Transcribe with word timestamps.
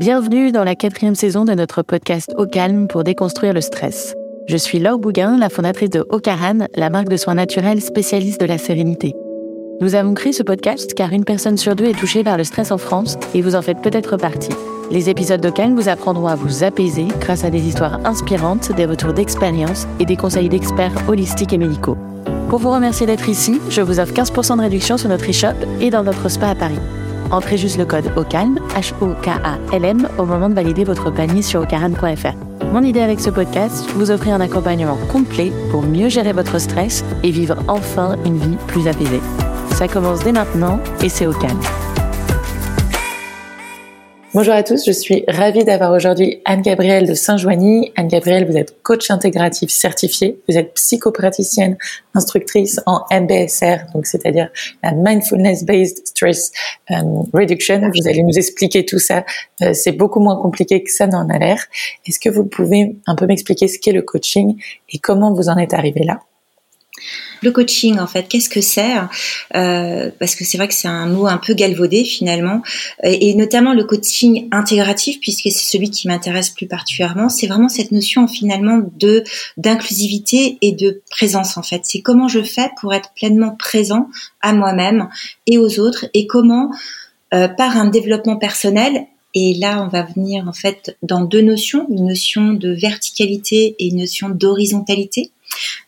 Bienvenue 0.00 0.50
dans 0.50 0.64
la 0.64 0.74
quatrième 0.74 1.14
saison 1.14 1.44
de 1.44 1.52
notre 1.52 1.82
podcast 1.82 2.34
Au 2.36 2.46
calme 2.46 2.88
pour 2.88 3.04
déconstruire 3.04 3.52
le 3.52 3.60
stress. 3.60 4.16
Je 4.48 4.56
suis 4.56 4.80
Laure 4.80 4.98
Bouguin, 4.98 5.38
la 5.38 5.48
fondatrice 5.48 5.90
de 5.90 6.04
Ocaran, 6.08 6.66
la 6.74 6.90
marque 6.90 7.08
de 7.08 7.16
soins 7.16 7.36
naturels 7.36 7.80
spécialiste 7.80 8.40
de 8.40 8.46
la 8.46 8.58
sérénité. 8.58 9.14
Nous 9.80 9.94
avons 9.94 10.12
créé 10.14 10.32
ce 10.32 10.42
podcast 10.42 10.94
car 10.94 11.12
une 11.12 11.24
personne 11.24 11.56
sur 11.56 11.76
deux 11.76 11.84
est 11.84 11.96
touchée 11.96 12.24
par 12.24 12.36
le 12.36 12.42
stress 12.42 12.72
en 12.72 12.78
France 12.78 13.16
et 13.34 13.40
vous 13.40 13.54
en 13.54 13.62
faites 13.62 13.82
peut-être 13.82 14.16
partie. 14.16 14.50
Les 14.90 15.10
épisodes 15.10 15.40
de 15.40 15.50
Calme 15.50 15.76
vous 15.76 15.88
apprendront 15.88 16.26
à 16.26 16.34
vous 16.34 16.64
apaiser 16.64 17.06
grâce 17.20 17.44
à 17.44 17.50
des 17.50 17.62
histoires 17.62 18.04
inspirantes, 18.04 18.72
des 18.72 18.86
retours 18.86 19.12
d'expérience 19.12 19.86
et 20.00 20.06
des 20.06 20.16
conseils 20.16 20.48
d'experts 20.48 21.08
holistiques 21.08 21.52
et 21.52 21.58
médicaux. 21.58 21.96
Pour 22.48 22.58
vous 22.58 22.72
remercier 22.72 23.06
d'être 23.06 23.28
ici, 23.28 23.60
je 23.70 23.80
vous 23.80 24.00
offre 24.00 24.12
15% 24.12 24.56
de 24.56 24.62
réduction 24.62 24.98
sur 24.98 25.08
notre 25.08 25.30
e-shop 25.30 25.54
et 25.80 25.90
dans 25.90 26.02
notre 26.02 26.28
spa 26.28 26.48
à 26.48 26.54
Paris. 26.56 26.80
Entrez 27.34 27.56
juste 27.56 27.78
le 27.78 27.84
code 27.84 28.12
OCALM, 28.14 28.60
H-O-K-A-L-M, 28.76 30.08
au 30.18 30.24
moment 30.24 30.48
de 30.48 30.54
valider 30.54 30.84
votre 30.84 31.10
panier 31.10 31.42
sur 31.42 31.62
ocaran.fr. 31.62 32.64
Mon 32.72 32.82
idée 32.82 33.00
avec 33.00 33.18
ce 33.18 33.28
podcast, 33.28 33.90
vous 33.96 34.12
offrir 34.12 34.34
un 34.34 34.40
accompagnement 34.40 34.96
complet 35.10 35.52
pour 35.72 35.82
mieux 35.82 36.08
gérer 36.08 36.32
votre 36.32 36.60
stress 36.60 37.04
et 37.24 37.32
vivre 37.32 37.56
enfin 37.66 38.14
une 38.24 38.38
vie 38.38 38.56
plus 38.68 38.86
apaisée. 38.86 39.20
Ça 39.72 39.88
commence 39.88 40.20
dès 40.20 40.30
maintenant 40.30 40.78
et 41.02 41.08
c'est 41.08 41.26
au 41.26 41.32
calme. 41.32 41.58
Bonjour 44.34 44.54
à 44.54 44.64
tous, 44.64 44.84
je 44.84 44.90
suis 44.90 45.22
ravie 45.28 45.62
d'avoir 45.62 45.92
aujourd'hui 45.92 46.42
Anne-Gabrielle 46.44 47.06
de 47.06 47.14
Saint-Joigny. 47.14 47.92
Anne-Gabrielle, 47.94 48.50
vous 48.50 48.56
êtes 48.56 48.82
coach 48.82 49.08
intégratif 49.12 49.70
certifié, 49.70 50.40
vous 50.48 50.58
êtes 50.58 50.74
psychopraticienne, 50.74 51.76
instructrice 52.14 52.80
en 52.84 53.02
MBSR, 53.12 53.92
donc 53.94 54.06
c'est-à-dire 54.06 54.50
la 54.82 54.90
Mindfulness 54.90 55.64
Based 55.64 56.04
Stress 56.04 56.50
um, 56.90 57.26
Reduction. 57.32 57.92
Vous 57.94 58.08
allez 58.08 58.24
nous 58.24 58.36
expliquer 58.36 58.84
tout 58.84 58.98
ça. 58.98 59.24
Euh, 59.62 59.72
c'est 59.72 59.92
beaucoup 59.92 60.18
moins 60.18 60.34
compliqué 60.34 60.82
que 60.82 60.90
ça 60.90 61.06
n'en 61.06 61.28
a 61.28 61.38
l'air. 61.38 61.66
Est-ce 62.04 62.18
que 62.18 62.28
vous 62.28 62.44
pouvez 62.44 62.96
un 63.06 63.14
peu 63.14 63.26
m'expliquer 63.26 63.68
ce 63.68 63.78
qu'est 63.78 63.92
le 63.92 64.02
coaching 64.02 64.60
et 64.88 64.98
comment 64.98 65.32
vous 65.32 65.48
en 65.48 65.56
êtes 65.58 65.74
arrivé 65.74 66.02
là? 66.02 66.18
Le 67.42 67.50
coaching, 67.50 67.98
en 67.98 68.06
fait, 68.06 68.26
qu'est-ce 68.28 68.48
que 68.48 68.60
c'est 68.60 68.94
euh, 69.54 70.10
Parce 70.18 70.34
que 70.34 70.44
c'est 70.44 70.56
vrai 70.56 70.68
que 70.68 70.74
c'est 70.74 70.88
un 70.88 71.06
mot 71.06 71.26
un 71.26 71.36
peu 71.36 71.52
galvaudé 71.52 72.04
finalement, 72.04 72.62
et, 73.02 73.34
notamment 73.34 73.74
le 73.74 73.84
coaching 73.84 74.48
intégratif, 74.50 75.20
puisque 75.20 75.44
c'est 75.44 75.72
celui 75.72 75.90
qui 75.90 76.08
m'intéresse 76.08 76.50
plus 76.50 76.66
particulièrement. 76.66 77.28
C'est 77.28 77.46
vraiment 77.46 77.68
cette 77.68 77.92
notion 77.92 78.26
finalement 78.26 78.80
de 78.98 79.24
d'inclusivité 79.56 80.58
et 80.62 80.72
de 80.72 81.02
présence 81.10 81.56
en 81.56 81.62
fait. 81.62 81.82
C'est 81.84 82.00
comment 82.00 82.28
je 82.28 82.42
fais 82.42 82.70
pour 82.80 82.94
être 82.94 83.10
pleinement 83.14 83.54
présent 83.56 84.08
à 84.40 84.52
moi-même 84.52 85.08
et 85.46 85.58
aux 85.58 85.80
autres, 85.80 86.06
et 86.14 86.26
comment 86.26 86.70
euh, 87.34 87.48
par 87.48 87.76
un 87.76 87.86
développement 87.88 88.36
personnel 88.36 89.06
et 89.36 89.54
là, 89.54 89.82
on 89.82 89.88
va 89.88 90.02
venir 90.02 90.46
en 90.46 90.52
fait 90.52 90.96
dans 91.02 91.22
deux 91.22 91.40
notions, 91.40 91.86
une 91.90 92.06
notion 92.06 92.52
de 92.52 92.70
verticalité 92.70 93.74
et 93.80 93.88
une 93.88 93.96
notion 93.96 94.28
d'horizontalité. 94.28 95.32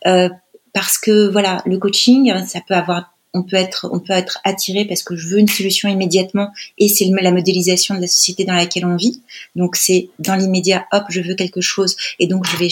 Euh, 0.05 0.27
parce 0.77 0.99
que 0.99 1.27
voilà, 1.27 1.63
le 1.65 1.79
coaching, 1.79 2.31
ça 2.45 2.61
peut 2.61 2.75
avoir 2.75 3.11
on 3.33 3.41
peut 3.41 3.55
être 3.55 3.89
on 3.91 3.99
peut 3.99 4.13
être 4.13 4.37
attiré 4.43 4.85
parce 4.85 5.01
que 5.01 5.15
je 5.15 5.27
veux 5.27 5.39
une 5.39 5.47
solution 5.47 5.89
immédiatement 5.89 6.51
et 6.77 6.87
c'est 6.87 7.09
la 7.19 7.31
modélisation 7.31 7.95
de 7.95 8.01
la 8.01 8.07
société 8.07 8.45
dans 8.45 8.53
laquelle 8.53 8.85
on 8.85 8.95
vit. 8.95 9.23
Donc 9.55 9.75
c'est 9.75 10.09
dans 10.19 10.35
l'immédiat, 10.35 10.85
hop, 10.91 11.05
je 11.09 11.21
veux 11.21 11.33
quelque 11.33 11.61
chose 11.61 11.95
et 12.19 12.27
donc 12.27 12.45
je 12.45 12.55
vais 12.57 12.69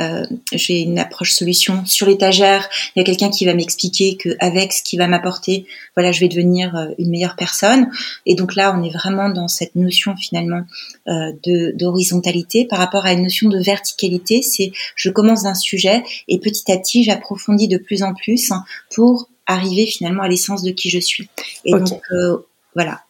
euh, 0.00 0.24
j'ai 0.52 0.82
une 0.82 0.98
approche 0.98 1.32
solution 1.32 1.84
sur 1.86 2.06
l'étagère. 2.06 2.68
Il 2.94 3.00
y 3.00 3.02
a 3.02 3.04
quelqu'un 3.04 3.30
qui 3.30 3.46
va 3.46 3.54
m'expliquer 3.54 4.16
que 4.16 4.30
avec 4.40 4.72
ce 4.72 4.82
qui 4.82 4.96
va 4.96 5.06
m'apporter, 5.06 5.66
voilà, 5.96 6.12
je 6.12 6.20
vais 6.20 6.28
devenir 6.28 6.76
euh, 6.76 6.88
une 6.98 7.10
meilleure 7.10 7.36
personne. 7.36 7.88
Et 8.26 8.34
donc 8.34 8.54
là, 8.54 8.76
on 8.78 8.82
est 8.82 8.90
vraiment 8.90 9.30
dans 9.30 9.48
cette 9.48 9.74
notion 9.74 10.14
finalement 10.16 10.62
euh, 11.08 11.32
de 11.44 11.72
d'horizontalité 11.76 12.66
par 12.66 12.78
rapport 12.78 13.06
à 13.06 13.12
une 13.12 13.22
notion 13.22 13.48
de 13.48 13.58
verticalité. 13.58 14.42
C'est 14.42 14.72
je 14.94 15.08
commence 15.08 15.44
d'un 15.44 15.54
sujet 15.54 16.02
et 16.28 16.38
petit 16.38 16.70
à 16.70 16.76
petit, 16.76 17.02
j'approfondis 17.02 17.68
de 17.68 17.78
plus 17.78 18.02
en 18.02 18.14
plus 18.14 18.52
pour 18.94 19.28
arriver 19.46 19.86
finalement 19.86 20.24
à 20.24 20.28
l'essence 20.28 20.62
de 20.62 20.72
qui 20.72 20.90
je 20.90 20.98
suis. 20.98 21.28
Et 21.64 21.72
donc 21.72 22.02
euh, 22.12 22.38
voilà. 22.74 23.00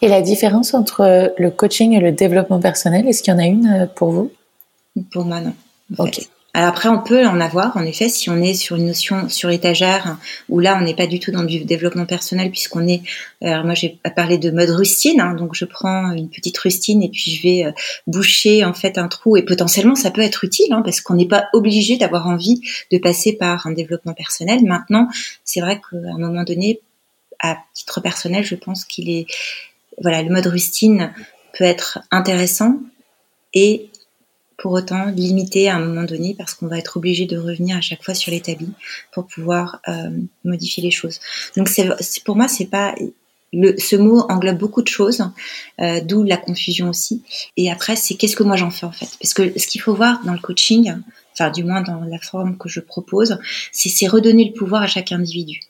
Et 0.00 0.08
la 0.08 0.22
différence 0.22 0.72
entre 0.72 1.34
le 1.36 1.50
coaching 1.50 1.92
et 1.92 2.00
le 2.00 2.12
développement 2.12 2.60
personnel, 2.60 3.06
est-ce 3.08 3.22
qu'il 3.22 3.32
y 3.32 3.36
en 3.36 3.38
a 3.38 3.44
une 3.44 3.90
pour 3.94 4.10
vous? 4.10 4.32
Pour 5.10 5.26
moi, 5.26 5.40
non. 5.40 5.52
Ok. 5.98 6.20
Alors 6.56 6.70
après, 6.70 6.88
on 6.88 7.02
peut 7.02 7.26
en 7.26 7.38
avoir, 7.38 7.76
en 7.76 7.82
effet, 7.82 8.08
si 8.08 8.30
on 8.30 8.38
est 8.38 8.54
sur 8.54 8.76
une 8.76 8.86
notion 8.86 9.28
sur 9.28 9.50
étagère, 9.50 10.16
où 10.48 10.58
là, 10.58 10.78
on 10.80 10.84
n'est 10.84 10.94
pas 10.94 11.06
du 11.06 11.20
tout 11.20 11.30
dans 11.30 11.44
du 11.44 11.66
développement 11.66 12.06
personnel, 12.06 12.50
puisqu'on 12.50 12.88
est, 12.88 13.02
alors 13.42 13.66
moi 13.66 13.74
j'ai 13.74 13.98
parlé 14.16 14.38
de 14.38 14.50
mode 14.50 14.70
rustine, 14.70 15.20
hein, 15.20 15.34
donc 15.34 15.54
je 15.54 15.66
prends 15.66 16.12
une 16.12 16.30
petite 16.30 16.56
rustine 16.56 17.02
et 17.02 17.10
puis 17.10 17.30
je 17.30 17.42
vais 17.42 17.64
euh, 17.66 17.72
boucher 18.06 18.64
en 18.64 18.72
fait 18.72 18.96
un 18.96 19.06
trou, 19.06 19.36
et 19.36 19.42
potentiellement 19.42 19.94
ça 19.94 20.10
peut 20.10 20.22
être 20.22 20.44
utile, 20.44 20.72
hein, 20.72 20.80
parce 20.82 21.02
qu'on 21.02 21.12
n'est 21.12 21.28
pas 21.28 21.44
obligé 21.52 21.98
d'avoir 21.98 22.26
envie 22.26 22.62
de 22.90 22.96
passer 22.96 23.34
par 23.34 23.66
un 23.66 23.72
développement 23.72 24.14
personnel. 24.14 24.60
Maintenant, 24.64 25.08
c'est 25.44 25.60
vrai 25.60 25.78
qu'à 25.78 25.98
un 25.98 26.18
moment 26.18 26.44
donné, 26.44 26.80
à 27.38 27.58
titre 27.74 28.00
personnel, 28.00 28.44
je 28.44 28.54
pense 28.54 28.86
qu'il 28.86 29.10
est, 29.10 29.26
voilà, 30.00 30.22
le 30.22 30.30
mode 30.30 30.46
rustine 30.46 31.12
peut 31.52 31.64
être 31.64 31.98
intéressant 32.10 32.78
et 33.52 33.90
pour 34.56 34.72
autant 34.72 35.06
limité 35.06 35.68
à 35.68 35.76
un 35.76 35.80
moment 35.80 36.04
donné 36.04 36.34
parce 36.36 36.54
qu'on 36.54 36.66
va 36.66 36.78
être 36.78 36.96
obligé 36.96 37.26
de 37.26 37.36
revenir 37.36 37.76
à 37.76 37.80
chaque 37.80 38.02
fois 38.02 38.14
sur 38.14 38.32
l'établi 38.32 38.68
pour 39.12 39.26
pouvoir 39.26 39.80
euh, 39.88 40.10
modifier 40.44 40.82
les 40.82 40.90
choses. 40.90 41.20
Donc 41.56 41.68
c'est 41.68 42.24
pour 42.24 42.36
moi 42.36 42.48
c'est 42.48 42.66
pas 42.66 42.94
le, 43.52 43.78
ce 43.78 43.96
mot 43.96 44.20
englobe 44.28 44.58
beaucoup 44.58 44.82
de 44.82 44.88
choses, 44.88 45.22
euh, 45.80 46.00
d'où 46.00 46.22
la 46.24 46.36
confusion 46.36 46.90
aussi. 46.90 47.22
Et 47.56 47.70
après, 47.70 47.96
c'est 47.96 48.14
qu'est-ce 48.14 48.36
que 48.36 48.42
moi 48.42 48.56
j'en 48.56 48.70
fais 48.70 48.86
en 48.86 48.92
fait? 48.92 49.08
Parce 49.20 49.34
que 49.34 49.58
ce 49.58 49.66
qu'il 49.66 49.80
faut 49.80 49.94
voir 49.94 50.22
dans 50.24 50.32
le 50.32 50.38
coaching, 50.38 50.94
enfin 51.32 51.50
du 51.50 51.64
moins 51.64 51.80
dans 51.80 52.00
la 52.00 52.18
forme 52.18 52.58
que 52.58 52.68
je 52.68 52.80
propose, 52.80 53.38
c'est 53.72 54.06
redonner 54.08 54.46
le 54.46 54.52
pouvoir 54.52 54.82
à 54.82 54.86
chaque 54.86 55.12
individu. 55.12 55.60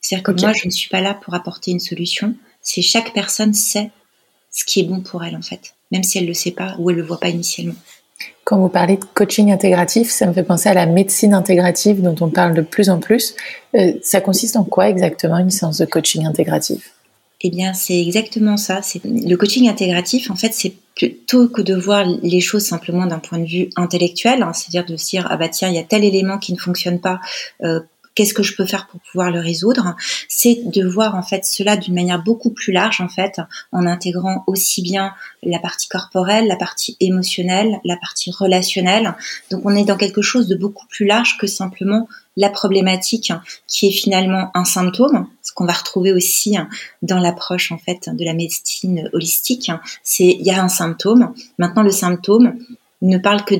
C'est-à-dire 0.00 0.24
que 0.24 0.40
moi, 0.40 0.52
je 0.52 0.66
ne 0.66 0.70
suis 0.70 0.88
pas 0.88 1.00
là 1.00 1.14
pour 1.14 1.34
apporter 1.34 1.70
une 1.70 1.80
solution. 1.80 2.34
C'est 2.60 2.82
chaque 2.82 3.14
personne 3.14 3.54
sait 3.54 3.90
ce 4.50 4.64
qui 4.64 4.80
est 4.80 4.84
bon 4.84 5.00
pour 5.00 5.24
elle 5.24 5.36
en 5.36 5.42
fait, 5.42 5.74
même 5.90 6.02
si 6.02 6.18
elle 6.18 6.26
le 6.26 6.34
sait 6.34 6.50
pas 6.50 6.74
ou 6.78 6.90
elle 6.90 6.96
le 6.96 7.02
voit 7.02 7.20
pas 7.20 7.28
initialement. 7.28 7.76
Quand 8.44 8.58
vous 8.58 8.68
parlez 8.68 8.96
de 8.96 9.04
coaching 9.14 9.52
intégratif, 9.52 10.10
ça 10.10 10.26
me 10.26 10.32
fait 10.32 10.42
penser 10.42 10.68
à 10.68 10.74
la 10.74 10.86
médecine 10.86 11.34
intégrative 11.34 12.02
dont 12.02 12.16
on 12.20 12.28
parle 12.28 12.54
de 12.54 12.62
plus 12.62 12.90
en 12.90 12.98
plus. 12.98 13.34
Euh, 13.74 13.92
ça 14.02 14.20
consiste 14.20 14.56
en 14.56 14.64
quoi 14.64 14.88
exactement 14.88 15.38
une 15.38 15.50
séance 15.50 15.78
de 15.78 15.84
coaching 15.84 16.26
intégratif 16.26 16.92
eh 17.44 17.50
bien, 17.50 17.74
c'est 17.74 18.00
exactement 18.00 18.56
ça. 18.56 18.80
Le 19.04 19.34
coaching 19.34 19.68
intégratif. 19.68 20.30
En 20.30 20.36
fait, 20.36 20.54
c'est 20.54 20.74
plutôt 20.94 21.48
que 21.48 21.60
de 21.60 21.74
voir 21.74 22.06
les 22.22 22.40
choses 22.40 22.64
simplement 22.64 23.06
d'un 23.06 23.18
point 23.18 23.38
de 23.38 23.46
vue 23.46 23.70
intellectuel, 23.76 24.42
hein, 24.42 24.52
c'est-à-dire 24.52 24.84
de 24.88 24.96
se 24.96 25.10
dire 25.10 25.26
ah 25.28 25.36
bah 25.36 25.48
tiens, 25.48 25.68
il 25.68 25.74
y 25.74 25.78
a 25.78 25.82
tel 25.82 26.04
élément 26.04 26.38
qui 26.38 26.52
ne 26.52 26.58
fonctionne 26.58 27.00
pas. 27.00 27.18
Euh, 27.64 27.80
qu'est-ce 28.14 28.34
que 28.34 28.42
je 28.42 28.54
peux 28.54 28.66
faire 28.66 28.86
pour 28.86 29.00
pouvoir 29.00 29.30
le 29.30 29.40
résoudre 29.40 29.96
C'est 30.28 30.62
de 30.66 30.86
voir 30.86 31.14
en 31.14 31.22
fait 31.22 31.44
cela 31.44 31.76
d'une 31.76 31.94
manière 31.94 32.22
beaucoup 32.22 32.50
plus 32.50 32.72
large 32.72 33.00
en 33.00 33.08
fait, 33.08 33.40
en 33.72 33.86
intégrant 33.86 34.44
aussi 34.46 34.82
bien 34.82 35.12
la 35.42 35.58
partie 35.58 35.88
corporelle, 35.88 36.46
la 36.46 36.56
partie 36.56 36.96
émotionnelle, 37.00 37.80
la 37.84 37.96
partie 37.96 38.30
relationnelle. 38.30 39.14
Donc 39.50 39.62
on 39.64 39.74
est 39.74 39.84
dans 39.84 39.96
quelque 39.96 40.22
chose 40.22 40.48
de 40.48 40.54
beaucoup 40.54 40.86
plus 40.86 41.06
large 41.06 41.38
que 41.38 41.46
simplement 41.46 42.08
la 42.36 42.48
problématique 42.48 43.32
qui 43.66 43.88
est 43.88 43.92
finalement 43.92 44.50
un 44.54 44.64
symptôme, 44.64 45.26
ce 45.42 45.52
qu'on 45.52 45.66
va 45.66 45.74
retrouver 45.74 46.12
aussi 46.12 46.56
dans 47.02 47.18
l'approche 47.18 47.72
en 47.72 47.78
fait 47.78 48.08
de 48.10 48.24
la 48.24 48.32
médecine 48.34 49.10
holistique. 49.12 49.70
C'est 50.02 50.28
il 50.28 50.46
y 50.46 50.50
a 50.50 50.62
un 50.62 50.68
symptôme. 50.68 51.34
Maintenant 51.58 51.82
le 51.82 51.90
symptôme 51.90 52.58
ne 53.02 53.18
parle 53.18 53.44
que 53.44 53.56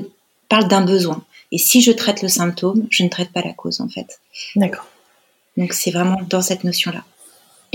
parle 0.49 0.67
d'un 0.67 0.85
besoin. 0.85 1.23
Et 1.51 1.57
si 1.57 1.81
je 1.81 1.91
traite 1.91 2.21
le 2.21 2.27
symptôme, 2.27 2.87
je 2.89 3.03
ne 3.03 3.09
traite 3.09 3.31
pas 3.31 3.41
la 3.41 3.53
cause 3.53 3.79
en 3.79 3.87
fait. 3.87 4.19
D'accord. 4.55 4.87
Donc 5.57 5.73
c'est 5.73 5.91
vraiment 5.91 6.21
dans 6.29 6.41
cette 6.41 6.63
notion-là. 6.63 7.03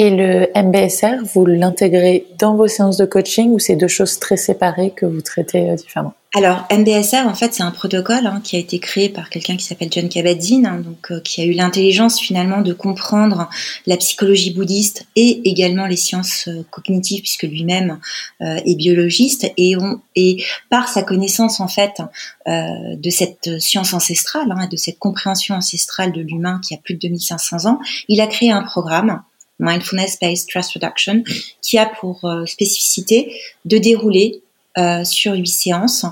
Et 0.01 0.11
le 0.11 0.47
MBSR, 0.55 1.25
vous 1.35 1.45
l'intégrez 1.45 2.25
dans 2.39 2.55
vos 2.55 2.69
séances 2.69 2.97
de 2.97 3.05
coaching 3.05 3.51
ou 3.51 3.59
c'est 3.59 3.75
deux 3.77 3.89
choses 3.89 4.21
très 4.21 4.37
séparées 4.37 4.93
que 4.93 5.05
vous 5.05 5.21
traitez 5.21 5.71
euh, 5.71 5.75
différemment? 5.75 6.15
Alors, 6.35 6.67
MBSR, 6.71 7.27
en 7.27 7.35
fait, 7.35 7.55
c'est 7.55 7.63
un 7.63 7.71
protocole 7.71 8.27
hein, 8.27 8.43
qui 8.45 8.57
a 8.57 8.59
été 8.59 8.79
créé 8.79 9.09
par 9.09 9.31
quelqu'un 9.31 9.57
qui 9.57 9.65
s'appelle 9.65 9.89
John 9.91 10.11
Kabat-Zinn, 10.11 10.67
hein, 10.67 10.81
donc 10.85 11.11
euh, 11.11 11.21
qui 11.21 11.41
a 11.41 11.45
eu 11.47 11.53
l'intelligence 11.53 12.21
finalement 12.21 12.61
de 12.61 12.75
comprendre 12.75 13.49
la 13.87 13.97
psychologie 13.97 14.53
bouddhiste 14.53 15.07
et 15.17 15.49
également 15.49 15.87
les 15.87 15.97
sciences 15.97 16.47
euh, 16.49 16.67
cognitives, 16.71 17.23
puisque 17.23 17.45
lui-même 17.45 17.99
euh, 18.43 18.61
est 18.65 18.77
biologiste, 18.77 19.51
et, 19.57 19.77
on, 19.79 20.03
et 20.17 20.45
par 20.69 20.89
sa 20.89 21.03
connaissance 21.03 21.61
en 21.61 21.69
fait 21.69 22.03
de 22.47 23.11
cette 23.11 23.61
science 23.61 23.93
ancestrale, 23.93 24.51
hein, 24.51 24.69
de 24.71 24.77
cette 24.77 24.99
compréhension 24.99 25.55
ancestrale 25.55 26.13
de 26.13 26.23
l'humain 26.23 26.61
qui 26.67 26.75
a 26.75 26.79
plus 26.79 26.95
de 26.95 27.01
2500 27.01 27.71
ans, 27.71 27.79
il 28.09 28.23
a 28.23 28.27
créé 28.27 28.51
un 28.51 28.63
programme 28.63 29.23
Mindfulness 29.59 30.19
Based 30.21 30.45
Stress 30.45 30.73
Reduction, 30.75 31.23
qui 31.63 31.79
a 31.79 31.87
pour 31.87 32.25
spécificité 32.47 33.33
de 33.65 33.79
dérouler 33.79 34.43
euh, 34.79 35.03
sur 35.03 35.33
huit 35.33 35.49
séances 35.49 36.05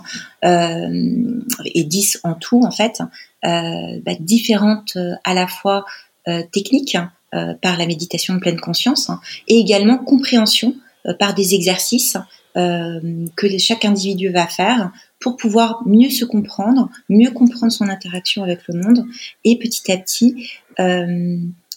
euh, 0.45 1.41
et 1.67 1.85
10 1.85 2.21
en 2.25 2.35
tout 2.35 2.65
en 2.65 2.73
fait, 2.73 3.01
euh, 3.45 4.01
bah, 4.05 4.13
différentes 4.19 4.99
à 5.25 5.35
la 5.35 5.47
fois 5.47 5.85
techniques 6.51 6.97
par 7.31 7.77
la 7.79 7.87
méditation 7.87 8.35
de 8.35 8.41
pleine 8.41 8.59
conscience 8.59 9.13
et 9.47 9.59
également 9.59 9.99
compréhension 9.99 10.75
par 11.21 11.35
des 11.35 11.55
exercices 11.55 12.17
que 12.57 13.59
chaque 13.59 13.85
individu 13.85 14.31
va 14.31 14.49
faire 14.49 14.91
pour 15.21 15.37
pouvoir 15.37 15.83
mieux 15.87 16.11
se 16.11 16.25
comprendre, 16.25 16.91
mieux 17.09 17.31
comprendre 17.31 17.71
son 17.71 17.89
interaction 17.89 18.43
avec 18.43 18.67
le 18.67 18.83
monde 18.83 19.05
et 19.45 19.57
petit 19.57 19.93
à 19.93 19.99
petit 19.99 20.51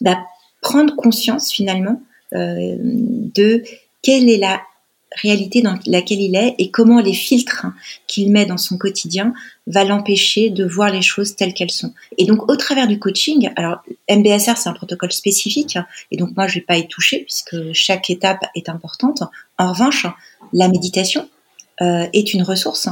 bah, 0.02 0.18
prendre 0.62 0.96
conscience 0.96 1.52
finalement 1.52 2.02
de 2.32 3.64
quelle 4.02 4.30
est 4.30 4.38
la 4.38 4.62
réalité 5.16 5.62
dans 5.62 5.78
laquelle 5.86 6.22
il 6.22 6.36
est 6.36 6.56
et 6.60 6.70
comment 6.70 7.00
les 7.00 7.14
filtres 7.14 7.66
qu'il 8.08 8.32
met 8.32 8.46
dans 8.46 8.58
son 8.58 8.78
quotidien 8.78 9.34
va 9.68 9.84
l'empêcher 9.84 10.50
de 10.50 10.66
voir 10.66 10.92
les 10.92 11.02
choses 11.02 11.36
telles 11.36 11.54
qu'elles 11.54 11.72
sont. 11.72 11.94
Et 12.18 12.26
donc 12.26 12.50
au 12.50 12.56
travers 12.56 12.88
du 12.88 13.00
coaching, 13.00 13.50
alors 13.56 13.82
MBSR 14.10 14.58
c'est 14.58 14.70
un 14.70 14.74
protocole 14.74 15.12
spécifique 15.12 15.78
et 16.12 16.18
donc 16.18 16.36
moi 16.36 16.48
je 16.48 16.56
vais 16.56 16.66
pas 16.66 16.78
y 16.78 16.88
toucher 16.88 17.20
puisque 17.20 17.74
chaque 17.74 18.10
étape 18.10 18.46
est 18.56 18.70
importante. 18.70 19.24
En 19.58 19.72
revanche, 19.72 20.06
la 20.54 20.68
méditation 20.68 21.28
euh, 21.82 22.08
est 22.14 22.34
une 22.34 22.44
ressource 22.44 22.88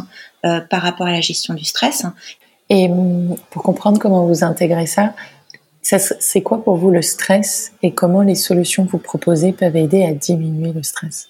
euh, 0.46 0.60
par 0.62 0.82
rapport 0.82 1.08
à 1.08 1.12
la 1.12 1.22
gestion 1.22 1.54
du 1.54 1.66
stress. 1.66 2.06
Et 2.70 2.90
hum, 2.90 3.36
pour 3.52 3.64
comprendre 3.64 4.00
comment 4.00 4.26
vous 4.26 4.44
intégrez 4.44 4.88
ça, 4.88 5.14
c'est 5.96 6.42
quoi 6.42 6.64
pour 6.64 6.76
vous 6.76 6.92
le 6.92 7.02
stress 7.02 7.72
et 7.82 7.94
comment 7.94 8.22
les 8.22 8.36
solutions 8.36 8.86
que 8.86 8.92
vous 8.92 8.98
proposez 8.98 9.54
peuvent 9.54 9.76
aider 9.76 10.04
à 10.04 10.14
diminuer 10.14 10.74
le 10.74 10.84
stress? 10.84 11.30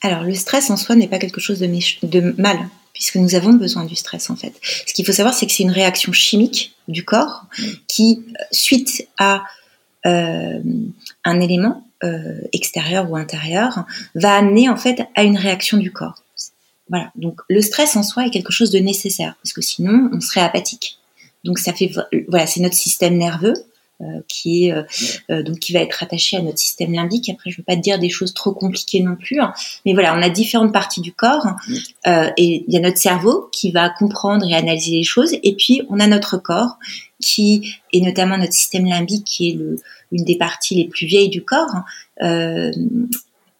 Alors, 0.00 0.22
le 0.22 0.34
stress 0.34 0.70
en 0.70 0.76
soi 0.76 0.94
n'est 0.94 1.08
pas 1.08 1.18
quelque 1.18 1.40
chose 1.40 1.60
de, 1.60 2.34
mal, 2.40 2.58
puisque 2.92 3.16
nous 3.16 3.34
avons 3.34 3.52
besoin 3.52 3.84
du 3.84 3.96
stress 3.96 4.30
en 4.30 4.36
fait. 4.36 4.52
Ce 4.86 4.94
qu'il 4.94 5.04
faut 5.04 5.12
savoir, 5.12 5.34
c'est 5.34 5.46
que 5.46 5.52
c'est 5.52 5.62
une 5.62 5.70
réaction 5.70 6.12
chimique 6.12 6.74
du 6.88 7.04
corps 7.04 7.46
qui, 7.88 8.24
euh, 8.28 8.44
suite 8.52 9.08
à 9.18 9.42
euh, 10.06 10.60
un 11.24 11.40
élément 11.40 11.86
euh, 12.04 12.40
extérieur 12.52 13.10
ou 13.10 13.16
intérieur, 13.16 13.86
va 14.16 14.34
amener 14.34 14.68
en 14.68 14.76
fait 14.76 15.02
à 15.14 15.22
une 15.22 15.36
réaction 15.36 15.78
du 15.78 15.92
corps. 15.92 16.22
Voilà. 16.88 17.10
Donc, 17.14 17.40
le 17.48 17.60
stress 17.60 17.96
en 17.96 18.02
soi 18.02 18.26
est 18.26 18.30
quelque 18.30 18.52
chose 18.52 18.70
de 18.70 18.78
nécessaire, 18.78 19.36
parce 19.42 19.52
que 19.52 19.62
sinon, 19.62 20.10
on 20.12 20.20
serait 20.20 20.40
apathique. 20.40 20.98
Donc, 21.44 21.58
ça 21.58 21.72
fait, 21.72 21.90
voilà, 22.28 22.46
c'est 22.46 22.60
notre 22.60 22.76
système 22.76 23.16
nerveux 23.16 23.54
euh, 24.02 24.20
qui 24.26 24.66
est 24.66 24.72
euh, 24.72 24.82
euh, 25.30 25.42
donc 25.44 25.60
qui 25.60 25.72
va 25.72 25.78
être 25.78 25.94
rattaché 25.94 26.36
à 26.36 26.42
notre 26.42 26.58
système 26.58 26.92
limbique. 26.92 27.28
Après, 27.28 27.50
je 27.50 27.58
veux 27.58 27.62
pas 27.62 27.76
te 27.76 27.82
dire 27.82 28.00
des 28.00 28.08
choses 28.08 28.34
trop 28.34 28.50
compliquées 28.50 29.00
non 29.00 29.14
plus, 29.14 29.38
hein. 29.38 29.52
mais 29.86 29.92
voilà, 29.92 30.16
on 30.16 30.22
a 30.22 30.28
différentes 30.28 30.72
parties 30.72 31.00
du 31.00 31.12
corps 31.12 31.46
et 32.06 32.64
il 32.66 32.72
y 32.72 32.76
a 32.76 32.80
notre 32.80 32.96
cerveau 32.96 33.48
qui 33.52 33.70
va 33.70 33.90
comprendre 33.90 34.44
et 34.48 34.54
analyser 34.54 34.96
les 34.96 35.04
choses, 35.04 35.36
et 35.44 35.54
puis 35.54 35.82
on 35.88 36.00
a 36.00 36.08
notre 36.08 36.36
corps 36.36 36.78
qui 37.20 37.76
est 37.92 38.00
notamment 38.00 38.36
notre 38.38 38.54
système 38.54 38.86
limbique 38.86 39.24
qui 39.24 39.50
est 39.50 39.54
le, 39.54 39.80
une 40.10 40.24
des 40.24 40.36
parties 40.36 40.74
les 40.74 40.88
plus 40.88 41.06
vieilles 41.06 41.30
du 41.30 41.44
corps, 41.44 41.84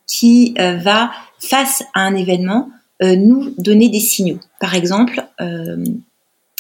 qui 0.08 0.55
va 0.56 1.12
face 1.38 1.84
à 1.94 2.00
un 2.00 2.17
événement 2.17 2.69
nous 3.00 3.55
donner 3.58 3.90
des 3.90 4.00
signaux. 4.00 4.40
Par 4.58 4.75
exemple, 4.75 5.25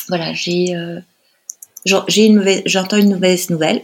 voilà, 0.08 0.32
j'ai 0.34 0.76
j'ai 1.84 2.26
une 2.26 2.36
mauvaise, 2.36 2.62
j'entends 2.66 2.96
une 2.96 3.10
mauvaise 3.10 3.50
nouvelle, 3.50 3.82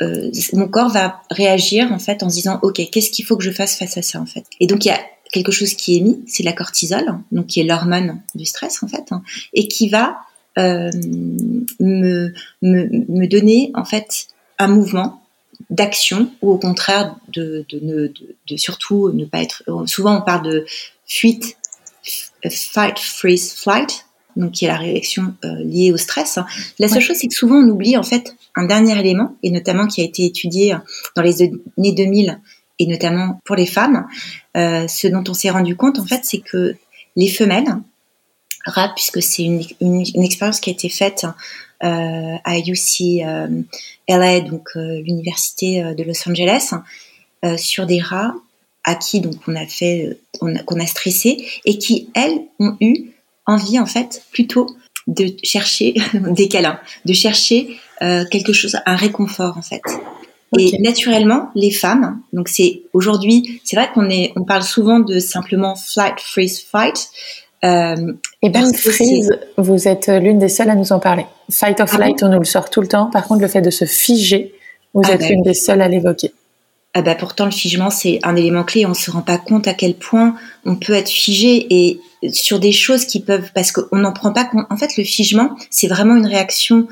euh, 0.00 0.30
mon 0.52 0.68
corps 0.68 0.90
va 0.90 1.22
réagir 1.30 1.90
en 1.92 1.98
fait 1.98 2.22
en 2.22 2.28
se 2.28 2.34
disant 2.36 2.60
ok 2.62 2.88
qu'est-ce 2.90 3.10
qu'il 3.10 3.24
faut 3.24 3.36
que 3.36 3.42
je 3.42 3.50
fasse 3.50 3.76
face 3.76 3.96
à 3.96 4.02
ça 4.02 4.20
en 4.20 4.26
fait? 4.26 4.44
Et 4.60 4.66
donc 4.66 4.84
il 4.84 4.88
y 4.88 4.92
a 4.92 5.00
quelque 5.32 5.52
chose 5.52 5.74
qui 5.74 5.96
est 5.96 6.00
mis, 6.00 6.22
c'est 6.26 6.42
la 6.42 6.52
cortisol, 6.52 7.04
donc 7.32 7.46
qui 7.46 7.60
est 7.60 7.64
l'hormone 7.64 8.20
du 8.34 8.44
stress 8.44 8.82
en 8.82 8.88
fait, 8.88 9.04
hein, 9.10 9.22
et 9.52 9.66
qui 9.68 9.88
va 9.88 10.18
euh, 10.56 10.90
me, 11.80 12.32
me, 12.62 12.88
me 13.08 13.26
donner 13.26 13.70
en 13.74 13.84
fait 13.84 14.28
un 14.58 14.68
mouvement 14.68 15.22
d'action 15.70 16.30
ou 16.42 16.52
au 16.52 16.58
contraire 16.58 17.16
de, 17.32 17.64
de, 17.68 17.78
de, 17.80 18.12
de, 18.48 18.56
surtout 18.56 19.10
ne 19.12 19.24
pas 19.24 19.42
être. 19.42 19.62
Souvent 19.86 20.18
on 20.18 20.22
parle 20.22 20.42
de 20.44 20.66
fuite, 21.06 21.56
fight, 22.48 22.98
freeze, 22.98 23.52
flight 23.54 24.06
donc 24.38 24.52
qui 24.52 24.64
est 24.64 24.68
la 24.68 24.76
réaction 24.76 25.34
euh, 25.44 25.62
liée 25.64 25.92
au 25.92 25.96
stress. 25.96 26.38
La 26.78 26.88
seule 26.88 27.02
chose, 27.02 27.16
c'est 27.16 27.26
que 27.26 27.34
souvent 27.34 27.56
on 27.56 27.68
oublie 27.68 27.96
en 27.96 28.02
fait 28.02 28.34
un 28.54 28.64
dernier 28.64 28.98
élément, 28.98 29.36
et 29.42 29.50
notamment 29.50 29.86
qui 29.86 30.00
a 30.00 30.04
été 30.04 30.24
étudié 30.24 30.76
dans 31.14 31.22
les 31.22 31.42
années 31.42 31.92
2000, 31.92 32.40
et 32.78 32.86
notamment 32.86 33.40
pour 33.44 33.56
les 33.56 33.66
femmes. 33.66 34.06
Euh, 34.56 34.88
ce 34.88 35.08
dont 35.08 35.24
on 35.28 35.34
s'est 35.34 35.50
rendu 35.50 35.76
compte, 35.76 35.98
en 35.98 36.06
fait, 36.06 36.20
c'est 36.22 36.38
que 36.38 36.76
les 37.16 37.28
femelles, 37.28 37.76
rap, 38.64 38.92
puisque 38.94 39.22
c'est 39.22 39.42
une, 39.42 39.62
une, 39.80 40.22
expérience 40.22 40.60
qui 40.60 40.70
a 40.70 40.72
été 40.72 40.88
faite 40.88 41.26
euh, 41.82 42.36
à 42.44 42.58
UC 42.58 43.22
LA, 44.08 44.40
donc 44.40 44.68
l'université 44.74 45.94
de 45.94 46.02
Los 46.04 46.28
Angeles, 46.28 46.72
sur 47.56 47.86
des 47.86 48.00
rats 48.00 48.34
à 48.84 48.94
qui 48.94 49.20
donc 49.20 49.36
on 49.46 49.54
a 49.54 49.66
fait, 49.66 50.18
qu'on 50.38 50.80
a 50.80 50.86
stressé 50.86 51.44
et 51.64 51.78
qui 51.78 52.08
elles 52.14 52.40
ont 52.58 52.76
eu 52.80 53.10
envie 53.48 53.80
en 53.80 53.86
fait 53.86 54.22
plutôt 54.30 54.68
de 55.08 55.32
chercher 55.42 55.94
des 56.14 56.46
câlins, 56.46 56.78
de 57.04 57.12
chercher 57.12 57.76
euh, 58.02 58.24
quelque 58.30 58.52
chose, 58.52 58.78
un 58.86 58.94
réconfort 58.94 59.56
en 59.58 59.62
fait. 59.62 59.82
Et 60.56 60.78
naturellement, 60.80 61.50
les 61.54 61.70
femmes, 61.70 62.20
donc 62.32 62.48
c'est 62.48 62.82
aujourd'hui, 62.94 63.60
c'est 63.64 63.76
vrai 63.76 63.90
qu'on 63.92 64.08
est, 64.08 64.32
on 64.34 64.44
parle 64.44 64.62
souvent 64.62 64.98
de 64.98 65.18
simplement 65.18 65.74
flight, 65.76 66.18
freeze, 66.18 66.60
fight. 66.60 67.10
Euh, 67.64 68.14
et 68.40 68.48
bien, 68.48 68.72
freeze, 68.72 69.30
vous 69.58 69.88
êtes 69.88 70.08
l'une 70.08 70.38
des 70.38 70.48
seules 70.48 70.70
à 70.70 70.74
nous 70.74 70.92
en 70.92 71.00
parler. 71.00 71.26
Fight 71.50 71.78
or 71.80 71.88
ah 71.90 71.96
flight, 71.96 72.22
on 72.22 72.30
nous 72.30 72.38
le 72.38 72.46
sort 72.46 72.70
tout 72.70 72.80
le 72.80 72.86
temps. 72.86 73.10
Par 73.10 73.26
contre, 73.26 73.42
le 73.42 73.48
fait 73.48 73.60
de 73.60 73.68
se 73.68 73.84
figer, 73.84 74.54
vous 74.94 75.02
ah 75.04 75.12
êtes 75.12 75.20
ben 75.20 75.32
l'une 75.32 75.42
des 75.42 75.54
seules 75.54 75.82
à 75.82 75.88
l'évoquer. 75.88 76.32
Ah 76.94 77.02
bah 77.02 77.14
pourtant, 77.14 77.44
le 77.44 77.50
figement, 77.50 77.90
c'est 77.90 78.18
un 78.22 78.34
élément 78.34 78.64
clé. 78.64 78.86
On 78.86 78.90
ne 78.90 78.94
se 78.94 79.10
rend 79.10 79.20
pas 79.20 79.36
compte 79.36 79.68
à 79.68 79.74
quel 79.74 79.94
point 79.94 80.34
on 80.64 80.76
peut 80.76 80.94
être 80.94 81.10
figé 81.10 81.66
et 81.68 82.00
sur 82.32 82.58
des 82.58 82.72
choses 82.72 83.04
qui 83.04 83.20
peuvent, 83.20 83.50
parce 83.54 83.72
qu'on 83.72 83.96
n'en 83.96 84.12
prend 84.12 84.32
pas 84.32 84.44
compte. 84.44 84.66
En 84.70 84.76
fait, 84.76 84.96
le 84.96 85.04
figement, 85.04 85.56
c'est 85.70 85.88
vraiment 85.88 86.16
une 86.16 86.26
réaction 86.26 86.88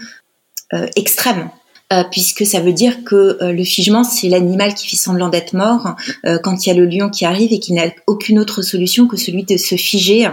euh, 0.72 0.88
extrême. 0.96 1.48
Euh, 1.92 2.02
puisque 2.10 2.44
ça 2.44 2.58
veut 2.58 2.72
dire 2.72 3.04
que 3.04 3.38
euh, 3.40 3.52
le 3.52 3.62
figement, 3.62 4.02
c'est 4.02 4.28
l'animal 4.28 4.74
qui 4.74 4.88
fait 4.88 4.96
semblant 4.96 5.28
d'être 5.28 5.52
mort 5.52 5.94
quand 6.42 6.66
il 6.66 6.68
y 6.68 6.72
a 6.72 6.74
le 6.74 6.84
lion 6.84 7.08
qui 7.10 7.24
arrive 7.24 7.52
et 7.52 7.60
qui 7.60 7.72
n'a 7.72 7.84
aucune 8.08 8.40
autre 8.40 8.62
solution 8.62 9.06
que 9.06 9.16
celui 9.16 9.44
de 9.44 9.56
se 9.56 9.76
figer 9.76 10.28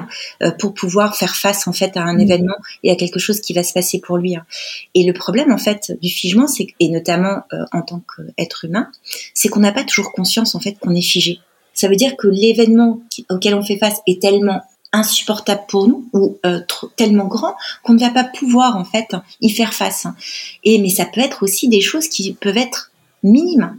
pour 0.57 0.73
pouvoir 0.73 1.15
faire 1.15 1.35
face 1.35 1.67
en 1.67 1.71
fait 1.71 1.95
à 1.95 2.01
un 2.01 2.15
mmh. 2.15 2.21
événement 2.21 2.55
et 2.81 2.89
à 2.89 2.95
quelque 2.95 3.19
chose 3.19 3.39
qui 3.39 3.53
va 3.53 3.61
se 3.61 3.71
passer 3.71 3.99
pour 3.99 4.17
lui. 4.17 4.35
Hein. 4.35 4.45
Et 4.95 5.03
le 5.03 5.13
problème 5.13 5.51
en 5.51 5.59
fait 5.59 5.95
du 6.01 6.09
figement, 6.09 6.47
c'est 6.47 6.65
et 6.79 6.89
notamment 6.89 7.43
en 7.71 7.83
tant 7.83 8.01
qu'être 8.01 8.65
humain, 8.65 8.89
c'est 9.35 9.49
qu'on 9.49 9.59
n'a 9.59 9.71
pas 9.71 9.83
toujours 9.83 10.11
conscience 10.11 10.55
en 10.55 10.59
fait 10.59 10.79
qu'on 10.79 10.95
est 10.95 11.01
figé. 11.01 11.37
Ça 11.75 11.87
veut 11.87 11.95
dire 11.95 12.17
que 12.17 12.27
l'événement 12.27 12.99
auquel 13.29 13.53
on 13.53 13.63
fait 13.63 13.77
face 13.77 14.01
est 14.07 14.19
tellement 14.19 14.61
insupportable 14.93 15.63
pour 15.67 15.87
nous 15.87 16.07
ou 16.13 16.37
euh, 16.45 16.61
tellement 16.95 17.25
grand 17.25 17.55
qu'on 17.83 17.93
ne 17.93 17.99
va 17.99 18.11
pas 18.11 18.23
pouvoir 18.23 18.77
en 18.77 18.85
fait 18.85 19.15
y 19.41 19.49
faire 19.49 19.73
face. 19.73 20.07
Et 20.63 20.79
mais 20.79 20.89
ça 20.89 21.05
peut 21.05 21.21
être 21.21 21.43
aussi 21.43 21.67
des 21.67 21.81
choses 21.81 22.07
qui 22.07 22.33
peuvent 22.33 22.57
être 22.57 22.91
minimes. 23.23 23.77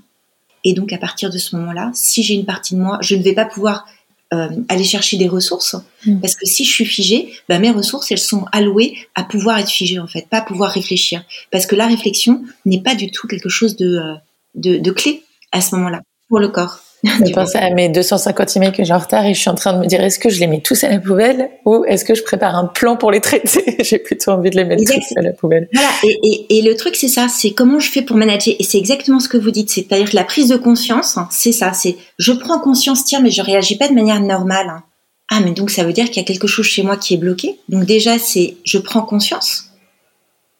Et 0.64 0.74
donc 0.74 0.92
à 0.92 0.98
partir 0.98 1.30
de 1.30 1.38
ce 1.38 1.56
moment-là, 1.56 1.90
si 1.94 2.22
j'ai 2.22 2.34
une 2.34 2.44
partie 2.44 2.74
de 2.74 2.80
moi, 2.80 2.98
je 3.00 3.14
ne 3.14 3.22
vais 3.22 3.34
pas 3.34 3.44
pouvoir 3.44 3.86
euh, 4.32 4.48
aller 4.68 4.84
chercher 4.84 5.16
des 5.16 5.28
ressources 5.28 5.76
mm. 6.06 6.20
parce 6.20 6.34
que 6.34 6.46
si 6.46 6.64
je 6.64 6.70
suis 6.72 6.86
figée, 6.86 7.32
bah, 7.48 7.58
mes 7.58 7.70
ressources 7.70 8.10
elles 8.10 8.18
sont 8.18 8.46
allouées 8.52 8.96
à 9.14 9.22
pouvoir 9.22 9.58
être 9.58 9.70
figée 9.70 10.00
en 10.00 10.06
fait, 10.06 10.28
pas 10.28 10.38
à 10.38 10.42
pouvoir 10.42 10.72
réfléchir 10.72 11.22
parce 11.52 11.66
que 11.66 11.76
la 11.76 11.86
réflexion 11.86 12.42
n'est 12.64 12.80
pas 12.80 12.94
du 12.94 13.10
tout 13.10 13.28
quelque 13.28 13.50
chose 13.50 13.76
de, 13.76 13.98
euh, 13.98 14.14
de, 14.54 14.78
de 14.78 14.90
clé 14.90 15.22
à 15.52 15.60
ce 15.60 15.76
moment-là 15.76 16.00
pour 16.28 16.40
le 16.40 16.48
corps. 16.48 16.80
Je 17.26 17.32
pense 17.32 17.54
à 17.54 17.70
mes 17.70 17.88
250 17.88 18.56
emails 18.56 18.72
que 18.72 18.82
j'ai 18.82 18.94
en 18.94 18.98
retard 18.98 19.26
et 19.26 19.34
je 19.34 19.40
suis 19.40 19.50
en 19.50 19.54
train 19.54 19.74
de 19.74 19.78
me 19.78 19.86
dire 19.86 20.02
est-ce 20.02 20.18
que 20.18 20.30
je 20.30 20.40
les 20.40 20.46
mets 20.46 20.60
tous 20.60 20.84
à 20.84 20.88
la 20.88 20.98
poubelle 20.98 21.50
ou 21.66 21.84
est-ce 21.84 22.04
que 22.04 22.14
je 22.14 22.22
prépare 22.22 22.56
un 22.56 22.66
plan 22.66 22.96
pour 22.96 23.10
les 23.10 23.20
traiter? 23.20 23.76
J'ai 23.80 23.98
plutôt 23.98 24.30
envie 24.30 24.50
de 24.50 24.56
les 24.56 24.64
mettre 24.64 24.84
tous 24.84 25.16
à 25.16 25.22
la 25.22 25.32
poubelle. 25.32 25.68
Voilà, 25.72 25.88
et, 26.02 26.18
et, 26.22 26.58
et 26.58 26.62
le 26.62 26.74
truc 26.76 26.96
c'est 26.96 27.08
ça, 27.08 27.28
c'est 27.28 27.50
comment 27.50 27.78
je 27.78 27.90
fais 27.90 28.02
pour 28.02 28.16
manager 28.16 28.54
et 28.58 28.64
c'est 28.64 28.78
exactement 28.78 29.20
ce 29.20 29.28
que 29.28 29.36
vous 29.36 29.50
dites, 29.50 29.70
c'est-à-dire 29.70 30.10
que 30.10 30.16
la 30.16 30.24
prise 30.24 30.48
de 30.48 30.56
conscience, 30.56 31.18
hein, 31.18 31.28
c'est 31.30 31.52
ça, 31.52 31.72
c'est 31.72 31.96
je 32.18 32.32
prends 32.32 32.58
conscience, 32.58 33.04
tiens, 33.04 33.20
mais 33.20 33.30
je 33.30 33.42
réagis 33.42 33.76
pas 33.76 33.88
de 33.88 33.94
manière 33.94 34.20
normale. 34.20 34.68
Hein. 34.68 34.82
Ah, 35.30 35.40
mais 35.40 35.52
donc 35.52 35.70
ça 35.70 35.84
veut 35.84 35.92
dire 35.92 36.06
qu'il 36.06 36.18
y 36.18 36.24
a 36.24 36.26
quelque 36.26 36.46
chose 36.46 36.66
chez 36.66 36.82
moi 36.82 36.96
qui 36.96 37.14
est 37.14 37.18
bloqué. 37.18 37.58
Donc 37.68 37.84
déjà, 37.84 38.18
c'est 38.18 38.56
je 38.64 38.78
prends 38.78 39.02
conscience. 39.02 39.73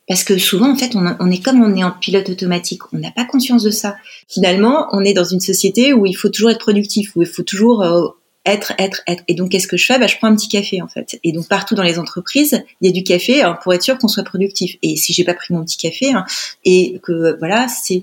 Parce 0.06 0.22
que 0.22 0.36
souvent, 0.36 0.70
en 0.70 0.76
fait, 0.76 0.94
on, 0.94 1.30
est 1.30 1.42
comme 1.42 1.62
on 1.62 1.74
est 1.74 1.84
en 1.84 1.90
pilote 1.90 2.28
automatique, 2.28 2.82
on 2.92 2.98
n'a 2.98 3.10
pas 3.10 3.24
conscience 3.24 3.62
de 3.62 3.70
ça. 3.70 3.96
Finalement, 4.28 4.88
on 4.92 5.02
est 5.02 5.14
dans 5.14 5.24
une 5.24 5.40
société 5.40 5.94
où 5.94 6.04
il 6.04 6.12
faut 6.12 6.28
toujours 6.28 6.50
être 6.50 6.58
productif, 6.58 7.16
où 7.16 7.22
il 7.22 7.28
faut 7.28 7.42
toujours 7.42 7.82
euh, 7.82 8.08
être, 8.44 8.74
être, 8.78 9.02
être. 9.06 9.24
Et 9.28 9.34
donc, 9.34 9.50
qu'est-ce 9.50 9.66
que 9.66 9.78
je 9.78 9.86
fais? 9.86 9.98
Bah, 9.98 10.06
Je 10.06 10.16
prends 10.18 10.28
un 10.28 10.36
petit 10.36 10.48
café, 10.48 10.82
en 10.82 10.88
fait. 10.88 11.18
Et 11.24 11.32
donc, 11.32 11.48
partout 11.48 11.74
dans 11.74 11.82
les 11.82 11.98
entreprises, 11.98 12.62
il 12.82 12.86
y 12.86 12.90
a 12.90 12.92
du 12.92 13.02
café 13.02 13.42
hein, 13.42 13.58
pour 13.62 13.72
être 13.72 13.82
sûr 13.82 13.96
qu'on 13.96 14.08
soit 14.08 14.24
productif. 14.24 14.76
Et 14.82 14.96
si 14.96 15.14
j'ai 15.14 15.24
pas 15.24 15.34
pris 15.34 15.54
mon 15.54 15.64
petit 15.64 15.78
café, 15.78 16.12
hein, 16.12 16.26
et 16.64 17.00
que, 17.02 17.38
voilà, 17.38 17.66
c'est... 17.68 18.02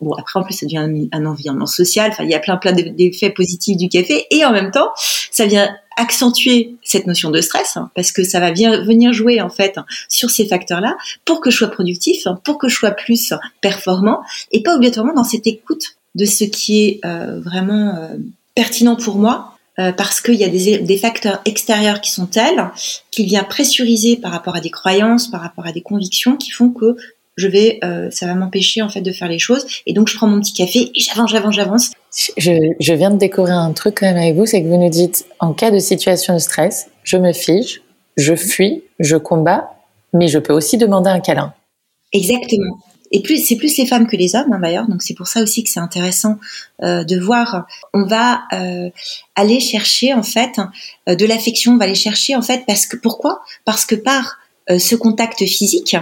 bon, 0.00 0.12
après, 0.14 0.40
en 0.40 0.42
plus, 0.42 0.54
ça 0.54 0.66
devient 0.66 1.08
un, 1.12 1.26
environnement 1.26 1.66
social. 1.66 2.10
Enfin, 2.10 2.24
il 2.24 2.30
y 2.30 2.34
a 2.34 2.38
plein, 2.38 2.56
plein 2.56 2.72
d'effets 2.72 3.30
positifs 3.30 3.76
du 3.76 3.88
café. 3.88 4.26
Et 4.30 4.44
en 4.44 4.52
même 4.52 4.70
temps, 4.70 4.90
ça 5.30 5.46
vient 5.46 5.74
accentuer 5.96 6.76
cette 6.82 7.06
notion 7.06 7.30
de 7.30 7.40
stress 7.40 7.76
hein, 7.76 7.90
parce 7.94 8.10
que 8.10 8.24
ça 8.24 8.40
va 8.40 8.50
venir 8.50 9.12
jouer 9.12 9.40
en 9.40 9.48
fait 9.48 9.78
sur 10.08 10.28
ces 10.28 10.46
facteurs-là 10.46 10.96
pour 11.24 11.40
que 11.40 11.50
je 11.50 11.58
sois 11.58 11.68
productif, 11.68 12.26
hein, 12.26 12.40
pour 12.42 12.58
que 12.58 12.68
je 12.68 12.74
sois 12.74 12.90
plus 12.90 13.32
performant 13.60 14.22
et 14.50 14.62
pas 14.62 14.74
obligatoirement 14.74 15.14
dans 15.14 15.24
cette 15.24 15.46
écoute 15.46 15.96
de 16.14 16.24
ce 16.24 16.44
qui 16.44 16.84
est 16.84 17.00
euh, 17.04 17.40
vraiment 17.40 17.94
euh, 17.96 18.16
pertinent 18.54 18.96
pour 18.96 19.16
moi 19.16 19.54
euh, 19.80 19.92
parce 19.92 20.20
qu'il 20.20 20.34
y 20.34 20.44
a 20.44 20.48
des, 20.48 20.78
des, 20.78 20.98
facteurs 20.98 21.40
extérieurs 21.44 22.00
qui 22.00 22.12
sont 22.12 22.26
tels 22.26 22.70
qu'il 23.10 23.26
vient 23.26 23.42
pressuriser 23.42 24.16
par 24.16 24.30
rapport 24.30 24.54
à 24.54 24.60
des 24.60 24.70
croyances, 24.70 25.26
par 25.26 25.40
rapport 25.40 25.66
à 25.66 25.72
des 25.72 25.80
convictions 25.80 26.36
qui 26.36 26.50
font 26.50 26.70
que 26.70 26.96
je 27.36 27.48
vais, 27.48 27.78
euh, 27.84 28.10
ça 28.10 28.26
va 28.26 28.34
m'empêcher 28.34 28.82
en 28.82 28.88
fait 28.88 29.00
de 29.00 29.12
faire 29.12 29.28
les 29.28 29.38
choses. 29.38 29.66
Et 29.86 29.92
donc 29.92 30.08
je 30.08 30.16
prends 30.16 30.26
mon 30.26 30.40
petit 30.40 30.52
café 30.52 30.90
et 30.94 31.00
j'avance, 31.00 31.30
j'avance, 31.30 31.54
j'avance. 31.54 31.90
Je, 32.36 32.52
je, 32.78 32.92
viens 32.92 33.10
de 33.10 33.18
découvrir 33.18 33.56
un 33.56 33.72
truc 33.72 33.96
quand 33.98 34.06
même 34.06 34.16
avec 34.16 34.34
vous, 34.34 34.46
c'est 34.46 34.62
que 34.62 34.68
vous 34.68 34.76
nous 34.76 34.90
dites 34.90 35.26
en 35.40 35.52
cas 35.52 35.70
de 35.70 35.78
situation 35.78 36.34
de 36.34 36.38
stress, 36.38 36.88
je 37.02 37.16
me 37.16 37.32
fige, 37.32 37.82
je 38.16 38.36
fuis, 38.36 38.84
je 39.00 39.16
combats, 39.16 39.70
mais 40.12 40.28
je 40.28 40.38
peux 40.38 40.52
aussi 40.52 40.78
demander 40.78 41.10
un 41.10 41.20
câlin. 41.20 41.52
Exactement. 42.12 42.78
Et 43.10 43.22
plus, 43.22 43.46
c'est 43.46 43.54
plus 43.54 43.76
les 43.76 43.86
femmes 43.86 44.08
que 44.08 44.16
les 44.16 44.34
hommes 44.34 44.52
hein, 44.52 44.58
d'ailleurs, 44.60 44.88
donc 44.88 45.02
c'est 45.02 45.14
pour 45.14 45.28
ça 45.28 45.40
aussi 45.40 45.62
que 45.62 45.70
c'est 45.70 45.80
intéressant 45.80 46.36
euh, 46.82 47.04
de 47.04 47.16
voir. 47.16 47.66
On 47.92 48.04
va 48.04 48.42
euh, 48.52 48.90
aller 49.36 49.60
chercher 49.60 50.12
en 50.14 50.24
fait 50.24 50.58
euh, 51.08 51.14
de 51.14 51.24
l'affection, 51.24 51.74
on 51.74 51.76
va 51.76 51.84
aller 51.84 51.94
chercher 51.94 52.34
en 52.34 52.42
fait 52.42 52.64
parce 52.66 52.86
que 52.86 52.96
pourquoi? 52.96 53.40
Parce 53.64 53.86
que 53.86 53.94
par 53.94 54.38
ce 54.68 54.94
contact 54.94 55.44
physique, 55.44 55.96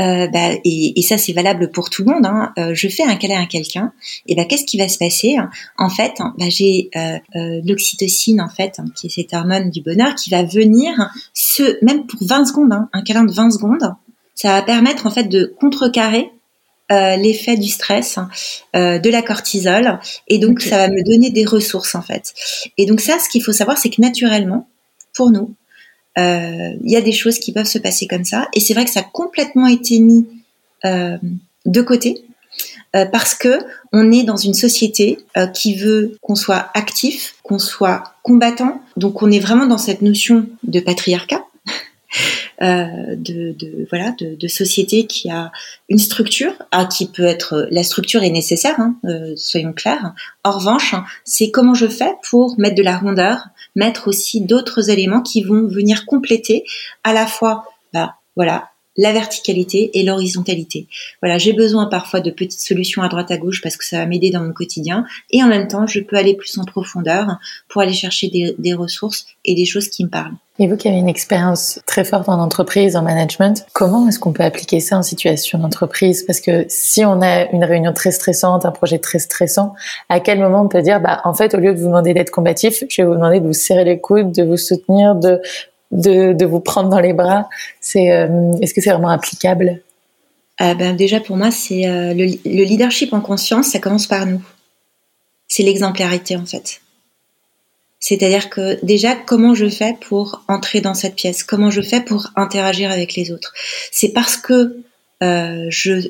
euh, 0.00 0.28
bah, 0.28 0.52
et, 0.64 0.98
et, 0.98 1.02
ça 1.02 1.18
c'est 1.18 1.32
valable 1.32 1.70
pour 1.70 1.90
tout 1.90 2.04
le 2.04 2.12
monde. 2.12 2.24
Hein, 2.24 2.52
euh, 2.58 2.74
je 2.74 2.88
fais 2.88 3.02
un 3.02 3.16
câlin 3.16 3.42
à 3.42 3.46
quelqu'un, 3.46 3.92
et 4.26 4.34
bah, 4.34 4.44
qu'est-ce 4.44 4.64
qui 4.64 4.78
va 4.78 4.88
se 4.88 4.98
passer? 4.98 5.36
En 5.76 5.90
fait, 5.90 6.14
bah, 6.38 6.48
j'ai 6.48 6.90
l'oxytocine 7.34 8.40
en 8.40 8.48
fait, 8.48 8.80
qui 8.96 9.08
est 9.08 9.10
cette 9.10 9.34
hormone 9.34 9.70
du 9.70 9.82
bonheur, 9.82 10.14
qui 10.14 10.30
va 10.30 10.42
venir, 10.42 11.10
ce, 11.34 11.84
même 11.84 12.06
pour 12.06 12.20
20 12.26 12.46
secondes, 12.46 12.72
hein, 12.72 12.88
un 12.92 13.02
câlin 13.02 13.24
de 13.24 13.32
20 13.32 13.50
secondes, 13.50 13.94
ça 14.34 14.52
va 14.52 14.62
permettre 14.62 15.06
en 15.06 15.10
fait 15.10 15.24
de 15.24 15.52
contrecarrer 15.60 16.30
euh, 16.90 17.16
l'effet 17.16 17.58
du 17.58 17.68
stress, 17.68 18.18
euh, 18.74 18.98
de 18.98 19.10
la 19.10 19.20
cortisol, 19.20 20.00
et 20.26 20.38
donc 20.38 20.62
ça 20.62 20.78
va 20.78 20.88
me 20.88 21.04
donner 21.04 21.30
des 21.30 21.44
ressources 21.44 21.94
en 21.94 22.00
fait. 22.00 22.32
Et 22.78 22.86
donc 22.86 23.00
ça, 23.00 23.18
ce 23.18 23.28
qu'il 23.28 23.42
faut 23.42 23.52
savoir, 23.52 23.76
c'est 23.76 23.90
que 23.90 24.00
naturellement, 24.00 24.66
pour 25.14 25.30
nous, 25.30 25.54
euh, 26.18 26.72
il 26.82 26.90
y 26.90 26.96
a 26.96 27.00
des 27.00 27.12
choses 27.12 27.38
qui 27.38 27.52
peuvent 27.52 27.66
se 27.66 27.78
passer 27.78 28.06
comme 28.06 28.24
ça. 28.24 28.48
Et 28.52 28.60
c'est 28.60 28.74
vrai 28.74 28.84
que 28.84 28.90
ça 28.90 29.00
a 29.00 29.04
complètement 29.04 29.66
été 29.66 30.00
mis 30.00 30.26
euh, 30.84 31.16
de 31.64 31.80
côté 31.82 32.24
euh, 32.96 33.06
parce 33.06 33.34
que 33.34 33.58
on 33.92 34.10
est 34.10 34.24
dans 34.24 34.36
une 34.36 34.54
société 34.54 35.18
qui 35.54 35.76
veut 35.76 36.16
qu'on 36.20 36.34
soit 36.34 36.70
actif, 36.74 37.36
qu'on 37.42 37.58
soit 37.58 38.02
combattant. 38.22 38.80
Donc 38.96 39.22
on 39.22 39.30
est 39.30 39.38
vraiment 39.38 39.66
dans 39.66 39.78
cette 39.78 40.02
notion 40.02 40.46
de 40.62 40.80
patriarcat. 40.80 41.44
de, 42.60 43.54
voilà 43.90 44.14
de, 44.18 44.48
société 44.48 45.06
qui 45.06 45.30
a 45.30 45.52
une 45.90 45.98
structure 45.98 46.54
ah, 46.72 46.86
qui 46.86 47.06
peut 47.06 47.26
être 47.26 47.68
la 47.70 47.84
structure 47.84 48.24
est 48.24 48.30
nécessaire 48.30 48.80
hein, 48.80 48.96
soyons 49.36 49.74
clairs 49.74 50.14
en 50.42 50.52
revanche 50.52 50.94
c'est 51.24 51.50
comment 51.50 51.74
je 51.74 51.86
fais 51.86 52.14
pour 52.28 52.58
mettre 52.58 52.76
de 52.76 52.82
la 52.82 52.96
rondeur 52.96 53.50
mettre 53.74 54.08
aussi 54.08 54.40
d'autres 54.40 54.90
éléments 54.90 55.22
qui 55.22 55.42
vont 55.42 55.66
venir 55.66 56.06
compléter 56.06 56.64
à 57.04 57.12
la 57.12 57.26
fois, 57.26 57.64
bah, 57.92 58.16
voilà, 58.36 58.70
la 58.98 59.12
verticalité 59.12 59.98
et 59.98 60.02
l'horizontalité. 60.02 60.86
Voilà, 61.22 61.38
j'ai 61.38 61.54
besoin 61.54 61.86
parfois 61.86 62.20
de 62.20 62.30
petites 62.30 62.60
solutions 62.60 63.00
à 63.00 63.08
droite 63.08 63.30
à 63.30 63.38
gauche 63.38 63.62
parce 63.62 63.76
que 63.76 63.84
ça 63.86 63.98
va 63.98 64.06
m'aider 64.06 64.30
dans 64.30 64.42
mon 64.42 64.52
quotidien 64.52 65.06
et 65.30 65.42
en 65.42 65.46
même 65.46 65.68
temps, 65.68 65.86
je 65.86 66.00
peux 66.00 66.16
aller 66.16 66.34
plus 66.34 66.58
en 66.58 66.64
profondeur 66.64 67.38
pour 67.68 67.80
aller 67.80 67.92
chercher 67.92 68.28
des, 68.28 68.74
ressources 68.74 69.26
et 69.44 69.54
des 69.54 69.64
choses 69.64 69.88
qui 69.88 70.04
me 70.04 70.10
parlent. 70.10 70.34
Et 70.60 70.66
vous 70.66 70.76
qui 70.76 70.88
avez 70.88 70.98
une 70.98 71.08
expérience 71.08 71.80
très 71.86 72.04
forte 72.04 72.28
en 72.28 72.40
entreprise, 72.40 72.96
en 72.96 73.02
management, 73.02 73.64
comment 73.72 74.08
est-ce 74.08 74.18
qu'on 74.18 74.32
peut 74.32 74.42
appliquer 74.42 74.80
ça 74.80 74.98
en 74.98 75.02
situation 75.02 75.58
d'entreprise? 75.58 76.24
Parce 76.24 76.40
que 76.40 76.66
si 76.68 77.04
on 77.04 77.22
a 77.22 77.48
une 77.52 77.64
réunion 77.64 77.92
très 77.92 78.10
stressante, 78.10 78.66
un 78.66 78.72
projet 78.72 78.98
très 78.98 79.20
stressant, 79.20 79.74
à 80.08 80.18
quel 80.18 80.40
moment 80.40 80.62
on 80.62 80.68
peut 80.68 80.82
dire, 80.82 81.00
bah, 81.00 81.20
en 81.24 81.32
fait, 81.32 81.54
au 81.54 81.58
lieu 81.58 81.72
de 81.72 81.78
vous 81.78 81.86
demander 81.86 82.12
d'être 82.12 82.30
combatif, 82.30 82.82
je 82.88 83.02
vais 83.02 83.06
vous 83.06 83.14
demander 83.14 83.38
de 83.38 83.46
vous 83.46 83.52
serrer 83.52 83.84
les 83.84 84.00
coudes, 84.00 84.32
de 84.32 84.42
vous 84.42 84.56
soutenir, 84.56 85.14
de 85.14 85.40
de, 85.90 86.32
de 86.32 86.44
vous 86.44 86.60
prendre 86.60 86.88
dans 86.88 87.00
les 87.00 87.12
bras. 87.12 87.48
C'est, 87.80 88.12
euh, 88.12 88.52
est-ce 88.60 88.74
que 88.74 88.80
c'est 88.80 88.90
vraiment 88.90 89.10
applicable? 89.10 89.82
Euh, 90.60 90.74
ben 90.74 90.96
déjà 90.96 91.20
pour 91.20 91.36
moi, 91.36 91.50
c'est 91.50 91.86
euh, 91.86 92.14
le, 92.14 92.26
le, 92.44 92.64
leadership 92.64 93.12
en 93.12 93.20
conscience, 93.20 93.68
ça 93.68 93.78
commence 93.78 94.06
par 94.06 94.26
nous. 94.26 94.42
C'est 95.46 95.62
l'exemplarité 95.62 96.36
en 96.36 96.44
fait. 96.44 96.80
C'est-à-dire 98.00 98.48
que 98.48 98.84
déjà, 98.84 99.14
comment 99.14 99.54
je 99.54 99.68
fais 99.68 99.96
pour 100.00 100.44
entrer 100.48 100.80
dans 100.80 100.94
cette 100.94 101.16
pièce? 101.16 101.42
Comment 101.42 101.70
je 101.70 101.80
fais 101.80 102.00
pour 102.00 102.28
interagir 102.36 102.90
avec 102.90 103.14
les 103.14 103.32
autres? 103.32 103.52
C'est 103.90 104.10
parce 104.10 104.36
que 104.36 104.76
euh, 105.20 105.66
je 105.68 106.08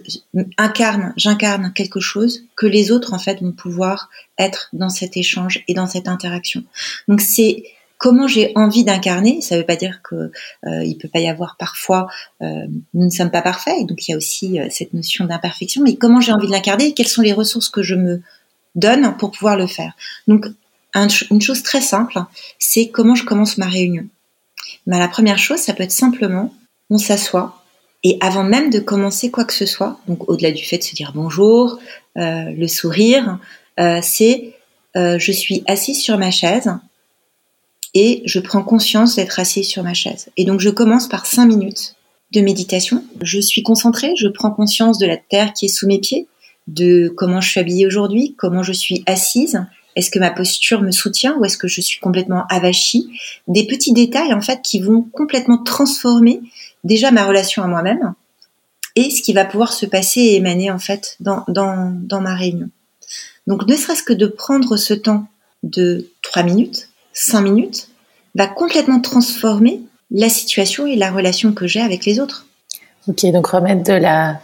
incarne, 0.59 1.15
j'incarne 1.17 1.73
quelque 1.73 1.99
chose 1.99 2.45
que 2.57 2.67
les 2.67 2.91
autres 2.91 3.15
en 3.15 3.19
fait 3.19 3.41
vont 3.41 3.53
pouvoir 3.53 4.11
être 4.39 4.69
dans 4.75 4.91
cet 4.91 5.17
échange 5.17 5.65
et 5.67 5.73
dans 5.73 5.87
cette 5.87 6.09
interaction. 6.09 6.63
Donc 7.07 7.23
c'est 7.23 7.65
comment 7.99 8.29
j'ai 8.29 8.53
envie 8.55 8.85
d'incarner. 8.85 9.43
Ça 9.43 9.57
ne 9.57 9.61
veut 9.61 9.67
pas 9.67 9.77
dire 9.77 10.01
que 10.03 10.31
euh, 10.67 10.95
peut 11.01 11.09
pas 11.09 11.19
y 11.19 11.29
avoir 11.29 11.57
parfois, 11.59 12.07
euh, 12.41 12.67
nous 12.95 13.05
ne 13.05 13.11
sommes 13.11 13.31
pas 13.31 13.43
parfaits, 13.43 13.87
donc 13.87 14.07
il 14.07 14.13
y 14.13 14.15
a 14.15 14.17
aussi 14.17 14.59
euh, 14.59 14.69
cette 14.71 14.95
notion 14.95 15.27
d'imperfection. 15.27 15.83
Mais 15.83 15.97
comment 15.97 16.21
j'ai 16.21 16.33
envie 16.33 16.47
de 16.47 16.53
l'incarner 16.53 16.95
Quelles 16.95 17.09
sont 17.09 17.23
les 17.23 17.33
ressources 17.33 17.69
que 17.69 17.83
je 17.83 17.95
me 17.95 18.23
donne 18.75 19.17
pour 19.19 19.33
pouvoir 19.33 19.57
le 19.57 19.67
faire? 19.67 19.93
Donc 20.27 20.47
une 20.95 21.43
chose 21.43 21.63
très 21.63 21.83
simple, 21.83 22.19
c'est 22.59 22.89
comment 22.89 23.15
je 23.15 23.25
commence 23.25 23.59
ma 23.59 23.67
réunion. 23.67 24.07
Mais 24.87 24.99
la 24.99 25.07
première 25.07 25.39
chose, 25.39 25.59
ça 25.59 25.75
peut 25.75 25.83
être 25.83 25.93
simplement, 25.93 26.55
on 26.91 26.99
s'assoit 26.99 27.63
et 28.05 28.17
avant 28.21 28.43
même 28.43 28.71
de 28.71 28.79
commencer 28.79 29.31
quoi 29.31 29.45
que 29.45 29.53
ce 29.53 29.67
soit, 29.67 30.01
donc 30.09 30.29
au-delà 30.29 30.51
du 30.51 30.65
fait 30.65 30.79
de 30.79 30.83
se 30.83 30.95
dire 30.95 31.13
bonjour, 31.15 31.79
euh, 32.17 32.51
le 32.51 32.69
sourire, 32.69 33.39
c'est 34.03 34.55
je 34.97 35.31
suis 35.31 35.63
assise 35.69 36.03
sur 36.03 36.19
ma 36.19 36.33
chaise 36.33 36.73
et 38.01 38.23
je 38.27 38.39
prends 38.39 38.63
conscience 38.63 39.17
d'être 39.17 39.41
assis 39.41 39.65
sur 39.65 39.83
ma 39.83 39.93
chaise. 39.93 40.29
Et 40.37 40.45
donc 40.45 40.61
je 40.61 40.71
commence 40.71 41.09
par 41.09 41.27
cinq 41.27 41.47
minutes 41.47 41.97
de 42.33 42.41
méditation. 42.41 43.05
Je 43.23 43.41
suis 43.41 43.65
concentrée, 43.65 44.13
je 44.17 44.29
prends 44.29 44.53
conscience 44.53 44.99
de 44.99 45.07
la 45.07 45.17
terre 45.17 45.53
qui 45.53 45.65
est 45.65 45.69
sous 45.69 45.89
mes 45.89 45.99
pieds, 45.99 46.29
de 46.69 47.09
comment 47.09 47.41
je 47.41 47.51
suis 47.51 47.59
habillée 47.59 47.89
aujourd'hui, 47.89 48.37
comment 48.39 48.63
je 48.63 48.73
suis 48.73 49.03
assise, 49.07 49.65
est-ce 49.97 50.13
que 50.13 50.21
ma 50.21 50.31
posture 50.31 50.81
me 50.81 50.93
soutient 50.93 51.37
ou 51.39 51.45
est-ce 51.45 51.59
que 51.59 51.67
je 51.67 51.81
suis 51.81 51.99
complètement 51.99 52.45
avachie? 52.51 53.09
Des 53.49 53.67
petits 53.67 53.93
détails 53.93 54.33
en 54.33 54.41
fait 54.41 54.63
qui 54.63 54.79
vont 54.79 55.03
complètement 55.03 55.59
transformer 55.59 56.41
déjà 56.85 57.11
ma 57.11 57.27
relation 57.27 57.65
à 57.65 57.67
moi-même 57.67 58.15
et 58.95 59.11
ce 59.11 59.23
qui 59.23 59.33
va 59.33 59.45
pouvoir 59.45 59.73
se 59.73 59.87
passer 59.87 60.21
et 60.21 60.37
émaner 60.37 60.71
en 60.71 60.79
fait 60.79 61.17
dans, 61.19 61.43
dans, 61.49 61.93
dans 62.01 62.21
ma 62.21 62.37
réunion. 62.37 62.71
Donc 63.49 63.67
ne 63.67 63.75
serait-ce 63.75 64.05
que 64.05 64.13
de 64.13 64.29
prendre 64.29 64.77
ce 64.77 64.95
temps 64.95 65.27
de 65.65 66.07
trois 66.23 66.45
minutes, 66.45 66.88
5 67.19 67.41
minutes, 67.41 67.89
va 68.35 68.47
complètement 68.47 69.01
transformer 69.01 69.81
la 70.11 70.29
situation 70.29 70.87
et 70.87 70.97
la 70.97 71.11
relation 71.11 71.53
que 71.53 71.67
j'ai 71.67 71.81
avec 71.81 72.05
les 72.05 72.21
autres. 72.21 72.47
Ok, 73.09 73.27
donc 73.33 73.49
remettre 73.49 73.83
de 73.83 73.95
la, 73.95 74.41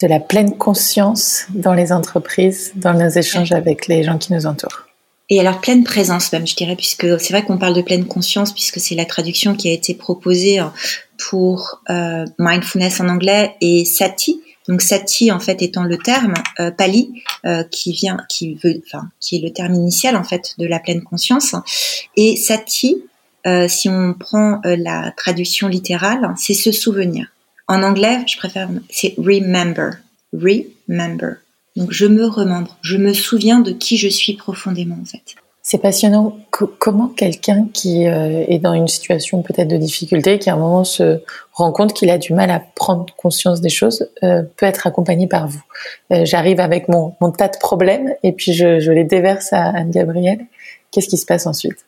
de 0.00 0.08
la 0.08 0.18
pleine 0.18 0.56
conscience 0.56 1.46
dans 1.50 1.74
les 1.74 1.92
entreprises, 1.92 2.72
dans 2.74 2.94
nos 2.94 3.08
échanges 3.08 3.52
avec 3.52 3.86
les 3.86 4.02
gens 4.02 4.18
qui 4.18 4.32
nous 4.32 4.46
entourent. 4.46 4.86
Et 5.30 5.38
alors 5.38 5.60
pleine 5.60 5.84
présence 5.84 6.32
même, 6.32 6.46
je 6.46 6.56
dirais, 6.56 6.76
puisque 6.76 7.06
c'est 7.20 7.32
vrai 7.32 7.44
qu'on 7.44 7.56
parle 7.56 7.74
de 7.74 7.82
pleine 7.82 8.06
conscience, 8.06 8.52
puisque 8.52 8.80
c'est 8.80 8.96
la 8.96 9.04
traduction 9.04 9.54
qui 9.54 9.68
a 9.68 9.72
été 9.72 9.94
proposée 9.94 10.58
hein, 10.58 10.72
pour 11.30 11.82
euh, 11.88 12.26
mindfulness 12.38 13.00
en 13.00 13.08
anglais 13.08 13.54
et 13.60 13.84
sati, 13.84 14.42
donc 14.68 14.82
sati 14.82 15.32
en 15.32 15.40
fait 15.40 15.62
étant 15.62 15.84
le 15.84 15.98
terme 15.98 16.34
euh, 16.60 16.70
pali 16.70 17.22
euh, 17.44 17.64
qui 17.64 17.92
vient, 17.92 18.18
qui 18.28 18.54
veut, 18.54 18.80
enfin 18.86 19.08
qui 19.20 19.36
est 19.36 19.40
le 19.40 19.52
terme 19.52 19.74
initial 19.74 20.16
en 20.16 20.24
fait 20.24 20.54
de 20.58 20.66
la 20.66 20.78
pleine 20.78 21.02
conscience. 21.02 21.54
Et 22.16 22.36
sati, 22.36 23.02
euh, 23.46 23.68
si 23.68 23.88
on 23.88 24.14
prend 24.14 24.60
la 24.64 25.12
traduction 25.16 25.68
littérale, 25.68 26.34
c'est 26.36 26.54
se 26.54 26.70
souvenir. 26.70 27.26
En 27.68 27.82
anglais, 27.82 28.20
je 28.26 28.36
préfère, 28.36 28.68
c'est 28.90 29.14
remember, 29.18 29.98
remember. 30.32 31.36
Donc 31.74 31.92
je 31.92 32.06
me 32.06 32.26
remembre, 32.26 32.76
je 32.82 32.96
me 32.96 33.12
souviens 33.14 33.60
de 33.60 33.72
qui 33.72 33.96
je 33.96 34.08
suis 34.08 34.34
profondément 34.34 34.98
en 35.00 35.04
fait. 35.04 35.36
C'est 35.64 35.78
passionnant. 35.78 36.36
comment 36.50 37.06
quelqu'un 37.06 37.68
qui 37.72 38.08
euh, 38.08 38.44
est 38.48 38.58
dans 38.58 38.74
une 38.74 38.88
situation 38.88 39.42
peut-être 39.42 39.68
de 39.68 39.76
difficulté, 39.76 40.40
qui 40.40 40.50
à 40.50 40.54
un 40.54 40.56
moment 40.56 40.82
se 40.82 41.20
rend 41.52 41.70
compte 41.70 41.94
qu'il 41.94 42.10
a 42.10 42.18
du 42.18 42.32
mal 42.32 42.50
à 42.50 42.60
prendre 42.74 43.06
conscience 43.16 43.60
des 43.60 43.68
choses, 43.68 44.08
euh, 44.24 44.42
peut 44.56 44.66
être 44.66 44.88
accompagné 44.88 45.28
par 45.28 45.46
vous? 45.46 45.62
Euh, 46.12 46.24
j'arrive 46.24 46.58
avec 46.58 46.88
mon, 46.88 47.14
tas 47.38 47.46
de 47.46 47.58
problèmes 47.58 48.12
et 48.24 48.32
puis 48.32 48.52
je, 48.52 48.80
je 48.80 48.90
les 48.90 49.04
déverse 49.04 49.52
à 49.52 49.62
Anne-Gabrielle. 49.62 50.44
Qu'est-ce 50.90 51.08
qui 51.08 51.16
se 51.16 51.26
passe 51.26 51.46
ensuite? 51.46 51.86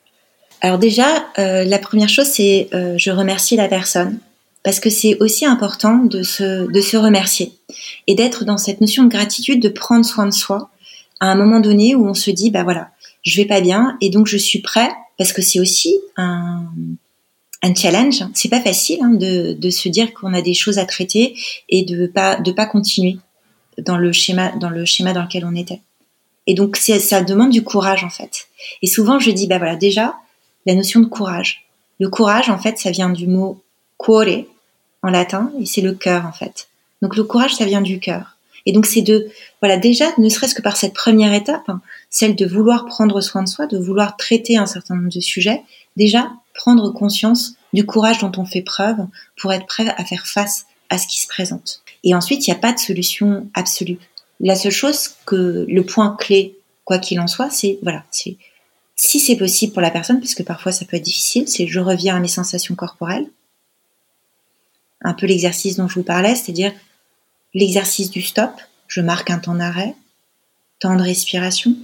Alors 0.60 0.78
déjà, 0.78 1.06
la 1.36 1.78
première 1.78 2.08
chose, 2.08 2.26
c'est 2.26 2.70
je 2.72 3.10
remercie 3.10 3.54
la 3.54 3.68
personne 3.68 4.18
parce 4.62 4.80
que 4.80 4.88
c'est 4.88 5.18
aussi 5.20 5.44
important 5.44 5.96
de 5.96 6.22
se, 6.22 6.70
de 6.72 6.80
se 6.80 6.96
remercier 6.96 7.52
et 8.06 8.14
d'être 8.14 8.46
dans 8.46 8.56
cette 8.56 8.80
notion 8.80 9.02
de 9.02 9.10
gratitude, 9.10 9.60
de 9.60 9.68
prendre 9.68 10.06
soin 10.06 10.24
de 10.24 10.32
soi 10.32 10.70
à 11.20 11.26
un 11.26 11.34
moment 11.34 11.60
donné 11.60 11.94
où 11.94 12.08
on 12.08 12.14
se 12.14 12.30
dit, 12.30 12.50
bah 12.50 12.64
voilà, 12.64 12.88
je 13.24 13.36
vais 13.36 13.46
pas 13.46 13.60
bien 13.60 13.96
et 14.00 14.10
donc 14.10 14.26
je 14.26 14.36
suis 14.36 14.60
prêt 14.60 14.90
parce 15.18 15.32
que 15.32 15.42
c'est 15.42 15.60
aussi 15.60 15.98
un, 16.16 16.64
challenge. 17.76 18.22
C'est 18.34 18.50
pas 18.50 18.60
facile 18.60 18.98
hein, 19.02 19.10
de, 19.10 19.54
de, 19.54 19.70
se 19.70 19.88
dire 19.88 20.12
qu'on 20.12 20.34
a 20.34 20.42
des 20.42 20.54
choses 20.54 20.78
à 20.78 20.84
traiter 20.84 21.34
et 21.68 21.82
de 21.82 22.06
pas 22.06 22.36
de 22.36 22.52
pas 22.52 22.66
continuer 22.66 23.16
dans 23.78 23.96
le 23.96 24.12
schéma 24.12 24.52
dans 24.60 24.70
le 24.70 24.84
schéma 24.84 25.12
dans 25.12 25.22
lequel 25.22 25.44
on 25.46 25.54
était. 25.54 25.80
Et 26.46 26.54
donc, 26.54 26.76
ça 26.76 27.22
demande 27.22 27.50
du 27.50 27.62
courage, 27.62 28.04
en 28.04 28.10
fait. 28.10 28.48
Et 28.82 28.86
souvent, 28.86 29.18
je 29.18 29.30
dis, 29.30 29.46
bah 29.46 29.58
voilà, 29.58 29.76
déjà, 29.76 30.16
la 30.66 30.74
notion 30.74 31.00
de 31.00 31.06
courage. 31.06 31.66
Le 32.00 32.08
courage, 32.08 32.50
en 32.50 32.58
fait, 32.58 32.78
ça 32.78 32.90
vient 32.90 33.10
du 33.10 33.26
mot 33.26 33.62
cuore 33.98 34.44
en 35.02 35.10
latin, 35.10 35.52
et 35.60 35.66
c'est 35.66 35.80
le 35.80 35.94
cœur, 35.94 36.26
en 36.26 36.32
fait. 36.32 36.68
Donc, 37.02 37.16
le 37.16 37.24
courage, 37.24 37.54
ça 37.54 37.64
vient 37.64 37.80
du 37.80 37.98
cœur. 37.98 38.36
Et 38.66 38.72
donc, 38.72 38.86
c'est 38.86 39.02
de, 39.02 39.28
voilà, 39.60 39.76
déjà, 39.76 40.06
ne 40.18 40.28
serait-ce 40.28 40.54
que 40.54 40.62
par 40.62 40.76
cette 40.76 40.94
première 40.94 41.32
étape, 41.32 41.68
hein, 41.68 41.80
celle 42.14 42.36
de 42.36 42.46
vouloir 42.46 42.86
prendre 42.86 43.20
soin 43.20 43.42
de 43.42 43.48
soi, 43.48 43.66
de 43.66 43.76
vouloir 43.76 44.16
traiter 44.16 44.56
un 44.56 44.66
certain 44.66 44.94
nombre 44.94 45.12
de 45.12 45.20
sujets, 45.20 45.64
déjà, 45.96 46.30
prendre 46.54 46.92
conscience 46.92 47.56
du 47.72 47.84
courage 47.84 48.18
dont 48.18 48.30
on 48.36 48.44
fait 48.44 48.62
preuve 48.62 48.98
pour 49.36 49.52
être 49.52 49.66
prêt 49.66 49.92
à 49.96 50.04
faire 50.04 50.24
face 50.24 50.66
à 50.90 50.98
ce 50.98 51.08
qui 51.08 51.20
se 51.20 51.26
présente. 51.26 51.82
Et 52.04 52.14
ensuite, 52.14 52.46
il 52.46 52.50
n'y 52.52 52.56
a 52.56 52.60
pas 52.60 52.72
de 52.72 52.78
solution 52.78 53.48
absolue. 53.52 53.98
La 54.38 54.54
seule 54.54 54.70
chose 54.70 55.16
que 55.26 55.66
le 55.68 55.84
point 55.84 56.16
clé, 56.16 56.56
quoi 56.84 56.98
qu'il 56.98 57.18
en 57.18 57.26
soit, 57.26 57.50
c'est 57.50 57.80
voilà, 57.82 58.04
si 58.12 58.38
c'est 58.94 59.36
possible 59.36 59.72
pour 59.72 59.82
la 59.82 59.90
personne, 59.90 60.20
parce 60.20 60.36
que 60.36 60.44
parfois 60.44 60.70
ça 60.70 60.84
peut 60.84 60.96
être 60.96 61.02
difficile, 61.02 61.48
c'est 61.48 61.66
je 61.66 61.80
reviens 61.80 62.14
à 62.14 62.20
mes 62.20 62.28
sensations 62.28 62.76
corporelles. 62.76 63.26
Un 65.00 65.14
peu 65.14 65.26
l'exercice 65.26 65.74
dont 65.74 65.88
je 65.88 65.96
vous 65.96 66.04
parlais, 66.04 66.36
c'est-à-dire 66.36 66.72
l'exercice 67.54 68.08
du 68.08 68.22
stop, 68.22 68.52
je 68.86 69.00
marque 69.00 69.30
un 69.30 69.40
temps 69.40 69.56
d'arrêt, 69.56 69.96
temps 70.78 70.94
de 70.94 71.02
respiration, 71.02 71.74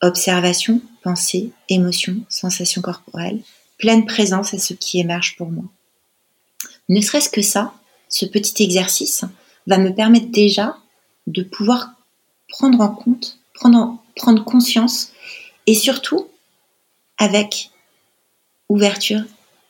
observation, 0.00 0.80
pensée, 1.02 1.50
émotion, 1.68 2.16
sensation 2.28 2.82
corporelle, 2.82 3.40
pleine 3.78 4.06
présence 4.06 4.54
à 4.54 4.58
ce 4.58 4.74
qui 4.74 5.00
émerge 5.00 5.36
pour 5.36 5.50
moi. 5.50 5.64
Ne 6.88 7.00
serait-ce 7.00 7.30
que 7.30 7.42
ça, 7.42 7.74
ce 8.08 8.26
petit 8.26 8.62
exercice 8.62 9.24
va 9.66 9.78
me 9.78 9.94
permettre 9.94 10.30
déjà 10.30 10.76
de 11.26 11.42
pouvoir 11.42 11.92
prendre 12.48 12.80
en 12.80 12.88
compte, 12.88 13.38
prendre, 13.54 14.44
conscience 14.44 15.12
et 15.66 15.74
surtout 15.74 16.28
avec 17.18 17.70
ouverture 18.68 19.22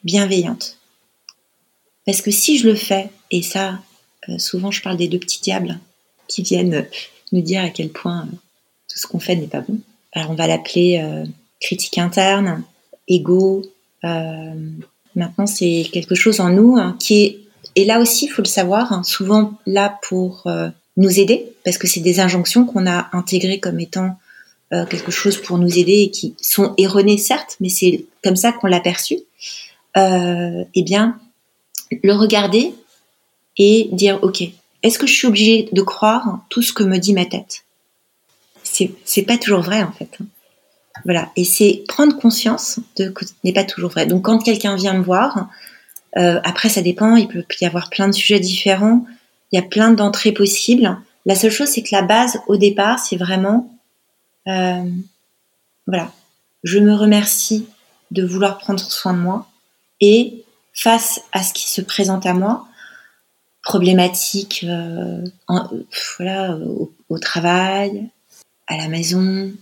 bienveillante. 0.05 0.79
Parce 2.07 2.23
que 2.23 2.31
si 2.31 2.59
je 2.59 2.69
le 2.69 2.75
fais, 2.75 3.11
et 3.31 3.43
ça, 3.43 3.79
euh, 4.29 4.39
souvent 4.39 4.71
je 4.71 4.83
parle 4.83 4.97
des 4.97 5.09
deux 5.09 5.19
petits 5.19 5.41
diables 5.41 5.79
qui 6.27 6.43
viennent 6.43 6.89
nous 7.33 7.43
dire 7.43 7.63
à 7.63 7.69
quel 7.69 7.91
point 7.91 8.23
euh, 8.23 8.37
tout 8.89 8.99
ce 8.99 9.07
qu'on 9.07 9.21
fait 9.21 9.37
n'est 9.37 9.47
pas 9.47 9.61
bon. 9.61 9.81
Alors 10.13 10.31
on 10.31 10.35
va 10.35 10.47
l'appeler 10.47 11.01
euh, 11.03 11.25
critique 11.61 11.99
interne, 11.99 12.63
ego. 13.09 13.63
maintenant 14.03 15.47
c'est 15.47 15.87
quelque 15.93 16.15
chose 16.15 16.41
en 16.41 16.51
nous 16.51 16.77
hein, 16.77 16.97
qui 16.99 17.23
est, 17.23 17.39
et 17.77 17.85
là 17.85 18.01
aussi 18.01 18.27
il 18.27 18.29
faut 18.29 18.43
le 18.43 18.49
savoir, 18.49 18.93
hein, 18.93 19.03
souvent 19.03 19.53
là 19.67 19.99
pour 20.09 20.47
nous 20.97 21.21
aider, 21.21 21.53
parce 21.65 21.79
que 21.79 21.87
c'est 21.87 22.01
des 22.01 22.21
injonctions 22.21 22.65
qu'on 22.65 22.87
a 22.87 23.09
intégrées 23.13 23.61
comme 23.61 23.81
étant 23.81 24.17
euh, 24.73 24.87
quelque 24.87 25.11
chose 25.11 25.37
pour 25.37 25.59
nous 25.59 25.79
aider 25.79 26.03
et 26.03 26.11
qui 26.13 26.37
sont 26.41 26.75
erronées 26.79 27.19
certes, 27.19 27.57
mais 27.59 27.69
c'est 27.69 28.05
comme 28.23 28.37
ça 28.37 28.53
qu'on 28.53 28.69
l'a 28.69 28.79
perçu. 28.79 29.19
Euh, 29.97 30.65
eh 30.75 30.83
bien, 30.83 31.19
le 32.05 32.13
regarder 32.13 32.73
et 33.57 33.89
dire 33.91 34.21
ok, 34.23 34.45
est-ce 34.85 34.99
que 34.99 35.09
je 35.09 35.15
suis 35.15 35.27
obligée 35.27 35.69
de 35.73 35.83
croire 35.83 36.39
tout 36.51 36.63
ce 36.63 36.73
que 36.73 36.85
me 36.85 36.99
dit 36.99 37.15
ma 37.15 37.25
tête? 37.25 37.65
C'est 39.05 39.23
pas 39.23 39.39
toujours 39.39 39.63
vrai 39.63 39.83
en 39.83 39.93
fait. 39.93 40.19
Voilà, 41.05 41.31
et 41.37 41.45
c'est 41.45 41.85
prendre 41.89 42.19
conscience 42.19 42.79
de 42.97 43.09
que 43.09 43.25
ce 43.25 43.33
n'est 43.45 43.53
pas 43.53 43.65
toujours 43.65 43.91
vrai. 43.91 44.07
Donc 44.07 44.25
quand 44.25 44.39
quelqu'un 44.39 44.77
vient 44.77 44.95
me 44.95 45.03
voir, 45.03 45.49
euh, 46.17 46.41
après 46.45 46.69
ça 46.69 46.83
dépend, 46.83 47.17
il 47.17 47.29
peut 47.29 47.45
y 47.61 47.65
avoir 47.65 47.91
plein 47.91 48.09
de 48.09 48.13
sujets 48.13 48.41
différents. 48.41 49.05
Il 49.53 49.57
y 49.57 49.59
a 49.59 49.67
plein 49.67 49.93
d'entrées 49.93 50.33
possibles. 50.33 50.97
La 51.27 51.35
seule 51.35 51.51
chose, 51.51 51.69
c'est 51.69 51.83
que 51.83 51.95
la 51.95 52.03
base 52.03 52.41
au 52.47 52.57
départ, 52.57 52.99
c'est 52.99 53.17
vraiment, 53.17 53.73
euh, 54.49 54.85
voilà, 55.87 56.13
je 56.65 56.79
me 56.79 56.95
remercie 56.95 57.67
de 58.11 58.25
vouloir 58.25 58.59
prendre 58.59 58.81
soin 58.81 59.15
de 59.15 59.19
moi 59.19 59.47
et 60.01 60.45
face 60.73 61.23
à 61.33 61.43
ce 61.43 61.53
qui 61.53 61.69
se 61.69 61.81
présente 61.81 62.27
à 62.27 62.33
moi, 62.33 62.67
problématique, 63.63 64.65
euh, 64.69 65.25
voilà, 66.17 66.57
au, 67.09 67.19
travail, 67.19 68.09
à 68.71 68.77
la 68.77 68.89
maison, 68.89 69.53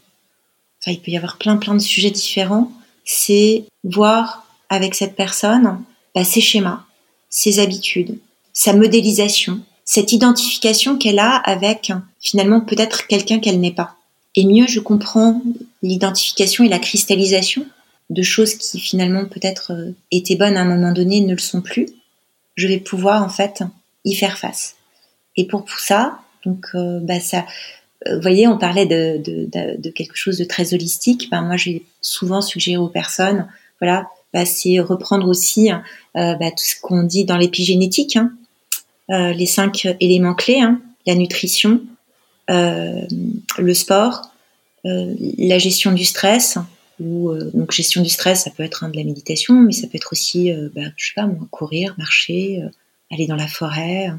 enfin, 0.80 0.92
il 0.92 1.00
peut 1.00 1.10
y 1.10 1.16
avoir 1.16 1.38
plein 1.38 1.56
plein 1.56 1.74
de 1.74 1.80
sujets 1.80 2.10
différents. 2.10 2.70
C'est 3.04 3.64
voir 3.82 4.46
avec 4.68 4.94
cette 4.94 5.16
personne 5.16 5.82
bah, 6.14 6.24
ses 6.24 6.40
schémas, 6.40 6.84
ses 7.30 7.58
habitudes, 7.58 8.18
sa 8.52 8.74
modélisation, 8.74 9.60
cette 9.84 10.12
identification 10.12 10.98
qu'elle 10.98 11.18
a 11.18 11.36
avec 11.36 11.92
finalement 12.20 12.60
peut-être 12.60 13.06
quelqu'un 13.06 13.40
qu'elle 13.40 13.60
n'est 13.60 13.72
pas. 13.72 13.96
Et 14.36 14.44
mieux 14.44 14.66
je 14.66 14.80
comprends 14.80 15.40
l'identification 15.82 16.64
et 16.64 16.68
la 16.68 16.78
cristallisation 16.78 17.66
de 18.10 18.22
choses 18.22 18.54
qui 18.54 18.78
finalement 18.78 19.24
peut-être 19.24 19.72
euh, 19.72 19.92
étaient 20.10 20.36
bonnes 20.36 20.56
à 20.56 20.62
un 20.62 20.64
moment 20.64 20.92
donné 20.92 21.20
ne 21.20 21.32
le 21.32 21.38
sont 21.38 21.60
plus, 21.60 21.88
je 22.56 22.66
vais 22.66 22.78
pouvoir 22.78 23.22
en 23.22 23.28
fait 23.28 23.62
y 24.04 24.14
faire 24.14 24.38
face. 24.38 24.76
Et 25.36 25.46
pour 25.46 25.64
ça, 25.78 26.18
donc 26.44 26.66
euh, 26.74 27.00
bah 27.00 27.20
ça, 27.20 27.46
vous 28.06 28.20
voyez, 28.20 28.46
on 28.46 28.58
parlait 28.58 28.86
de, 28.86 29.90
quelque 29.90 30.16
chose 30.16 30.38
de 30.38 30.44
très 30.44 30.74
holistique. 30.74 31.28
Ben 31.30 31.42
moi, 31.42 31.56
j'ai 31.56 31.84
souvent 32.00 32.40
suggéré 32.40 32.76
aux 32.76 32.88
personnes, 32.88 33.48
voilà, 33.80 34.08
bah, 34.32 34.44
c'est 34.44 34.78
reprendre 34.80 35.28
aussi 35.28 35.70
bah, 36.14 36.50
tout 36.50 36.64
ce 36.64 36.80
qu'on 36.80 37.02
dit 37.02 37.24
dans 37.24 37.36
l'épigénétique. 37.36 38.16
Hein, 38.16 38.32
euh, 39.10 39.32
les 39.32 39.46
cinq 39.46 39.88
éléments 40.00 40.34
clés 40.34 40.60
hein, 40.60 40.82
la 41.06 41.14
nutrition, 41.14 41.80
euh, 42.50 43.06
le 43.56 43.74
sport, 43.74 44.30
euh, 44.84 45.14
la 45.38 45.58
gestion 45.58 45.92
du 45.92 46.04
stress. 46.04 46.58
Ou 47.00 47.32
donc 47.54 47.70
gestion 47.70 48.02
du 48.02 48.08
stress, 48.08 48.42
ça 48.42 48.50
peut 48.50 48.64
être 48.64 48.82
hein, 48.82 48.88
de 48.88 48.96
la 48.96 49.04
méditation, 49.04 49.54
mais 49.54 49.70
ça 49.70 49.86
peut 49.86 49.96
être 49.96 50.12
aussi, 50.12 50.52
bah, 50.74 50.82
je 50.96 51.06
sais 51.06 51.12
pas 51.14 51.28
moi, 51.28 51.46
courir, 51.52 51.94
marcher, 51.96 52.60
aller 53.12 53.28
dans 53.28 53.36
la 53.36 53.46
forêt. 53.46 54.10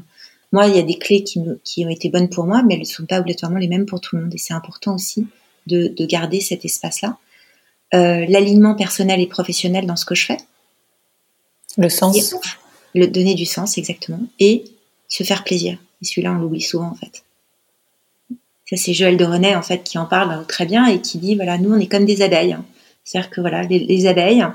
Moi, 0.52 0.66
il 0.66 0.76
y 0.76 0.78
a 0.78 0.82
des 0.82 0.98
clés 0.98 1.22
qui, 1.22 1.40
qui, 1.64 1.84
ont 1.84 1.88
été 1.88 2.08
bonnes 2.08 2.28
pour 2.28 2.44
moi, 2.44 2.62
mais 2.62 2.74
elles 2.74 2.80
ne 2.80 2.84
sont 2.84 3.06
pas 3.06 3.20
obligatoirement 3.20 3.58
les 3.58 3.68
mêmes 3.68 3.86
pour 3.86 4.00
tout 4.00 4.16
le 4.16 4.22
monde. 4.22 4.34
Et 4.34 4.38
c'est 4.38 4.54
important 4.54 4.94
aussi 4.94 5.26
de, 5.66 5.88
de, 5.88 6.06
garder 6.06 6.40
cet 6.40 6.64
espace-là. 6.64 7.18
Euh, 7.94 8.26
L'alignement 8.28 8.74
personnel 8.74 9.20
et 9.20 9.26
professionnel 9.26 9.86
dans 9.86 9.96
ce 9.96 10.04
que 10.04 10.14
je 10.14 10.26
fais. 10.26 10.38
Le 11.76 11.88
sens. 11.88 12.34
le 12.94 13.06
donner 13.06 13.34
du 13.34 13.46
sens, 13.46 13.78
exactement. 13.78 14.20
Et 14.40 14.64
se 15.08 15.22
faire 15.22 15.44
plaisir. 15.44 15.78
Et 16.02 16.04
celui-là, 16.04 16.32
on 16.32 16.38
l'oublie 16.38 16.60
souvent, 16.60 16.88
en 16.88 16.94
fait. 16.94 17.22
Ça, 18.68 18.76
c'est 18.76 18.94
Joël 18.94 19.16
de 19.16 19.24
René, 19.24 19.54
en 19.54 19.62
fait, 19.62 19.82
qui 19.84 19.98
en 19.98 20.06
parle 20.06 20.46
très 20.46 20.66
bien 20.66 20.86
et 20.86 21.00
qui 21.00 21.18
dit, 21.18 21.36
voilà, 21.36 21.58
nous, 21.58 21.72
on 21.72 21.78
est 21.78 21.88
comme 21.88 22.06
des 22.06 22.22
abeilles. 22.22 22.56
C'est-à-dire 23.04 23.30
que, 23.30 23.40
voilà, 23.40 23.62
les, 23.62 24.06
abeilles, 24.06 24.46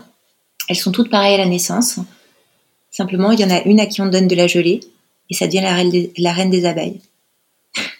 elles 0.68 0.76
sont 0.76 0.92
toutes 0.92 1.10
pareilles 1.10 1.36
à 1.36 1.38
la 1.38 1.46
naissance. 1.46 2.00
Simplement, 2.92 3.32
il 3.32 3.40
y 3.40 3.46
en 3.46 3.50
a 3.50 3.62
une 3.64 3.80
à 3.80 3.86
qui 3.86 4.02
on 4.02 4.08
donne 4.08 4.28
de 4.28 4.36
la 4.36 4.48
gelée 4.48 4.82
et 5.30 5.34
ça 5.34 5.48
devient 5.48 5.62
la 5.62 5.74
reine 5.74 5.90
des, 5.90 6.14
la 6.18 6.34
reine 6.34 6.50
des 6.50 6.66
abeilles. 6.66 7.02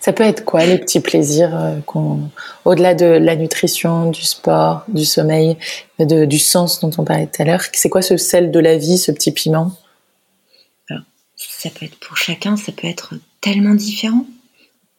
ça 0.00 0.12
peut 0.12 0.24
être 0.24 0.44
quoi 0.44 0.64
les 0.66 0.78
petits 0.78 1.00
plaisirs 1.00 1.56
euh, 1.56 1.80
qu'on, 1.86 2.30
au-delà 2.64 2.94
de 2.94 3.06
la 3.06 3.36
nutrition, 3.36 4.10
du 4.10 4.22
sport, 4.22 4.84
du 4.88 5.04
sommeil, 5.04 5.56
de, 5.98 6.24
du 6.24 6.38
sens 6.38 6.80
dont 6.80 6.90
on 6.98 7.04
parlait 7.04 7.26
tout 7.26 7.42
à 7.42 7.44
l'heure 7.44 7.62
C'est 7.72 7.88
quoi 7.88 8.02
ce 8.02 8.16
sel 8.16 8.50
de 8.50 8.60
la 8.60 8.76
vie, 8.76 8.98
ce 8.98 9.12
petit 9.12 9.32
piment? 9.32 9.72
Ça 11.40 11.70
peut 11.70 11.86
être 11.86 11.98
pour 11.98 12.16
chacun, 12.16 12.56
ça 12.56 12.72
peut 12.72 12.86
être 12.86 13.14
tellement 13.40 13.74
différent. 13.74 14.26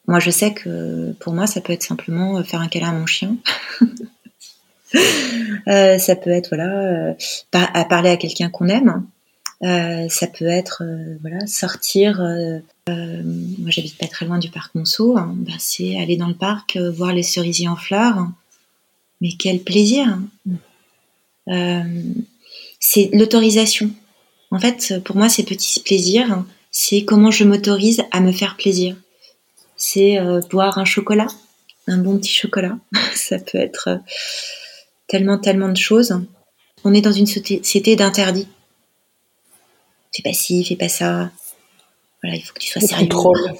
Moi, 0.07 0.19
je 0.19 0.31
sais 0.31 0.53
que 0.53 1.11
pour 1.19 1.33
moi, 1.33 1.47
ça 1.47 1.61
peut 1.61 1.73
être 1.73 1.83
simplement 1.83 2.37
euh, 2.37 2.43
faire 2.43 2.61
un 2.61 2.67
câlin 2.67 2.89
à 2.89 2.93
mon 2.93 3.05
chien. 3.05 3.35
Euh, 5.69 5.97
ça 5.99 6.17
peut 6.17 6.31
être 6.31 6.49
voilà, 6.49 6.65
euh, 6.65 7.13
à 7.53 7.85
parler 7.85 8.09
à 8.09 8.17
quelqu'un 8.17 8.49
qu'on 8.49 8.67
aime. 8.67 9.05
Ça 9.61 10.27
peut 10.27 10.47
être 10.47 10.83
voilà, 11.21 11.45
sortir. 11.47 12.19
moi, 12.87 13.69
j'habite 13.69 13.97
pas 13.97 14.07
très 14.07 14.25
loin 14.25 14.39
du 14.39 14.49
parc 14.49 14.73
Monceau. 14.75 15.17
Hein. 15.17 15.33
Bah, 15.37 15.53
c'est 15.59 15.99
aller 15.99 16.17
dans 16.17 16.27
le 16.27 16.35
parc, 16.35 16.77
voir 16.77 17.13
les 17.13 17.23
cerisiers 17.23 17.67
en 17.67 17.75
fleurs. 17.75 18.27
Mais 19.21 19.33
quel 19.37 19.59
plaisir 19.59 20.17
C'est 22.79 23.09
l'autorisation. 23.13 23.91
En 24.51 24.59
fait, 24.59 24.95
pour 25.05 25.15
moi, 25.15 25.29
ces 25.29 25.43
petits 25.43 25.79
plaisirs, 25.79 26.43
c'est 26.71 27.03
comment 27.03 27.31
je 27.31 27.43
m'autorise 27.43 28.03
à 28.11 28.21
me 28.21 28.31
faire 28.31 28.55
plaisir. 28.55 28.95
C'est 29.75 30.19
euh, 30.19 30.41
boire 30.49 30.77
un 30.77 30.85
chocolat, 30.85 31.27
un 31.87 31.97
bon 31.97 32.17
petit 32.17 32.33
chocolat. 32.33 32.77
Ça 33.15 33.39
peut 33.39 33.57
être 33.57 33.87
euh, 33.89 33.97
tellement, 35.07 35.37
tellement 35.37 35.69
de 35.69 35.77
choses. 35.77 36.19
On 36.83 36.93
est 36.93 37.01
dans 37.01 37.11
une 37.11 37.27
société 37.27 37.95
d'interdits. 37.95 38.47
Fais 40.15 40.23
pas 40.23 40.33
ci, 40.33 40.63
fais 40.63 40.75
pas 40.75 40.89
ça. 40.89 41.31
Voilà, 42.21 42.35
il 42.37 42.41
faut 42.41 42.53
que 42.53 42.59
tu 42.59 42.69
sois 42.69 42.81
de 42.81 42.87
sérieux. 42.87 43.07
Contrôle. 43.07 43.53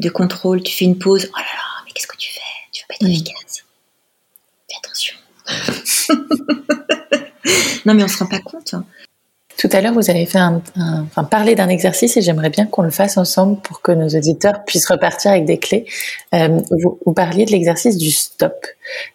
De 0.00 0.08
contrôle. 0.08 0.62
Tu 0.62 0.72
fais 0.72 0.84
une 0.84 0.98
pause. 0.98 1.28
Oh 1.32 1.36
là 1.36 1.42
là, 1.42 1.84
mais 1.84 1.92
qu'est-ce 1.92 2.08
que 2.08 2.16
tu 2.16 2.32
fais? 2.32 2.40
Tu 2.72 2.82
veux 2.82 2.86
pas 2.88 2.94
être 2.94 3.10
efficace. 3.10 3.64
Fais 4.68 4.76
attention. 4.82 5.16
non, 7.86 7.94
mais 7.94 8.02
on 8.02 8.08
se 8.08 8.18
rend 8.18 8.26
pas 8.26 8.40
compte. 8.40 8.74
Tout 9.58 9.68
à 9.70 9.80
l'heure, 9.80 9.92
vous 9.92 10.10
avez 10.10 10.26
fait 10.26 10.38
un, 10.38 10.60
enfin, 11.04 11.22
parler 11.22 11.54
d'un 11.54 11.68
exercice 11.68 12.16
et 12.16 12.22
j'aimerais 12.22 12.50
bien 12.50 12.66
qu'on 12.66 12.82
le 12.82 12.90
fasse 12.90 13.16
ensemble 13.16 13.60
pour 13.60 13.80
que 13.80 13.92
nos 13.92 14.08
auditeurs 14.08 14.64
puissent 14.64 14.88
repartir 14.88 15.30
avec 15.30 15.44
des 15.44 15.58
clés. 15.58 15.86
Euh, 16.34 16.60
vous, 16.82 16.98
vous, 17.06 17.12
parliez 17.12 17.44
de 17.44 17.52
l'exercice 17.52 17.96
du 17.96 18.10
stop. 18.10 18.66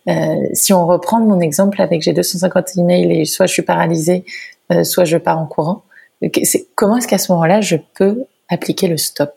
Euh, 0.07 0.35
si 0.53 0.71
on 0.71 0.87
reprend 0.87 1.19
mon 1.19 1.41
exemple 1.41 1.81
avec 1.81 2.01
j'ai 2.01 2.13
250 2.13 2.77
emails 2.77 3.11
et 3.11 3.25
soit 3.25 3.45
je 3.45 3.53
suis 3.53 3.61
paralysée, 3.61 4.23
euh, 4.71 4.85
soit 4.85 5.03
je 5.03 5.17
pars 5.17 5.37
en 5.37 5.47
courant, 5.47 5.83
comment 6.75 6.97
est-ce 6.97 7.07
qu'à 7.07 7.17
ce, 7.17 7.31
moment-là 7.31 7.61
je 7.61 7.75
peux 7.95 8.23
appliquer 8.49 8.87
le 8.87 8.97
stop? 8.97 9.33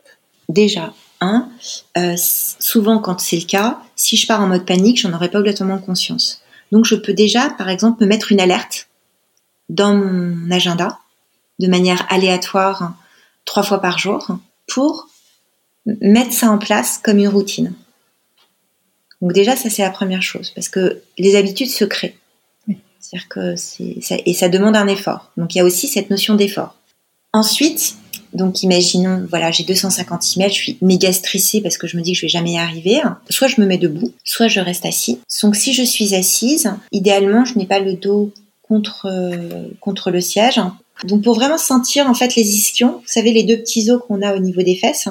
Déjà, 0.49 0.93
un, 1.21 1.49
euh, 1.97 2.15
souvent 2.17 2.99
quand 2.99 3.19
c'est 3.19 3.37
le 3.37 3.45
cas, 3.45 3.79
si 3.95 4.17
je 4.17 4.27
pars 4.27 4.41
en 4.41 4.47
mode 4.47 4.65
panique, 4.65 4.99
j'en 4.99 5.13
aurais 5.13 5.29
pas 5.29 5.39
obligatoirement 5.39 5.77
conscience. 5.77 6.41
Donc 6.71 6.85
je 6.85 6.95
peux 6.95 7.13
déjà, 7.13 7.49
par 7.51 7.69
exemple, 7.69 8.03
me 8.03 8.07
mettre 8.07 8.31
une 8.31 8.39
alerte 8.39 8.87
dans 9.69 9.93
mon 9.93 10.51
agenda 10.51 10.99
de 11.59 11.67
manière 11.67 12.05
aléatoire 12.09 12.93
trois 13.45 13.63
fois 13.63 13.81
par 13.81 13.97
jour 13.97 14.27
pour 14.67 15.07
mettre 15.85 16.33
ça 16.33 16.49
en 16.49 16.57
place 16.57 16.99
comme 17.03 17.17
une 17.17 17.27
routine. 17.27 17.73
Donc 19.21 19.33
déjà, 19.33 19.55
ça 19.55 19.69
c'est 19.69 19.83
la 19.83 19.91
première 19.91 20.23
chose, 20.23 20.51
parce 20.51 20.69
que 20.69 21.01
les 21.17 21.35
habitudes 21.35 21.69
se 21.69 21.85
créent. 21.85 22.17
C'est-à-dire 23.11 23.27
que 23.29 23.55
et 24.25 24.33
ça 24.33 24.49
demande 24.49 24.75
un 24.75 24.87
effort. 24.87 25.31
Donc 25.37 25.53
il 25.53 25.57
y 25.57 25.61
a 25.61 25.65
aussi 25.65 25.87
cette 25.87 26.09
notion 26.09 26.35
d'effort. 26.35 26.75
Ensuite, 27.33 27.95
donc 28.33 28.63
imaginons, 28.63 29.25
voilà, 29.29 29.51
j'ai 29.51 29.63
250 29.63 30.37
emails, 30.37 30.49
je 30.49 30.55
suis 30.55 30.77
méga 30.81 31.11
stressée 31.11 31.61
parce 31.61 31.77
que 31.77 31.87
je 31.87 31.97
me 31.97 32.01
dis 32.01 32.13
que 32.13 32.19
je 32.19 32.25
vais 32.25 32.29
jamais 32.29 32.53
y 32.53 32.57
arriver. 32.57 33.01
Soit 33.29 33.47
je 33.47 33.59
me 33.59 33.65
mets 33.65 33.77
debout, 33.77 34.13
soit 34.23 34.47
je 34.47 34.59
reste 34.61 34.85
assis. 34.85 35.19
Donc 35.41 35.55
si 35.55 35.73
je 35.73 35.83
suis 35.83 36.15
assise, 36.15 36.71
idéalement, 36.91 37.43
je 37.43 37.57
n'ai 37.57 37.65
pas 37.65 37.79
le 37.79 37.93
dos 37.93 38.31
contre, 38.61 39.07
euh, 39.07 39.67
contre 39.81 40.11
le 40.11 40.21
siège. 40.21 40.61
Donc 41.03 41.23
pour 41.23 41.33
vraiment 41.33 41.57
sentir 41.57 42.07
en 42.07 42.13
fait 42.13 42.35
les 42.35 42.55
ischions, 42.55 42.99
vous 42.99 43.07
savez 43.07 43.31
les 43.31 43.43
deux 43.43 43.57
petits 43.57 43.89
os 43.89 44.01
qu'on 44.07 44.21
a 44.21 44.35
au 44.35 44.39
niveau 44.39 44.61
des 44.61 44.75
fesses, 44.75 45.07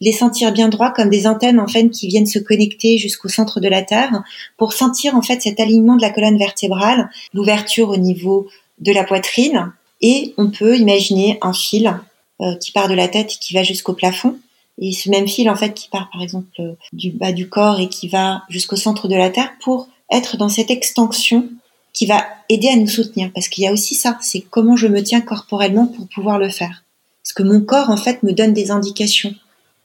les 0.00 0.12
sentir 0.12 0.52
bien 0.52 0.68
droits 0.68 0.90
comme 0.90 1.10
des 1.10 1.26
antennes 1.26 1.60
en 1.60 1.68
fait 1.68 1.90
qui 1.90 2.08
viennent 2.08 2.26
se 2.26 2.38
connecter 2.38 2.96
jusqu'au 2.96 3.28
centre 3.28 3.60
de 3.60 3.68
la 3.68 3.82
terre 3.82 4.22
pour 4.56 4.72
sentir 4.72 5.14
en 5.14 5.22
fait 5.22 5.42
cet 5.42 5.60
alignement 5.60 5.96
de 5.96 6.02
la 6.02 6.10
colonne 6.10 6.38
vertébrale, 6.38 7.10
l'ouverture 7.34 7.90
au 7.90 7.96
niveau 7.96 8.48
de 8.78 8.92
la 8.92 9.04
poitrine 9.04 9.72
et 10.00 10.34
on 10.38 10.50
peut 10.50 10.76
imaginer 10.78 11.38
un 11.42 11.52
fil 11.52 11.94
euh, 12.40 12.56
qui 12.56 12.72
part 12.72 12.88
de 12.88 12.94
la 12.94 13.08
tête 13.08 13.32
et 13.32 13.38
qui 13.38 13.54
va 13.54 13.62
jusqu'au 13.62 13.92
plafond. 13.92 14.38
Et 14.80 14.92
ce 14.92 15.08
même 15.10 15.28
fil 15.28 15.48
en 15.50 15.56
fait 15.56 15.74
qui 15.74 15.88
part 15.88 16.08
par 16.10 16.22
exemple 16.22 16.76
du 16.92 17.10
bas 17.10 17.32
du 17.32 17.48
corps 17.48 17.80
et 17.80 17.88
qui 17.88 18.08
va 18.08 18.42
jusqu'au 18.48 18.76
centre 18.76 19.08
de 19.08 19.14
la 19.14 19.30
terre 19.30 19.52
pour 19.62 19.88
être 20.10 20.36
dans 20.36 20.48
cette 20.48 20.70
extension 20.70 21.48
qui 21.94 22.04
va 22.04 22.26
aider 22.50 22.68
à 22.68 22.76
nous 22.76 22.88
soutenir. 22.88 23.30
Parce 23.32 23.48
qu'il 23.48 23.64
y 23.64 23.66
a 23.66 23.72
aussi 23.72 23.94
ça, 23.94 24.18
c'est 24.20 24.40
comment 24.40 24.76
je 24.76 24.88
me 24.88 25.02
tiens 25.02 25.22
corporellement 25.22 25.86
pour 25.86 26.06
pouvoir 26.08 26.38
le 26.38 26.50
faire. 26.50 26.84
Parce 27.22 27.32
que 27.32 27.42
mon 27.42 27.62
corps, 27.62 27.88
en 27.88 27.96
fait, 27.96 28.22
me 28.22 28.32
donne 28.32 28.52
des 28.52 28.70
indications 28.70 29.34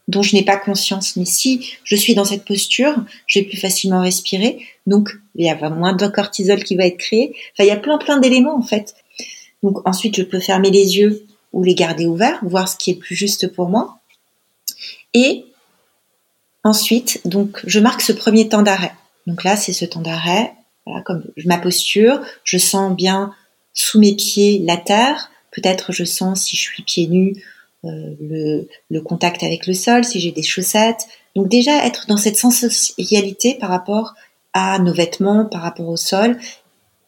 dont 0.09 0.23
je 0.23 0.35
n'ai 0.35 0.43
pas 0.43 0.57
conscience. 0.57 1.15
Mais 1.15 1.25
si 1.25 1.69
je 1.83 1.95
suis 1.95 2.15
dans 2.15 2.25
cette 2.25 2.43
posture, 2.43 2.95
je 3.27 3.39
vais 3.39 3.45
plus 3.45 3.59
facilement 3.59 4.01
respirer. 4.01 4.59
Donc, 4.87 5.11
il 5.35 5.45
y 5.45 5.49
a 5.49 5.69
moins 5.69 5.93
de 5.93 6.07
cortisol 6.07 6.63
qui 6.63 6.75
va 6.75 6.87
être 6.87 6.97
créé. 6.97 7.35
Enfin, 7.53 7.63
il 7.63 7.67
y 7.67 7.71
a 7.71 7.77
plein, 7.77 7.99
plein 7.99 8.19
d'éléments, 8.19 8.57
en 8.57 8.63
fait. 8.63 8.95
Donc, 9.61 9.87
ensuite, 9.87 10.17
je 10.17 10.23
peux 10.23 10.39
fermer 10.39 10.71
les 10.71 10.97
yeux 10.97 11.25
ou 11.53 11.63
les 11.63 11.75
garder 11.75 12.07
ouverts, 12.07 12.39
voir 12.41 12.67
ce 12.67 12.75
qui 12.75 12.91
est 12.91 12.95
plus 12.95 13.15
juste 13.15 13.47
pour 13.53 13.69
moi. 13.69 13.99
Et 15.13 15.45
ensuite, 16.63 17.21
donc, 17.25 17.61
je 17.65 17.79
marque 17.79 18.01
ce 18.01 18.11
premier 18.11 18.49
temps 18.49 18.63
d'arrêt. 18.63 18.93
Donc 19.27 19.43
là, 19.43 19.55
c'est 19.55 19.73
ce 19.73 19.85
temps 19.85 20.01
d'arrêt 20.01 20.53
comme 21.05 21.23
ma 21.45 21.57
posture, 21.57 22.21
je 22.43 22.57
sens 22.57 22.95
bien 22.95 23.33
sous 23.73 23.99
mes 23.99 24.15
pieds 24.15 24.59
la 24.59 24.77
terre. 24.77 25.31
Peut-être 25.51 25.91
je 25.91 26.03
sens 26.03 26.45
si 26.45 26.55
je 26.55 26.61
suis 26.61 26.83
pieds 26.83 27.07
nus 27.07 27.43
euh, 27.85 28.65
le, 28.89 28.99
contact 29.01 29.41
avec 29.43 29.65
le 29.65 29.73
sol, 29.73 30.03
si 30.03 30.19
j'ai 30.19 30.31
des 30.31 30.43
chaussettes. 30.43 31.07
Donc 31.35 31.47
déjà 31.47 31.85
être 31.85 32.07
dans 32.07 32.17
cette 32.17 32.37
sensorialité 32.37 33.55
par 33.55 33.69
rapport 33.69 34.15
à 34.53 34.79
nos 34.79 34.93
vêtements, 34.93 35.45
par 35.45 35.61
rapport 35.61 35.87
au 35.87 35.97
sol 35.97 36.37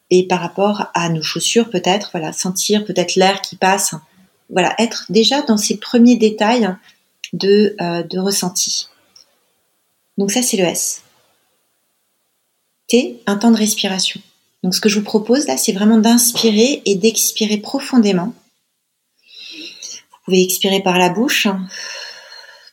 et 0.10 0.28
par 0.28 0.40
rapport 0.40 0.90
à 0.94 1.10
nos 1.10 1.22
chaussures 1.22 1.70
peut-être. 1.70 2.10
Voilà, 2.14 2.32
sentir 2.32 2.86
peut-être 2.86 3.16
l'air 3.16 3.42
qui 3.42 3.56
passe. 3.58 3.96
Voilà, 4.50 4.74
être 4.80 5.06
déjà 5.10 5.42
dans 5.42 5.58
ces 5.58 5.78
premiers 5.78 6.18
détails 6.18 6.74
de, 7.34 7.76
euh, 7.82 8.04
de 8.04 8.20
ressenti. 8.20 8.88
Donc 10.18 10.32
ça 10.32 10.42
c'est 10.42 10.58
le 10.58 10.64
S 10.64 11.04
un 13.25 13.38
temps 13.38 13.51
de 13.51 13.58
respiration. 13.58 14.21
Donc 14.63 14.75
ce 14.75 14.82
que 14.82 14.89
je 14.89 14.99
vous 14.99 15.06
propose 15.06 15.47
là, 15.47 15.58
c'est 15.58 15.71
vraiment 15.71 15.97
d'inspirer 15.97 16.82
et 16.86 16.95
d'expirer 16.95 17.58
profondément. 17.58 18.34
Vous 20.12 20.17
pouvez 20.25 20.43
expirer 20.43 20.82
par 20.82 20.99
la 20.99 21.10
bouche, 21.10 21.47
hein, 21.47 21.67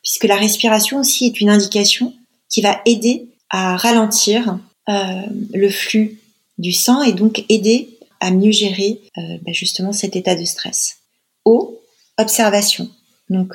puisque 0.03 0.25
la 0.25 0.37
respiration 0.37 1.01
aussi 1.01 1.27
est 1.27 1.41
une 1.41 1.51
indication 1.51 2.15
qui 2.51 2.61
va 2.61 2.81
aider 2.85 3.29
à 3.51 3.77
ralentir 3.77 4.59
euh, 4.89 5.23
le 5.55 5.71
flux 5.71 6.21
du 6.59 6.73
sang 6.73 7.03
et 7.03 7.13
donc 7.13 7.45
aider 7.49 7.99
à 8.21 8.31
mieux 8.31 8.53
gérer 8.53 9.01
euh, 9.17 9.39
bah, 9.43 9.53
justement 9.53 9.93
cet 9.93 10.17
état 10.17 10.35
de 10.35 10.45
stress. 10.45 10.99
O, 11.45 11.81
observation. 12.19 12.91
Donc 13.31 13.55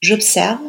j'observe 0.00 0.60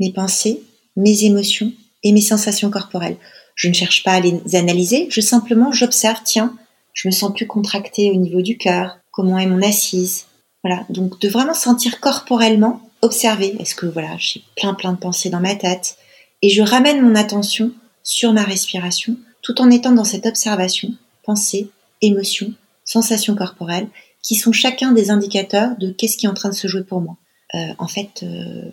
mes 0.00 0.12
pensées, 0.12 0.62
mes 0.96 1.24
émotions 1.24 1.72
et 2.02 2.12
mes 2.12 2.20
sensations 2.20 2.70
corporelles. 2.70 3.18
Je 3.58 3.66
ne 3.66 3.74
cherche 3.74 4.04
pas 4.04 4.12
à 4.12 4.20
les 4.20 4.54
analyser, 4.54 5.08
je 5.10 5.20
simplement 5.20 5.72
j'observe, 5.72 6.20
tiens, 6.24 6.56
je 6.92 7.08
me 7.08 7.12
sens 7.12 7.34
plus 7.34 7.48
contractée 7.48 8.12
au 8.12 8.14
niveau 8.14 8.40
du 8.40 8.56
cœur, 8.56 8.98
comment 9.10 9.36
est 9.36 9.48
mon 9.48 9.62
assise. 9.62 10.26
Voilà, 10.62 10.86
donc 10.90 11.20
de 11.20 11.28
vraiment 11.28 11.54
sentir 11.54 11.98
corporellement, 11.98 12.80
observer, 13.02 13.56
est-ce 13.58 13.74
que 13.74 13.86
voilà, 13.86 14.10
j'ai 14.16 14.44
plein 14.56 14.74
plein 14.74 14.92
de 14.92 14.98
pensées 14.98 15.28
dans 15.28 15.40
ma 15.40 15.56
tête 15.56 15.96
et 16.40 16.50
je 16.50 16.62
ramène 16.62 17.02
mon 17.02 17.16
attention 17.16 17.72
sur 18.04 18.32
ma 18.32 18.44
respiration 18.44 19.16
tout 19.42 19.60
en 19.60 19.72
étant 19.72 19.92
dans 19.92 20.04
cette 20.04 20.26
observation, 20.26 20.94
pensée, 21.24 21.68
émotion, 22.00 22.52
sensation 22.84 23.34
corporelle 23.34 23.88
qui 24.22 24.36
sont 24.36 24.52
chacun 24.52 24.92
des 24.92 25.10
indicateurs 25.10 25.76
de 25.78 25.90
qu'est-ce 25.90 26.16
qui 26.16 26.26
est 26.26 26.28
en 26.28 26.34
train 26.34 26.50
de 26.50 26.54
se 26.54 26.68
jouer 26.68 26.84
pour 26.84 27.00
moi. 27.00 27.16
Euh, 27.56 27.74
en 27.78 27.88
fait, 27.88 28.22
euh, 28.22 28.70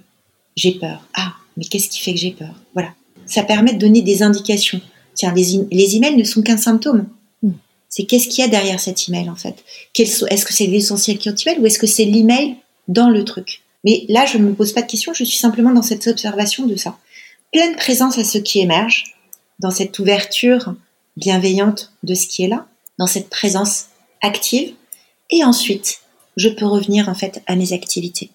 j'ai 0.56 0.74
peur. 0.74 1.08
Ah, 1.16 1.34
mais 1.58 1.66
qu'est-ce 1.66 1.90
qui 1.90 2.02
fait 2.02 2.14
que 2.14 2.20
j'ai 2.20 2.32
peur? 2.32 2.54
Voilà 2.74 2.90
ça 3.26 3.44
permet 3.44 3.74
de 3.74 3.80
donner 3.80 4.02
des 4.02 4.24
indications. 4.24 4.82
Tiens, 5.14 5.34
les, 5.34 5.60
les 5.72 5.96
emails 5.96 6.18
ne 6.18 6.24
sont 6.24 6.42
qu'un 6.42 6.58
symptôme. 6.58 7.08
Hmm. 7.42 7.52
C'est 7.90 8.04
qu'est-ce 8.04 8.28
qu'il 8.28 8.44
y 8.44 8.48
a 8.48 8.50
derrière 8.50 8.80
cet 8.80 9.08
email 9.08 9.30
en 9.30 9.36
fait? 9.36 9.56
Est-ce 9.98 10.46
que 10.46 10.54
c'est 10.54 10.68
l'essentiel 10.68 11.18
qui 11.18 11.30
est 11.30 11.60
ou 11.60 11.66
est-ce 11.66 11.80
que 11.80 11.88
c'est 11.88 12.06
l'email 12.06 12.56
dans 12.88 13.10
le 13.10 13.24
truc? 13.24 13.62
Mais 13.84 14.06
là, 14.10 14.26
je 14.26 14.38
ne 14.38 14.44
me 14.44 14.54
pose 14.54 14.74
pas 14.74 14.82
de 14.82 14.88
questions, 14.88 15.14
je 15.14 15.24
suis 15.24 15.38
simplement 15.38 15.72
dans 15.72 15.84
cette 15.84 16.08
observation 16.08 16.66
de 16.66 16.76
ça. 16.76 16.98
Pleine 17.54 17.76
présence 17.76 18.18
à 18.18 18.24
ce 18.24 18.40
qui 18.40 18.60
émerge, 18.60 19.16
dans 19.60 19.72
cette 19.72 19.98
ouverture 20.00 20.76
bienveillante 21.18 21.94
de 22.04 22.14
ce 22.16 22.28
qui 22.28 22.44
est 22.44 22.48
là, 22.48 22.68
dans 23.00 23.08
cette 23.08 23.30
présence 23.30 23.86
active. 24.22 24.74
Et 25.30 25.44
ensuite, 25.44 26.00
je 26.36 26.50
peux 26.50 26.66
revenir 26.66 27.10
en 27.10 27.16
fait 27.16 27.42
à 27.48 27.56
mes 27.56 27.74
activités. 27.74 28.32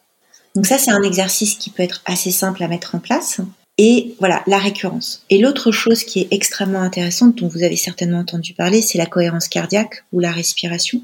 Donc 0.55 0.67
ça, 0.67 0.79
c'est 0.79 0.91
un 0.91 1.03
exercice 1.03 1.57
qui 1.57 1.71
peut 1.71 1.83
être 1.83 2.03
assez 2.07 2.31
simple 2.31 2.63
à 2.63 2.69
mettre 2.69 2.95
en 2.95 2.99
place. 2.99 3.41
Et 3.83 4.15
voilà, 4.19 4.43
la 4.47 4.59
récurrence. 4.59 5.25
Et 5.31 5.39
l'autre 5.39 5.73
chose 5.73 6.05
qui 6.05 6.21
est 6.21 6.29
extrêmement 6.33 6.83
intéressante, 6.83 7.37
dont 7.37 7.49
vous 7.49 7.63
avez 7.63 7.77
certainement 7.77 8.19
entendu 8.19 8.53
parler, 8.53 8.83
c'est 8.83 8.99
la 8.99 9.07
cohérence 9.07 9.49
cardiaque 9.49 10.05
ou 10.13 10.21
la 10.21 10.31
respiration. 10.31 11.01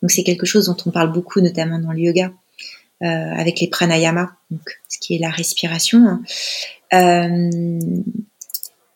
Donc 0.00 0.12
c'est 0.12 0.22
quelque 0.22 0.46
chose 0.46 0.66
dont 0.66 0.76
on 0.86 0.92
parle 0.92 1.10
beaucoup, 1.10 1.40
notamment 1.40 1.80
dans 1.80 1.90
le 1.90 1.98
yoga, 1.98 2.32
euh, 3.02 3.06
avec 3.06 3.58
les 3.58 3.66
pranayama, 3.66 4.30
donc 4.52 4.80
ce 4.88 5.00
qui 5.00 5.16
est 5.16 5.18
la 5.18 5.30
respiration. 5.30 6.06
Hein. 6.06 6.22
Euh, 6.92 7.80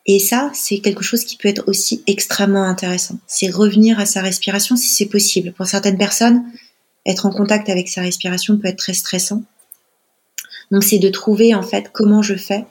et 0.07 0.21
ça, 0.21 0.53
c'est 0.55 0.79
quelque 0.79 1.03
chose 1.03 1.25
qui 1.25 1.37
peut 1.37 1.49
être 1.49 1.65
aussi 1.67 2.05
extrêmement 2.07 2.63
intéressant. 2.63 3.19
C'est 3.27 3.51
revenir 3.51 3.99
à 3.99 4.07
sa 4.07 4.21
respiration 4.21 4.77
si 4.77 4.95
c'est 4.95 5.07
possible. 5.07 5.53
Pour 5.55 5.67
certaines 5.67 5.99
personnes, 5.99 6.45
être 7.05 7.27
en 7.27 7.31
contact 7.31 7.69
avec 7.69 7.89
sa 7.89 8.03
respiration 8.03 8.59
peut 8.59 8.69
être 8.69 8.79
très 8.79 8.95
stressant. 8.95 9.43
Donc 10.71 10.85
c'est 10.85 11.01
de 11.01 11.09
trouver 11.09 11.53
en 11.53 11.65
fait 11.65 11.91
comment 11.93 12.23
je 12.23 12.37
fais 12.37 12.65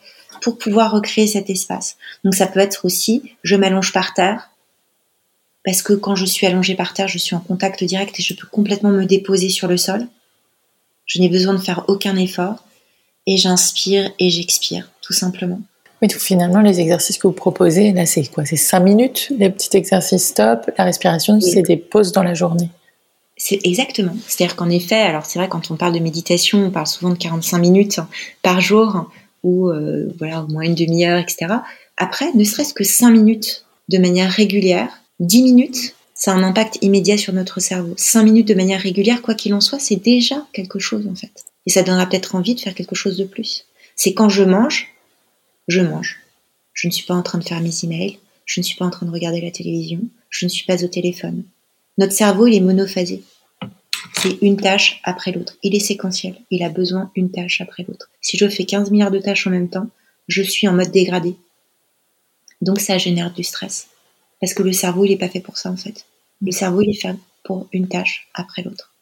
pour 0.43 0.57
pouvoir 0.57 0.91
recréer 0.91 1.25
cet 1.25 1.49
espace. 1.49 1.95
Donc 2.25 2.35
ça 2.35 2.47
peut 2.47 2.59
être 2.59 2.83
aussi, 2.83 3.31
je 3.43 3.55
m'allonge 3.55 3.93
par 3.93 4.13
terre, 4.13 4.49
parce 5.63 5.81
que 5.81 5.93
quand 5.93 6.15
je 6.15 6.25
suis 6.25 6.45
allongée 6.45 6.75
par 6.75 6.93
terre, 6.93 7.07
je 7.07 7.17
suis 7.17 7.33
en 7.33 7.39
contact 7.39 7.81
direct 7.83 8.19
et 8.19 8.23
je 8.23 8.33
peux 8.33 8.47
complètement 8.47 8.89
me 8.89 9.05
déposer 9.05 9.47
sur 9.47 9.69
le 9.69 9.77
sol. 9.77 10.05
Je 11.05 11.19
n'ai 11.19 11.29
besoin 11.29 11.53
de 11.53 11.59
faire 11.59 11.85
aucun 11.87 12.17
effort 12.17 12.65
et 13.25 13.37
j'inspire 13.37 14.11
et 14.19 14.29
j'expire, 14.29 14.91
tout 15.01 15.13
simplement. 15.13 15.61
Mais 16.01 16.09
tout 16.09 16.19
finalement, 16.19 16.59
les 16.59 16.81
exercices 16.81 17.17
que 17.17 17.27
vous 17.27 17.33
proposez, 17.33 17.93
là, 17.93 18.05
c'est 18.05 18.25
quoi? 18.25 18.43
C'est 18.43 18.57
cinq 18.57 18.81
minutes, 18.81 19.31
les 19.37 19.49
petits 19.49 19.77
exercices 19.77 20.27
stop, 20.27 20.69
la 20.77 20.83
respiration, 20.83 21.39
c'est 21.39 21.61
des 21.61 21.77
pauses 21.77 22.11
dans 22.11 22.23
la 22.23 22.33
journée. 22.33 22.69
C'est 23.37 23.61
exactement. 23.63 24.15
C'est-à-dire 24.27 24.57
qu'en 24.57 24.69
effet, 24.69 24.99
alors 24.99 25.25
c'est 25.25 25.39
vrai, 25.39 25.47
quand 25.47 25.71
on 25.71 25.77
parle 25.77 25.93
de 25.93 25.99
méditation, 25.99 26.65
on 26.65 26.71
parle 26.71 26.87
souvent 26.87 27.11
de 27.11 27.17
45 27.17 27.57
minutes 27.59 28.01
par 28.41 28.59
jour 28.59 29.09
ou 29.43 29.69
euh, 29.69 30.07
voilà 30.17 30.43
au 30.43 30.47
moins 30.47 30.63
une 30.63 30.75
demi-heure, 30.75 31.19
etc. 31.19 31.55
Après, 31.97 32.31
ne 32.33 32.43
serait-ce 32.43 32.73
que 32.73 32.83
cinq 32.83 33.11
minutes 33.11 33.65
de 33.89 33.97
manière 33.97 34.31
régulière, 34.31 34.89
dix 35.19 35.43
minutes, 35.43 35.95
ça 36.15 36.31
a 36.31 36.35
un 36.35 36.43
impact 36.43 36.77
immédiat 36.81 37.17
sur 37.17 37.33
notre 37.33 37.59
cerveau. 37.59 37.93
Cinq 37.97 38.23
minutes 38.23 38.47
de 38.47 38.53
manière 38.53 38.79
régulière, 38.79 39.21
quoi 39.21 39.35
qu'il 39.35 39.53
en 39.53 39.61
soit, 39.61 39.79
c'est 39.79 40.01
déjà 40.01 40.45
quelque 40.53 40.79
chose 40.79 41.07
en 41.07 41.15
fait. 41.15 41.45
Et 41.65 41.69
ça 41.69 41.83
donnera 41.83 42.05
peut-être 42.07 42.35
envie 42.35 42.55
de 42.55 42.59
faire 42.59 42.75
quelque 42.75 42.95
chose 42.95 43.17
de 43.17 43.25
plus. 43.25 43.65
C'est 43.95 44.13
quand 44.13 44.29
je 44.29 44.43
mange, 44.43 44.93
je 45.67 45.81
mange. 45.81 46.19
Je 46.73 46.87
ne 46.87 46.93
suis 46.93 47.05
pas 47.05 47.13
en 47.13 47.23
train 47.23 47.37
de 47.37 47.43
faire 47.43 47.61
mes 47.61 47.83
emails, 47.83 48.19
je 48.45 48.59
ne 48.59 48.63
suis 48.63 48.75
pas 48.75 48.85
en 48.85 48.89
train 48.89 49.05
de 49.05 49.11
regarder 49.11 49.41
la 49.41 49.51
télévision, 49.51 50.01
je 50.29 50.45
ne 50.45 50.49
suis 50.49 50.65
pas 50.65 50.83
au 50.83 50.87
téléphone. 50.87 51.43
Notre 51.97 52.13
cerveau, 52.13 52.47
il 52.47 52.55
est 52.55 52.59
monophasé. 52.59 53.21
C'est 54.23 54.37
une 54.41 54.55
tâche 54.55 55.01
après 55.03 55.33
l'autre. 55.33 55.57
Il 55.63 55.75
est 55.75 55.81
séquentiel. 55.81 56.35
Il 56.49 56.63
a 56.63 56.69
besoin 56.69 57.11
d'une 57.13 57.29
tâche 57.29 57.59
après 57.59 57.83
l'autre. 57.85 58.09
Si 58.21 58.37
je 58.37 58.47
fais 58.47 58.63
15 58.63 58.89
milliards 58.89 59.11
de 59.11 59.19
tâches 59.19 59.45
en 59.47 59.49
même 59.49 59.67
temps, 59.67 59.87
je 60.29 60.41
suis 60.41 60.65
en 60.65 60.71
mode 60.71 60.91
dégradé. 60.91 61.35
Donc 62.61 62.79
ça 62.79 62.97
génère 62.97 63.33
du 63.33 63.43
stress. 63.43 63.89
Parce 64.39 64.53
que 64.53 64.63
le 64.63 64.71
cerveau, 64.71 65.03
il 65.03 65.09
n'est 65.09 65.17
pas 65.17 65.27
fait 65.27 65.41
pour 65.41 65.57
ça 65.57 65.69
en 65.69 65.75
fait. 65.75 66.05
Le 66.41 66.53
cerveau, 66.53 66.81
il 66.81 66.91
est 66.91 67.01
fait 67.01 67.13
pour 67.43 67.67
une 67.73 67.89
tâche 67.89 68.29
après 68.33 68.61
l'autre. 68.61 68.93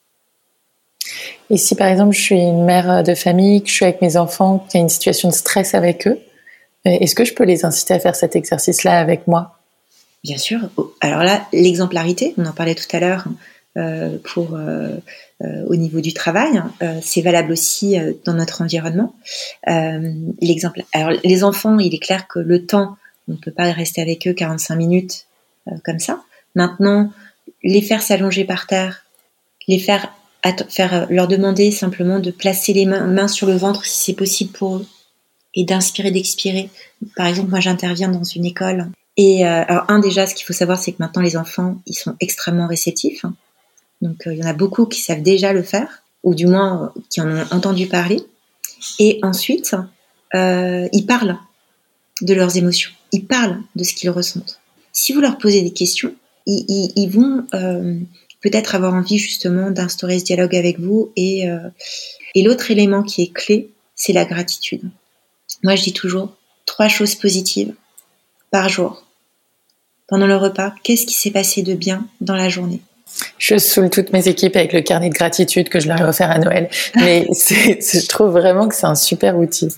Et 1.52 1.58
si 1.58 1.76
par 1.76 1.88
exemple 1.88 2.16
je 2.16 2.22
suis 2.22 2.40
une 2.40 2.66
mère 2.66 3.04
de 3.04 3.14
famille, 3.14 3.62
que 3.62 3.70
je 3.70 3.74
suis 3.74 3.86
avec 3.86 4.02
mes 4.02 4.18
enfants, 4.18 4.66
qu'il 4.70 4.80
y 4.80 4.82
a 4.82 4.84
une 4.84 4.90
situation 4.90 5.30
de 5.30 5.36
stress 5.36 5.76
avec 5.76 6.08
eux, 6.08 6.18
euh, 6.88 6.98
est-ce 7.00 7.14
que 7.14 7.26
je 7.26 7.36
peux 7.36 7.44
les 7.44 7.64
inciter 7.64 7.94
à 7.94 8.00
faire 8.00 8.16
cet 8.16 8.36
exercice-là 8.36 8.98
avec 8.98 9.28
moi? 9.28 9.60
Bien 10.24 10.40
sûr. 10.40 10.62
Alors 11.00 11.22
là, 11.22 11.46
l'exemplarité, 11.54 12.34
on 12.38 12.46
en 12.48 12.54
parlait 12.54 12.76
tout 12.76 12.86
à 12.92 13.00
l'heure 13.00 13.26
pour 13.76 14.56
euh, 14.56 14.98
au 15.40 15.76
niveau 15.76 16.02
du 16.02 16.14
travail, 16.14 16.62
c'est 17.02 17.22
valable 17.22 17.52
aussi 17.52 17.98
dans 18.26 18.34
notre 18.34 18.62
environnement. 18.62 19.16
L'exemple. 20.42 20.84
Alors 20.94 21.18
les 21.24 21.44
enfants, 21.44 21.80
il 21.80 21.94
est 21.96 22.00
clair 22.00 22.28
que 22.28 22.40
le 22.40 22.66
temps, 22.66 22.98
on 23.28 23.34
ne 23.34 23.38
peut 23.38 23.52
pas 23.52 23.72
rester 23.72 24.02
avec 24.02 24.28
eux 24.28 24.34
45 24.34 24.76
minutes 24.76 25.26
comme 25.84 26.00
ça. 26.00 26.22
Maintenant, 26.56 27.12
les 27.64 27.82
faire 27.82 28.02
s'allonger 28.02 28.44
par 28.44 28.68
terre, 28.68 29.06
les 29.68 29.80
faire 29.80 30.14
faire 30.70 31.08
leur 31.12 31.28
demander 31.28 31.72
simplement 31.72 32.20
de 32.20 32.32
placer 32.32 32.74
les 32.74 32.86
mains 32.86 33.28
sur 33.28 33.48
le 33.48 33.56
ventre 33.56 33.86
si 33.86 34.06
c'est 34.06 34.18
possible 34.18 34.52
pour 34.52 34.78
eux 34.78 34.88
et 35.54 35.66
d'inspirer, 35.66 36.12
d'expirer. 36.12 36.70
Par 37.16 37.28
exemple, 37.28 37.50
moi 37.50 37.60
j'interviens 37.60 38.10
dans 38.10 38.24
une 38.24 38.46
école 38.46 38.90
et 39.18 39.46
euh, 39.46 39.64
alors 39.68 39.86
un 39.88 40.00
déjà, 40.00 40.26
ce 40.26 40.36
qu'il 40.36 40.46
faut 40.46 40.54
savoir, 40.54 40.80
c'est 40.80 40.94
que 40.94 40.98
maintenant 41.00 41.22
les 41.22 41.38
enfants, 41.38 41.78
ils 41.86 41.94
sont 41.94 42.16
extrêmement 42.20 42.68
réceptifs. 42.68 43.26
Donc 44.02 44.28
euh, 44.28 44.34
il 44.34 44.40
y 44.40 44.44
en 44.44 44.48
a 44.48 44.54
beaucoup 44.54 44.86
qui 44.86 45.02
savent 45.02 45.22
déjà 45.22 45.54
le 45.54 45.64
faire, 45.64 46.04
ou 46.24 46.36
du 46.36 46.48
moins 46.48 46.84
euh, 46.84 47.02
qui 47.10 47.22
en 47.22 47.30
ont 47.30 47.46
entendu 47.52 47.88
parler. 47.88 48.22
Et 49.00 49.20
ensuite, 49.22 49.76
ils 50.34 51.06
parlent 51.08 51.38
de 52.22 52.34
leurs 52.34 52.58
émotions, 52.58 52.92
ils 53.12 53.26
parlent 53.26 53.62
de 53.76 53.84
ce 53.84 53.94
qu'ils 53.94 54.10
ressentent. 54.10 54.60
Si 54.92 55.14
vous 55.14 55.22
leur 55.22 55.38
posez 55.38 55.62
des 55.62 55.72
questions, 55.72 56.16
ils, 56.48 57.08
vont 57.08 57.46
peut-être 58.42 58.74
avoir 58.74 58.96
envie 58.96 59.20
justement 59.20 59.70
d'instaurer 59.70 60.18
ce 60.18 60.26
dialogue 60.26 60.56
avec 60.56 60.80
vous. 60.80 61.12
Et 61.16 61.46
l'autre 62.36 62.72
élément 62.72 63.04
qui 63.04 63.22
est 63.22 63.32
clé, 63.32 63.70
c'est 63.94 64.14
la 64.14 64.26
gratitude. 64.26 64.90
Moi, 65.64 65.76
je 65.76 65.84
dis 65.84 65.94
toujours 65.94 66.36
trois 66.66 66.88
choses 66.88 67.14
positives 67.14 67.76
par 68.50 68.68
jour. 68.68 69.06
Pendant 70.08 70.28
le 70.28 70.36
repas, 70.36 70.74
qu'est-ce 70.84 71.06
qui 71.06 71.14
s'est 71.14 71.32
passé 71.32 71.62
de 71.62 71.74
bien 71.74 72.08
dans 72.20 72.36
la 72.36 72.50
journée? 72.50 72.82
Je 73.38 73.58
saoule 73.58 73.90
toutes 73.90 74.14
mes 74.14 74.28
équipes 74.28 74.56
avec 74.56 74.74
le 74.74 74.82
carnet 74.82 75.10
de 75.10 75.14
gratitude 75.14 75.70
que 75.70 75.80
je 75.80 75.88
leur 75.88 76.00
ai 76.00 76.04
offert 76.04 76.32
à 76.32 76.40
Noël. 76.40 76.70
Mais 76.96 77.28
je 77.32 78.08
trouve 78.08 78.32
vraiment 78.32 78.68
que 78.68 78.76
c'est 78.76 78.86
un 78.86 78.96
super 78.96 79.38
outil. 79.38 79.70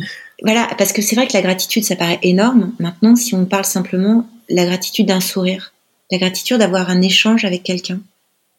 Voilà, 0.42 0.68
parce 0.78 0.92
que 0.92 1.02
c'est 1.02 1.16
vrai 1.16 1.28
que 1.28 1.34
la 1.34 1.42
gratitude, 1.42 1.84
ça 1.84 1.96
paraît 1.96 2.20
énorme. 2.22 2.74
Maintenant, 2.80 3.16
si 3.16 3.34
on 3.36 3.46
parle 3.46 3.66
simplement 3.66 4.28
la 4.50 4.66
gratitude 4.66 5.08
d'un 5.08 5.22
sourire, 5.22 5.74
la 6.12 6.18
gratitude 6.18 6.58
d'avoir 6.58 6.90
un 6.90 7.02
échange 7.02 7.46
avec 7.46 7.64
quelqu'un, 7.64 8.02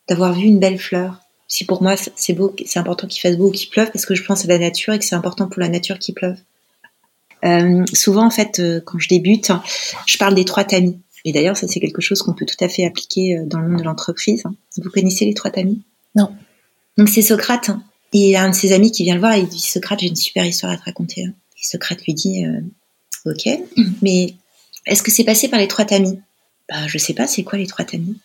d'avoir 0.09 0.33
vu 0.33 0.45
une 0.45 0.59
belle 0.59 0.79
fleur. 0.79 1.21
Si 1.47 1.67
pour 1.67 1.83
moi, 1.83 1.95
c'est 2.17 2.33
beau, 2.33 2.55
c'est 2.65 2.79
important 2.79 3.07
qu'il 3.07 3.21
fasse 3.21 3.37
beau 3.37 3.49
ou 3.49 3.51
qu'il 3.51 3.69
pleuve, 3.69 3.91
parce 3.93 4.07
que 4.07 4.15
je 4.15 4.25
pense 4.25 4.45
à 4.45 4.49
la 4.49 4.59
nature 4.59 4.95
et 4.95 4.99
que 4.99 5.05
c'est 5.05 5.15
important 5.15 5.47
pour 5.49 5.61
la 5.61 5.69
nature 5.69 5.99
qu'il 5.99 6.15
pleuve. 6.15 6.37
Euh, 7.45 7.85
souvent, 7.93 8.27
en 8.27 8.31
fait, 8.31 8.59
euh, 8.59 8.81
quand 8.85 8.99
je 8.99 9.09
débute, 9.09 9.53
je 10.07 10.17
parle 10.17 10.35
des 10.35 10.47
trois 10.47 10.65
tamis. 10.65 10.99
Et 11.25 11.33
d'ailleurs, 11.33 11.57
ça, 11.57 11.67
c'est 11.69 11.81
quelque 11.81 12.03
chose 12.03 12.23
qu'on 12.23 12.35
peut 12.35 12.47
tout 12.47 12.63
à 12.63 12.69
fait 12.69 12.85
appliquer 12.85 13.39
euh, 13.39 13.47
dans 13.47 13.61
le 13.61 13.69
monde 13.69 13.81
de 13.81 13.85
l'entreprise. 13.85 14.43
Vous 14.77 14.91
connaissez 14.91 15.25
les 15.25 15.35
trois 15.35 15.51
tamis 15.51 15.83
Non. 16.15 16.31
Donc, 16.99 17.09
c'est 17.09 17.23
Socrate. 17.23 17.71
Et 18.13 18.19
il 18.19 18.31
y 18.31 18.37
a 18.37 18.45
un 18.45 18.51
de 18.51 18.55
ses 18.55 18.73
amis 18.73 18.93
qui 18.93 19.05
vient 19.05 19.15
le 19.15 19.21
voir 19.21 19.35
et 19.35 19.41
il 19.41 19.49
dit 19.49 19.61
Socrate, 19.61 20.01
j'ai 20.01 20.09
une 20.09 20.17
super 20.17 20.45
histoire 20.45 20.71
à 20.71 20.77
te 20.77 20.85
raconter. 20.85 21.23
Et 21.23 21.65
Socrate 21.65 22.03
lui 22.05 22.15
dit 22.15 22.45
Ok, 23.25 23.49
mais 24.03 24.35
est-ce 24.87 25.03
que 25.03 25.11
c'est 25.11 25.25
passé 25.25 25.49
par 25.49 25.59
les 25.59 25.67
trois 25.67 25.85
tamis? 25.85 26.19
Bah, 26.69 26.87
je 26.87 26.99
sais 26.99 27.15
pas, 27.15 27.27
c'est 27.27 27.43
quoi 27.43 27.59
les 27.59 27.67
trois 27.67 27.85
tamis? 27.85 28.17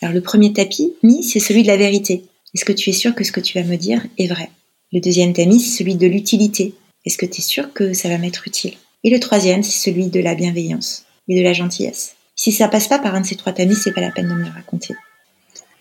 Alors, 0.00 0.14
le 0.14 0.20
premier 0.20 0.52
tapis, 0.52 0.92
mi, 1.02 1.24
c'est 1.24 1.40
celui 1.40 1.62
de 1.62 1.68
la 1.68 1.76
vérité. 1.76 2.24
Est-ce 2.54 2.64
que 2.64 2.72
tu 2.72 2.90
es 2.90 2.92
sûr 2.92 3.14
que 3.14 3.24
ce 3.24 3.32
que 3.32 3.40
tu 3.40 3.58
vas 3.58 3.64
me 3.64 3.76
dire 3.76 4.02
est 4.18 4.28
vrai? 4.28 4.50
Le 4.92 5.00
deuxième 5.00 5.32
tamis, 5.32 5.60
c'est 5.60 5.78
celui 5.78 5.94
de 5.94 6.06
l'utilité. 6.06 6.74
Est-ce 7.04 7.18
que 7.18 7.26
tu 7.26 7.40
es 7.40 7.44
sûr 7.44 7.72
que 7.72 7.92
ça 7.92 8.08
va 8.08 8.18
m'être 8.18 8.46
utile? 8.46 8.74
Et 9.04 9.10
le 9.10 9.20
troisième, 9.20 9.62
c'est 9.62 9.90
celui 9.90 10.08
de 10.08 10.20
la 10.20 10.34
bienveillance 10.34 11.04
de 11.38 11.42
la 11.42 11.52
gentillesse. 11.52 12.14
Si 12.36 12.52
ça 12.52 12.68
passe 12.68 12.88
pas 12.88 12.98
par 12.98 13.14
un 13.14 13.20
de 13.20 13.26
ces 13.26 13.36
trois 13.36 13.52
tamis, 13.52 13.74
c'est 13.74 13.92
pas 13.92 14.00
la 14.00 14.10
peine 14.10 14.28
de 14.28 14.34
me 14.34 14.44
le 14.44 14.50
raconter. 14.50 14.94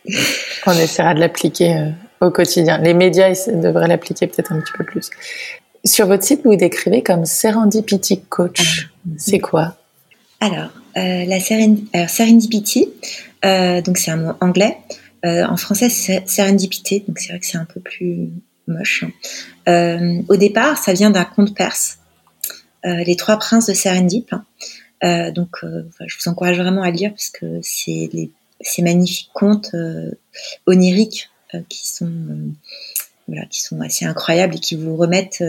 On 0.65 0.73
essaiera 0.73 1.13
de 1.13 1.19
l'appliquer 1.19 1.77
euh, 1.77 1.91
au 2.21 2.31
quotidien. 2.31 2.77
Les 2.79 2.93
médias 2.93 3.33
devraient 3.47 3.88
l'appliquer 3.88 4.27
peut-être 4.27 4.51
un 4.51 4.59
petit 4.59 4.73
peu 4.77 4.83
plus. 4.83 5.09
Sur 5.85 6.07
votre 6.07 6.23
site, 6.23 6.41
vous, 6.43 6.55
décrivez 6.55 7.01
comme 7.01 7.25
Serendipity 7.25 8.21
Coach. 8.29 8.89
Ah. 8.89 9.12
C'est 9.17 9.39
quoi? 9.39 9.75
Alors, 10.41 10.69
euh, 10.97 11.25
la 11.25 11.39
Serendipity, 11.39 12.89
euh, 13.45 13.81
donc 13.81 13.97
c'est 13.97 14.12
un 14.12 14.17
mot 14.17 14.33
anglais. 14.41 14.77
en 15.23 15.57
français, 15.57 15.89
c'est 15.89 16.27
Serendipité, 16.27 17.03
donc 17.07 17.19
c'est 17.19 17.29
vrai 17.29 17.39
que 17.39 17.45
c'est 17.45 17.57
un 17.57 17.65
peu 17.65 17.79
plus 17.79 18.29
moche. 18.67 19.03
Euh, 19.67 20.21
au 20.29 20.35
départ, 20.35 20.77
ça 20.77 20.93
vient 20.93 21.09
d'un 21.09 21.25
conte 21.25 21.55
perse, 21.55 21.99
Les 22.83 23.15
Trois 23.15 23.38
Princes 23.38 23.67
de 23.67 23.73
Serendip. 23.73 24.33
Euh, 25.03 25.31
donc, 25.31 25.57
je 25.62 26.17
vous 26.17 26.29
encourage 26.29 26.57
vraiment 26.57 26.83
à 26.83 26.91
lire 26.91 27.12
parce 27.12 27.29
que 27.29 27.59
c'est 27.62 28.09
ces 28.62 28.81
magnifiques 28.81 29.31
contes 29.33 29.71
oniriques 30.65 31.29
qui 31.69 31.88
sont 31.88 32.12
voilà, 33.27 33.45
qui 33.45 33.62
sont 33.62 33.79
assez 33.81 34.05
incroyables 34.05 34.55
et 34.55 34.59
qui 34.59 34.75
vous 34.75 34.95
remettent 34.95 35.43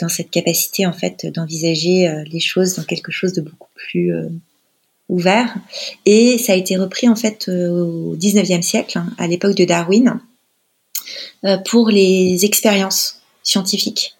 dans 0.00 0.08
cette 0.08 0.30
capacité 0.30 0.86
en 0.86 0.92
fait 0.92 1.26
d'envisager 1.26 2.24
les 2.24 2.40
choses 2.40 2.76
dans 2.76 2.84
quelque 2.84 3.12
chose 3.12 3.32
de 3.34 3.42
beaucoup 3.42 3.68
plus 3.74 4.12
ouvert. 5.10 5.54
Et 6.06 6.38
ça 6.38 6.54
a 6.54 6.56
été 6.56 6.76
repris 6.76 7.08
en 7.08 7.16
fait 7.16 7.48
au 7.48 8.16
19e 8.16 8.62
siècle, 8.62 8.96
hein, 8.96 9.12
à 9.18 9.26
l'époque 9.26 9.54
de 9.54 9.64
Darwin. 9.64 10.18
Euh, 11.44 11.58
pour 11.58 11.90
les 11.90 12.44
expériences 12.44 13.20
scientifiques. 13.42 14.14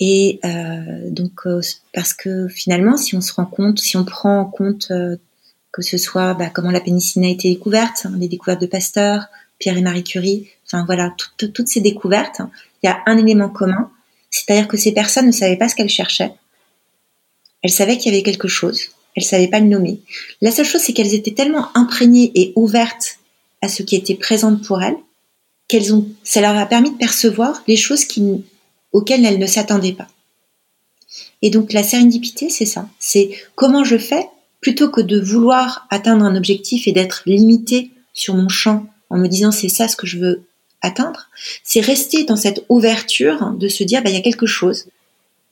Et 0.00 0.38
euh, 0.44 1.10
donc, 1.10 1.46
euh, 1.46 1.60
parce 1.92 2.14
que 2.14 2.48
finalement, 2.48 2.96
si 2.96 3.16
on 3.16 3.20
se 3.20 3.32
rend 3.32 3.46
compte, 3.46 3.78
si 3.78 3.96
on 3.96 4.04
prend 4.04 4.40
en 4.40 4.44
compte 4.44 4.92
que 5.72 5.82
ce 5.82 5.98
soit 5.98 6.34
bah, 6.34 6.50
comment 6.50 6.70
la 6.70 6.80
pénicilline 6.80 7.28
a 7.28 7.32
été 7.32 7.50
découverte, 7.50 8.04
hein, 8.04 8.12
les 8.18 8.28
découvertes 8.28 8.60
de 8.60 8.66
Pasteur, 8.66 9.26
Pierre 9.58 9.76
et 9.76 9.82
Marie 9.82 10.04
Curie, 10.04 10.48
enfin 10.66 10.84
voilà, 10.86 11.14
toutes 11.36 11.68
ces 11.68 11.80
découvertes, 11.80 12.40
il 12.82 12.86
y 12.86 12.88
a 12.88 13.00
un 13.06 13.18
élément 13.18 13.48
commun, 13.48 13.90
c'est-à-dire 14.30 14.68
que 14.68 14.76
ces 14.76 14.92
personnes 14.92 15.26
ne 15.26 15.32
savaient 15.32 15.56
pas 15.56 15.68
ce 15.68 15.74
qu'elles 15.74 15.88
cherchaient. 15.88 16.32
Elles 17.62 17.70
savaient 17.70 17.98
qu'il 17.98 18.12
y 18.12 18.14
avait 18.14 18.22
quelque 18.22 18.48
chose, 18.48 18.80
elles 19.16 19.24
savaient 19.24 19.48
pas 19.48 19.60
le 19.60 19.66
nommer. 19.66 20.00
La 20.40 20.52
seule 20.52 20.64
chose, 20.64 20.80
c'est 20.80 20.92
qu'elles 20.92 21.14
étaient 21.14 21.34
tellement 21.34 21.76
imprégnées 21.76 22.30
et 22.34 22.52
ouvertes 22.54 23.18
à 23.62 23.68
ce 23.68 23.82
qui 23.82 23.96
était 23.96 24.14
présent 24.14 24.56
pour 24.56 24.80
elles 24.80 24.96
qu'elles 25.68 25.94
ont, 25.94 26.08
ça 26.24 26.40
leur 26.40 26.56
a 26.56 26.66
permis 26.66 26.90
de 26.90 26.96
percevoir 26.96 27.62
les 27.68 27.76
choses 27.76 28.06
qui, 28.06 28.42
auxquelles 28.92 29.24
elles 29.24 29.38
ne 29.38 29.46
s'attendaient 29.46 29.92
pas. 29.92 30.08
Et 31.42 31.50
donc 31.50 31.72
la 31.72 31.82
sérendipité, 31.82 32.50
c'est 32.50 32.66
ça. 32.66 32.88
C'est 32.98 33.30
comment 33.54 33.84
je 33.84 33.98
fais 33.98 34.26
plutôt 34.60 34.90
que 34.90 35.00
de 35.00 35.20
vouloir 35.20 35.86
atteindre 35.90 36.24
un 36.24 36.36
objectif 36.36 36.88
et 36.88 36.92
d'être 36.92 37.22
limité 37.26 37.90
sur 38.12 38.34
mon 38.34 38.48
champ 38.48 38.86
en 39.10 39.16
me 39.16 39.28
disant 39.28 39.52
c'est 39.52 39.68
ça 39.68 39.88
ce 39.88 39.96
que 39.96 40.06
je 40.06 40.18
veux 40.18 40.42
atteindre, 40.80 41.28
c'est 41.64 41.80
rester 41.80 42.24
dans 42.24 42.36
cette 42.36 42.64
ouverture 42.68 43.52
de 43.58 43.68
se 43.68 43.84
dire 43.84 44.02
bah, 44.02 44.10
il 44.10 44.16
y 44.16 44.18
a 44.18 44.22
quelque 44.22 44.46
chose. 44.46 44.86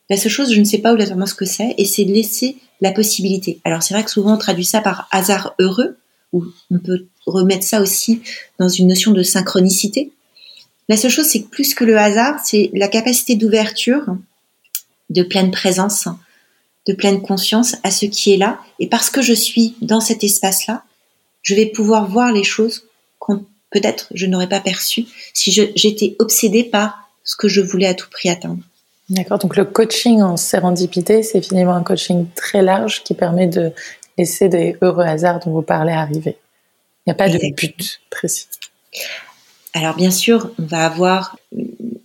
La 0.08 0.16
seule 0.16 0.30
chose, 0.30 0.52
je 0.52 0.60
ne 0.60 0.64
sais 0.64 0.78
pas 0.78 0.94
vraiment 0.94 1.26
ce 1.26 1.34
que 1.34 1.44
c'est, 1.44 1.74
et 1.78 1.84
c'est 1.84 2.04
laisser 2.04 2.56
la 2.80 2.92
possibilité. 2.92 3.60
Alors 3.64 3.82
c'est 3.82 3.94
vrai 3.94 4.04
que 4.04 4.10
souvent 4.10 4.34
on 4.34 4.38
traduit 4.38 4.64
ça 4.64 4.80
par 4.80 5.08
hasard 5.10 5.54
heureux, 5.58 5.96
ou 6.32 6.44
on 6.70 6.78
peut 6.78 7.06
remettre 7.26 7.64
ça 7.64 7.80
aussi 7.80 8.20
dans 8.58 8.68
une 8.68 8.88
notion 8.88 9.12
de 9.12 9.22
synchronicité. 9.22 10.12
La 10.88 10.96
seule 10.96 11.10
chose, 11.10 11.26
c'est 11.26 11.42
que 11.42 11.48
plus 11.48 11.74
que 11.74 11.84
le 11.84 11.98
hasard, 11.98 12.40
c'est 12.44 12.70
la 12.72 12.88
capacité 12.88 13.34
d'ouverture, 13.34 14.04
de 15.10 15.22
pleine 15.22 15.50
présence, 15.50 16.08
de 16.86 16.92
pleine 16.92 17.20
conscience 17.20 17.76
à 17.82 17.90
ce 17.90 18.06
qui 18.06 18.32
est 18.32 18.36
là. 18.36 18.60
Et 18.78 18.88
parce 18.88 19.10
que 19.10 19.22
je 19.22 19.32
suis 19.32 19.74
dans 19.80 20.00
cet 20.00 20.22
espace-là, 20.22 20.84
je 21.42 21.54
vais 21.54 21.66
pouvoir 21.66 22.08
voir 22.08 22.32
les 22.32 22.44
choses 22.44 22.84
qu'on 23.18 23.44
peut-être 23.70 24.08
je 24.14 24.26
n'aurais 24.26 24.48
pas 24.48 24.60
perçues 24.60 25.06
si 25.34 25.50
j'étais 25.50 26.16
obsédée 26.18 26.64
par 26.64 27.10
ce 27.24 27.36
que 27.36 27.48
je 27.48 27.60
voulais 27.60 27.86
à 27.86 27.94
tout 27.94 28.08
prix 28.10 28.28
atteindre. 28.28 28.62
D'accord, 29.08 29.38
donc 29.38 29.56
le 29.56 29.64
coaching 29.64 30.22
en 30.22 30.36
sérendipité, 30.36 31.22
c'est 31.22 31.40
finalement 31.40 31.74
un 31.74 31.82
coaching 31.82 32.26
très 32.34 32.62
large 32.62 33.04
qui 33.04 33.14
permet 33.14 33.46
de 33.46 33.72
laisser 34.18 34.48
des 34.48 34.76
heureux 34.82 35.04
hasards 35.04 35.40
dont 35.40 35.52
vous 35.52 35.62
parlez 35.62 35.92
arriver. 35.92 36.36
Il 37.06 37.10
n'y 37.10 37.12
a 37.12 37.14
pas 37.14 37.28
de 37.28 37.38
but 37.54 38.00
précis. 38.10 38.46
Alors 39.76 39.94
bien 39.94 40.10
sûr, 40.10 40.50
on 40.58 40.64
va 40.64 40.86
avoir, 40.86 41.36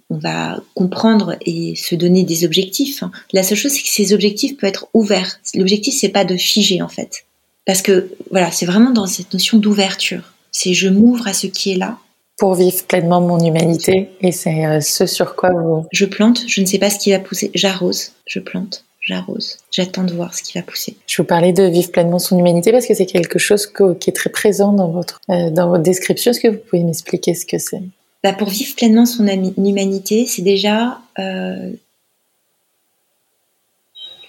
on 0.09 0.17
va 0.17 0.59
comprendre 0.75 1.37
et 1.45 1.73
se 1.77 1.95
donner 1.95 2.23
des 2.23 2.43
objectifs. 2.43 3.01
La 3.31 3.43
seule 3.43 3.57
chose, 3.57 3.71
c'est 3.71 3.81
que 3.81 3.87
ces 3.87 4.13
objectifs 4.13 4.57
peuvent 4.57 4.67
être 4.67 4.89
ouverts. 4.93 5.39
L'objectif, 5.55 5.93
c'est 5.97 6.09
pas 6.09 6.25
de 6.25 6.35
figer 6.35 6.81
en 6.81 6.89
fait, 6.89 7.23
parce 7.65 7.81
que 7.81 8.11
voilà, 8.29 8.51
c'est 8.51 8.65
vraiment 8.65 8.91
dans 8.91 9.07
cette 9.07 9.31
notion 9.31 9.57
d'ouverture. 9.57 10.33
C'est 10.51 10.73
je 10.73 10.89
m'ouvre 10.89 11.29
à 11.29 11.33
ce 11.33 11.47
qui 11.47 11.71
est 11.71 11.77
là. 11.77 11.97
Pour 12.37 12.55
vivre 12.55 12.83
pleinement 12.87 13.21
mon 13.21 13.39
humanité, 13.39 14.09
et 14.19 14.33
c'est 14.33 14.65
euh, 14.65 14.81
ce 14.81 15.05
sur 15.05 15.35
quoi 15.37 15.51
vous. 15.51 15.85
Je 15.93 16.05
plante. 16.05 16.43
Je 16.47 16.59
ne 16.59 16.65
sais 16.65 16.79
pas 16.79 16.89
ce 16.89 16.99
qui 16.99 17.11
va 17.11 17.19
pousser. 17.19 17.51
J'arrose. 17.53 18.11
Je 18.25 18.39
plante 18.39 18.83
j'arrose. 19.01 19.57
J'attends 19.71 20.03
de 20.03 20.13
voir 20.13 20.33
ce 20.33 20.43
qui 20.43 20.57
va 20.57 20.63
pousser. 20.63 20.95
Je 21.07 21.21
vous 21.21 21.27
parlais 21.27 21.53
de 21.53 21.63
vivre 21.63 21.91
pleinement 21.91 22.19
son 22.19 22.37
humanité 22.37 22.71
parce 22.71 22.85
que 22.85 22.93
c'est 22.93 23.05
quelque 23.05 23.39
chose 23.39 23.67
qui 23.99 24.09
est 24.09 24.13
très 24.13 24.29
présent 24.29 24.71
dans 24.73 24.89
votre, 24.89 25.19
euh, 25.29 25.49
dans 25.49 25.69
votre 25.69 25.83
description. 25.83 26.31
Est-ce 26.31 26.39
que 26.39 26.47
vous 26.47 26.59
pouvez 26.59 26.83
m'expliquer 26.83 27.33
ce 27.33 27.45
que 27.45 27.57
c'est? 27.57 27.81
Bah 28.23 28.33
Pour 28.33 28.49
vivre 28.49 28.75
pleinement 28.75 29.05
son 29.05 29.25
humanité, 29.27 30.27
c'est 30.27 30.43
déjà 30.43 31.01
euh, 31.17 31.71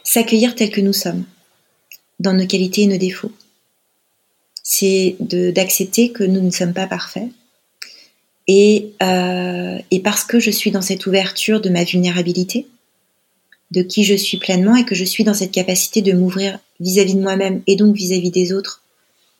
s'accueillir 0.02 0.54
tel 0.54 0.70
que 0.70 0.80
nous 0.80 0.94
sommes, 0.94 1.24
dans 2.18 2.32
nos 2.32 2.46
qualités 2.46 2.82
et 2.82 2.86
nos 2.86 2.96
défauts. 2.96 3.32
C'est 4.62 5.16
d'accepter 5.20 6.12
que 6.12 6.24
nous 6.24 6.40
ne 6.40 6.50
sommes 6.50 6.72
pas 6.72 6.86
parfaits. 6.86 7.28
Et, 8.48 8.92
euh, 9.02 9.78
et 9.90 10.00
parce 10.00 10.24
que 10.24 10.40
je 10.40 10.50
suis 10.50 10.70
dans 10.70 10.82
cette 10.82 11.06
ouverture 11.06 11.60
de 11.60 11.68
ma 11.68 11.84
vulnérabilité, 11.84 12.66
de 13.72 13.82
qui 13.82 14.04
je 14.04 14.14
suis 14.14 14.36
pleinement 14.36 14.76
et 14.76 14.84
que 14.84 14.94
je 14.94 15.04
suis 15.04 15.24
dans 15.24 15.34
cette 15.34 15.50
capacité 15.50 16.02
de 16.02 16.12
m'ouvrir 16.12 16.58
vis-à-vis 16.78 17.14
de 17.14 17.22
moi-même 17.22 17.62
et 17.66 17.76
donc 17.76 17.96
vis-à-vis 17.96 18.30
des 18.30 18.52
autres 18.52 18.82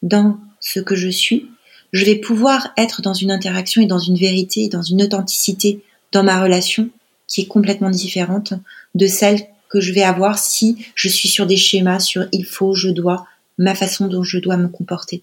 dans 0.03 0.38
ce 0.61 0.81
que 0.81 0.95
je 0.95 1.09
suis, 1.09 1.49
je 1.92 2.05
vais 2.07 2.16
pouvoir 2.16 2.73
être 2.79 3.03
dans 3.03 3.12
une 3.12 3.31
interaction 3.31 3.83
et 3.83 3.87
dans 3.87 3.99
une 3.99 4.16
vérité, 4.16 4.68
dans 4.68 4.83
une 4.83 5.03
authenticité 5.03 5.83
dans 6.12 6.23
ma 6.23 6.42
relation 6.42 6.88
qui 7.29 7.42
est 7.42 7.47
complètement 7.47 7.90
différente 7.90 8.55
de 8.95 9.07
celle 9.07 9.40
que 9.68 9.81
je 9.81 9.92
vais 9.92 10.03
avoir 10.03 10.38
si 10.38 10.77
je 10.95 11.09
suis 11.09 11.29
sur 11.29 11.47
des 11.47 11.57
schémas 11.57 12.01
sur 12.01 12.27
il 12.33 12.45
faut, 12.45 12.75
je 12.75 12.88
dois, 12.88 13.27
ma 13.59 13.75
façon 13.75 14.07
dont 14.07 14.23
je 14.23 14.38
dois 14.38 14.57
me 14.57 14.68
comporter. 14.68 15.23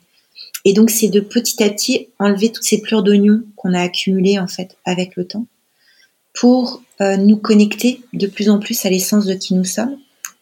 Et 0.65 0.73
donc 0.73 0.91
c'est 0.91 1.09
de 1.09 1.19
petit 1.19 1.63
à 1.63 1.69
petit 1.69 2.07
enlever 2.19 2.51
toutes 2.51 2.63
ces 2.63 2.81
pleurs 2.81 3.03
d'oignon 3.03 3.41
qu'on 3.55 3.73
a 3.73 3.81
accumulées 3.81 4.39
en 4.39 4.47
fait 4.47 4.77
avec 4.85 5.15
le 5.15 5.25
temps 5.25 5.47
pour 6.33 6.81
euh, 7.01 7.17
nous 7.17 7.37
connecter 7.37 8.01
de 8.13 8.27
plus 8.27 8.49
en 8.49 8.59
plus 8.59 8.85
à 8.85 8.89
l'essence 8.89 9.25
de 9.25 9.33
qui 9.33 9.53
nous 9.53 9.65
sommes, 9.65 9.97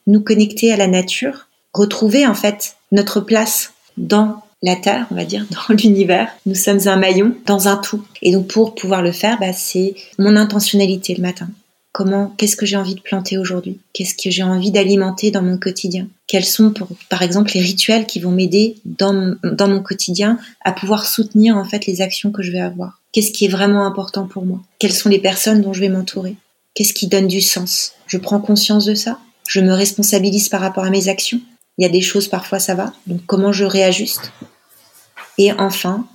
nous 0.07 0.21
connecter 0.21 0.71
à 0.71 0.77
la 0.77 0.87
nature, 0.87 1.47
retrouver 1.73 2.25
en 2.25 2.33
fait 2.33 2.75
notre 2.91 3.19
place 3.21 3.73
dans 3.97 4.41
la 4.63 4.75
Terre, 4.75 5.07
on 5.11 5.15
va 5.15 5.25
dire, 5.25 5.45
dans 5.51 5.75
l'univers. 5.75 6.29
Nous 6.45 6.55
sommes 6.55 6.87
un 6.87 6.95
maillon 6.95 7.35
dans 7.45 7.67
un 7.67 7.77
tout. 7.77 8.03
Et 8.21 8.31
donc 8.31 8.47
pour 8.47 8.75
pouvoir 8.75 9.01
le 9.01 9.11
faire, 9.11 9.39
bah, 9.39 9.53
c'est 9.53 9.95
mon 10.17 10.35
intentionnalité 10.35 11.13
le 11.15 11.21
matin. 11.21 11.49
Comment, 11.93 12.33
qu'est-ce 12.37 12.55
que 12.55 12.67
j'ai 12.67 12.77
envie 12.77 12.93
de 12.93 13.01
planter 13.01 13.39
aujourd'hui? 13.39 13.79
Qu'est-ce 13.93 14.13
que 14.13 14.29
j'ai 14.29 14.43
envie 14.43 14.69
d'alimenter 14.69 15.31
dans 15.31 15.41
mon 15.41 15.57
quotidien? 15.57 16.07
Quels 16.27 16.45
sont, 16.45 16.71
par 17.09 17.23
exemple, 17.23 17.51
les 17.55 17.61
rituels 17.61 18.05
qui 18.05 18.19
vont 18.19 18.29
m'aider 18.29 18.75
dans, 18.85 19.35
dans 19.43 19.67
mon 19.67 19.81
quotidien 19.81 20.37
à 20.63 20.73
pouvoir 20.73 21.07
soutenir 21.07 21.57
en 21.57 21.63
fait 21.63 21.87
les 21.87 22.01
actions 22.01 22.31
que 22.31 22.43
je 22.43 22.51
vais 22.51 22.59
avoir? 22.59 23.01
Qu'est-ce 23.13 23.31
qui 23.31 23.45
est 23.45 23.49
vraiment 23.49 23.87
important 23.87 24.27
pour 24.27 24.45
moi? 24.45 24.61
Quelles 24.77 24.93
sont 24.93 25.09
les 25.09 25.17
personnes 25.17 25.61
dont 25.61 25.73
je 25.73 25.79
vais 25.79 25.89
m'entourer? 25.89 26.35
Qu'est-ce 26.77 26.93
qui 26.93 27.07
donne 27.07 27.25
du 27.25 27.41
sens? 27.41 27.93
Je 28.05 28.19
prends 28.19 28.39
conscience 28.39 28.85
de 28.85 28.93
ça? 28.93 29.17
Je 29.47 29.61
me 29.61 29.73
responsabilise 29.73 30.47
par 30.47 30.61
rapport 30.61 30.83
à 30.83 30.91
mes 30.91 31.07
actions? 31.07 31.41
Il 31.79 31.81
y 31.81 31.85
a 31.87 31.89
des 31.89 32.01
choses, 32.01 32.27
parfois, 32.27 32.59
ça 32.59 32.75
va? 32.75 32.93
Donc, 33.07 33.25
comment 33.25 33.51
je 33.51 33.65
réajuste? 33.65 34.31
Et 35.39 35.51
enfin, 35.53 36.07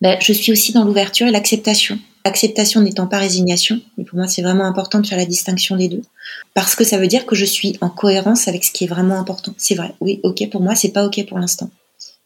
ben, 0.00 0.18
je 0.20 0.32
suis 0.32 0.50
aussi 0.50 0.72
dans 0.72 0.82
l'ouverture 0.82 1.28
et 1.28 1.30
l'acceptation. 1.30 2.00
Acceptation 2.24 2.80
n'étant 2.80 3.06
pas 3.06 3.18
résignation, 3.18 3.80
et 3.96 4.02
pour 4.02 4.18
moi 4.18 4.26
c'est 4.26 4.42
vraiment 4.42 4.66
important 4.66 4.98
de 4.98 5.06
faire 5.06 5.18
la 5.18 5.24
distinction 5.24 5.76
des 5.76 5.86
deux, 5.86 6.02
parce 6.52 6.74
que 6.74 6.82
ça 6.82 6.98
veut 6.98 7.06
dire 7.06 7.24
que 7.24 7.36
je 7.36 7.44
suis 7.44 7.78
en 7.80 7.88
cohérence 7.88 8.48
avec 8.48 8.64
ce 8.64 8.72
qui 8.72 8.84
est 8.84 8.88
vraiment 8.88 9.20
important. 9.20 9.54
C'est 9.56 9.76
vrai, 9.76 9.94
oui, 10.00 10.18
ok 10.24 10.50
pour 10.50 10.60
moi, 10.60 10.74
c'est 10.74 10.90
pas 10.90 11.06
ok 11.06 11.26
pour 11.28 11.38
l'instant. 11.38 11.70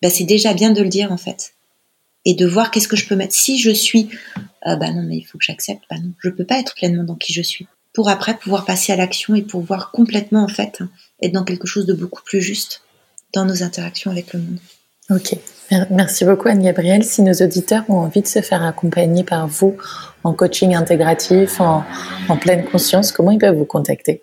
Ben, 0.00 0.11
c'est 0.11 0.24
déjà 0.24 0.55
bien 0.55 0.70
de 0.70 0.81
le 0.81 0.88
dire 0.88 1.12
en 1.12 1.18
fait 1.18 1.52
et 2.24 2.35
de 2.35 2.46
voir 2.46 2.70
qu'est-ce 2.70 2.88
que 2.88 2.96
je 2.96 3.07
peux 3.07 3.16
mettre. 3.16 3.35
Si 3.35 3.59
je 3.59 3.70
suis, 3.70 4.09
euh, 4.66 4.76
bah 4.76 4.90
non, 4.92 5.02
mais 5.02 5.18
il 5.18 5.24
faut 5.24 5.37
que 5.37 5.44
j'accepte, 5.44 5.83
bah 5.90 5.98
non, 5.98 6.12
je 6.18 6.31
peux 6.31 6.46
pas 6.46 6.59
être 6.59 6.74
pleinement 6.74 7.05
dans 7.05 7.16
qui 7.16 7.35
je 7.35 7.42
suis. 7.42 7.66
Pour 7.92 8.09
après 8.09 8.37
pouvoir 8.37 8.64
passer 8.64 8.92
à 8.92 8.96
l'action 8.96 9.35
et 9.35 9.42
pouvoir 9.42 9.90
complètement, 9.90 10.44
en 10.44 10.48
fait, 10.48 10.83
être 11.22 11.33
dans 11.33 11.44
quelque 11.44 11.66
chose 11.66 11.87
de 11.87 11.92
beaucoup 11.92 12.22
plus 12.22 12.40
juste 12.40 12.83
dans 13.35 13.44
nos 13.44 13.62
interactions 13.62 14.11
avec 14.11 14.33
le 14.33 14.40
monde. 14.40 14.59
Ok, 15.11 15.37
merci 15.90 16.24
beaucoup 16.24 16.48
Anne-Gabrielle. 16.48 17.05
Si 17.05 17.20
nos 17.22 17.35
auditeurs 17.35 17.85
ont 17.88 17.98
envie 17.98 18.22
de 18.22 18.26
se 18.26 18.40
faire 18.40 18.62
accompagner 18.62 19.24
par 19.24 19.46
vous 19.48 19.76
en 20.24 20.33
coaching 20.33 20.74
intégratif, 20.74 21.61
en, 21.61 21.85
pleine 22.40 22.64
conscience, 22.64 23.12
comment 23.12 23.33
ils 23.33 23.38
peuvent 23.38 23.57
vous 23.57 23.66
contacter? 23.66 24.22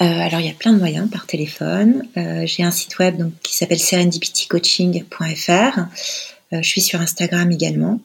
Euh, 0.00 0.06
alors 0.06 0.40
il 0.40 0.46
y 0.46 0.50
a 0.50 0.54
plein 0.54 0.72
de 0.72 0.78
moyens 0.78 1.10
par 1.10 1.26
téléphone. 1.26 2.08
Euh, 2.16 2.46
j'ai 2.46 2.62
un 2.62 2.70
site 2.70 2.98
web 2.98 3.18
donc, 3.18 3.32
qui 3.42 3.54
s'appelle 3.54 3.78
serendipitycoaching.fr. 3.78 5.78
Euh, 6.52 6.62
je 6.62 6.68
suis 6.68 6.80
sur 6.80 7.00
Instagram 7.00 7.52
également, 7.52 8.00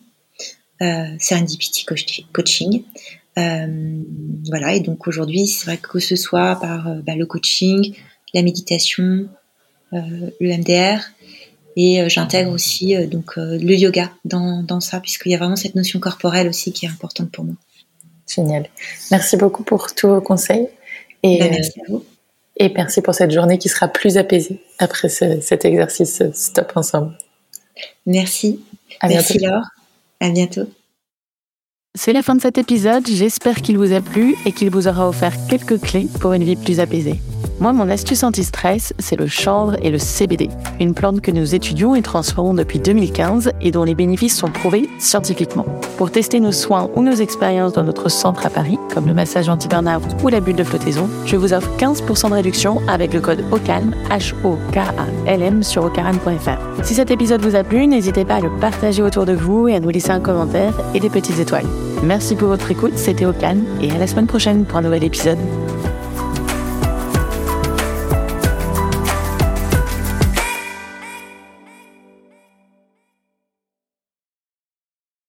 Serendipity 0.79 1.85
Coaching. 2.33 2.83
Euh, 3.37 4.01
voilà, 4.47 4.73
et 4.73 4.79
donc 4.79 5.07
aujourd'hui, 5.07 5.47
c'est 5.47 5.65
vrai 5.65 5.77
que 5.77 5.99
ce 5.99 6.15
soit 6.15 6.57
par 6.59 6.95
bah, 7.03 7.15
le 7.15 7.25
coaching, 7.25 7.95
la 8.33 8.41
méditation, 8.41 9.27
le 9.91 10.57
MDR, 10.57 11.01
et 11.77 12.09
j'intègre 12.09 12.51
aussi 12.51 12.95
donc 13.07 13.35
le 13.37 13.75
yoga 13.75 14.11
dans, 14.23 14.63
dans 14.63 14.79
ça, 14.79 14.99
puisqu'il 14.99 15.31
y 15.31 15.35
a 15.35 15.37
vraiment 15.37 15.55
cette 15.55 15.75
notion 15.75 15.99
corporelle 15.99 16.47
aussi 16.47 16.71
qui 16.71 16.85
est 16.85 16.89
importante 16.89 17.31
pour 17.31 17.43
moi. 17.43 17.55
Génial. 18.27 18.67
Merci 19.11 19.37
beaucoup 19.37 19.63
pour 19.63 19.93
tous 19.93 20.07
vos 20.07 20.21
conseils. 20.21 20.67
Et, 21.23 21.39
ben, 21.39 21.51
merci 21.51 21.79
à 21.81 21.91
vous. 21.91 22.03
Et 22.57 22.69
merci 22.69 23.01
pour 23.01 23.13
cette 23.13 23.31
journée 23.31 23.57
qui 23.57 23.69
sera 23.69 23.87
plus 23.87 24.17
apaisée 24.17 24.61
après 24.79 25.09
cet 25.09 25.65
exercice 25.65 26.23
Stop 26.33 26.71
Ensemble. 26.75 27.17
Merci. 28.05 28.61
Merci 29.03 29.39
Laure. 29.39 29.65
À 30.19 30.29
bientôt. 30.29 30.67
C'est 31.97 32.11
la 32.11 32.21
fin 32.21 32.35
de 32.35 32.41
cet 32.41 32.57
épisode. 32.57 33.07
J'espère 33.07 33.61
qu'il 33.61 33.77
vous 33.77 33.93
a 33.93 34.01
plu 34.01 34.35
et 34.45 34.51
qu'il 34.51 34.69
vous 34.69 34.89
aura 34.89 35.07
offert 35.07 35.33
quelques 35.47 35.79
clés 35.79 36.07
pour 36.19 36.33
une 36.33 36.43
vie 36.43 36.57
plus 36.57 36.81
apaisée. 36.81 37.21
Moi, 37.61 37.71
mon 37.71 37.89
astuce 37.89 38.23
anti-stress, 38.23 38.93
c'est 38.99 39.15
le 39.15 39.27
chanvre 39.27 39.77
et 39.81 39.89
le 39.89 39.97
CBD, 39.97 40.49
une 40.81 40.93
plante 40.93 41.21
que 41.21 41.31
nous 41.31 41.55
étudions 41.55 41.95
et 41.95 42.01
transformons 42.01 42.53
depuis 42.53 42.79
2015 42.79 43.51
et 43.61 43.71
dont 43.71 43.85
les 43.85 43.95
bénéfices 43.95 44.35
sont 44.35 44.49
prouvés 44.49 44.89
scientifiquement. 44.99 45.65
Pour 45.97 46.11
tester 46.11 46.41
nos 46.41 46.51
soins 46.51 46.89
ou 46.95 47.01
nos 47.01 47.13
expériences 47.13 47.71
dans 47.71 47.83
notre 47.83 48.09
centre 48.09 48.45
à 48.45 48.49
Paris, 48.49 48.77
comme 48.93 49.07
le 49.07 49.13
massage 49.13 49.47
anti-burnout 49.47 50.01
ou 50.21 50.27
la 50.27 50.41
bulle 50.41 50.57
de 50.57 50.65
flottaison, 50.65 51.09
je 51.25 51.37
vous 51.37 51.53
offre 51.53 51.69
15% 51.77 52.29
de 52.29 52.33
réduction 52.33 52.81
avec 52.89 53.13
le 53.13 53.21
code 53.21 53.45
OCALM, 53.51 53.95
H-O-K-A-L-M 54.09 55.63
sur 55.63 55.85
ocaran.fr. 55.85 56.83
Si 56.83 56.93
cet 56.93 57.09
épisode 57.09 57.41
vous 57.41 57.55
a 57.55 57.63
plu, 57.63 57.87
n'hésitez 57.87 58.25
pas 58.25 58.35
à 58.35 58.41
le 58.41 58.51
partager 58.59 59.01
autour 59.01 59.25
de 59.25 59.33
vous 59.33 59.69
et 59.69 59.75
à 59.75 59.79
nous 59.79 59.89
laisser 59.89 60.11
un 60.11 60.19
commentaire 60.19 60.73
et 60.93 60.99
des 60.99 61.09
petites 61.09 61.39
étoiles. 61.39 61.67
Merci 62.03 62.35
pour 62.35 62.49
votre 62.49 62.69
écoute, 62.69 62.97
c'était 62.97 63.25
Ocalm 63.25 63.63
et 63.81 63.91
à 63.91 63.97
la 63.97 64.07
semaine 64.07 64.27
prochaine 64.27 64.65
pour 64.65 64.77
un 64.77 64.81
nouvel 64.81 65.05
épisode. 65.05 65.39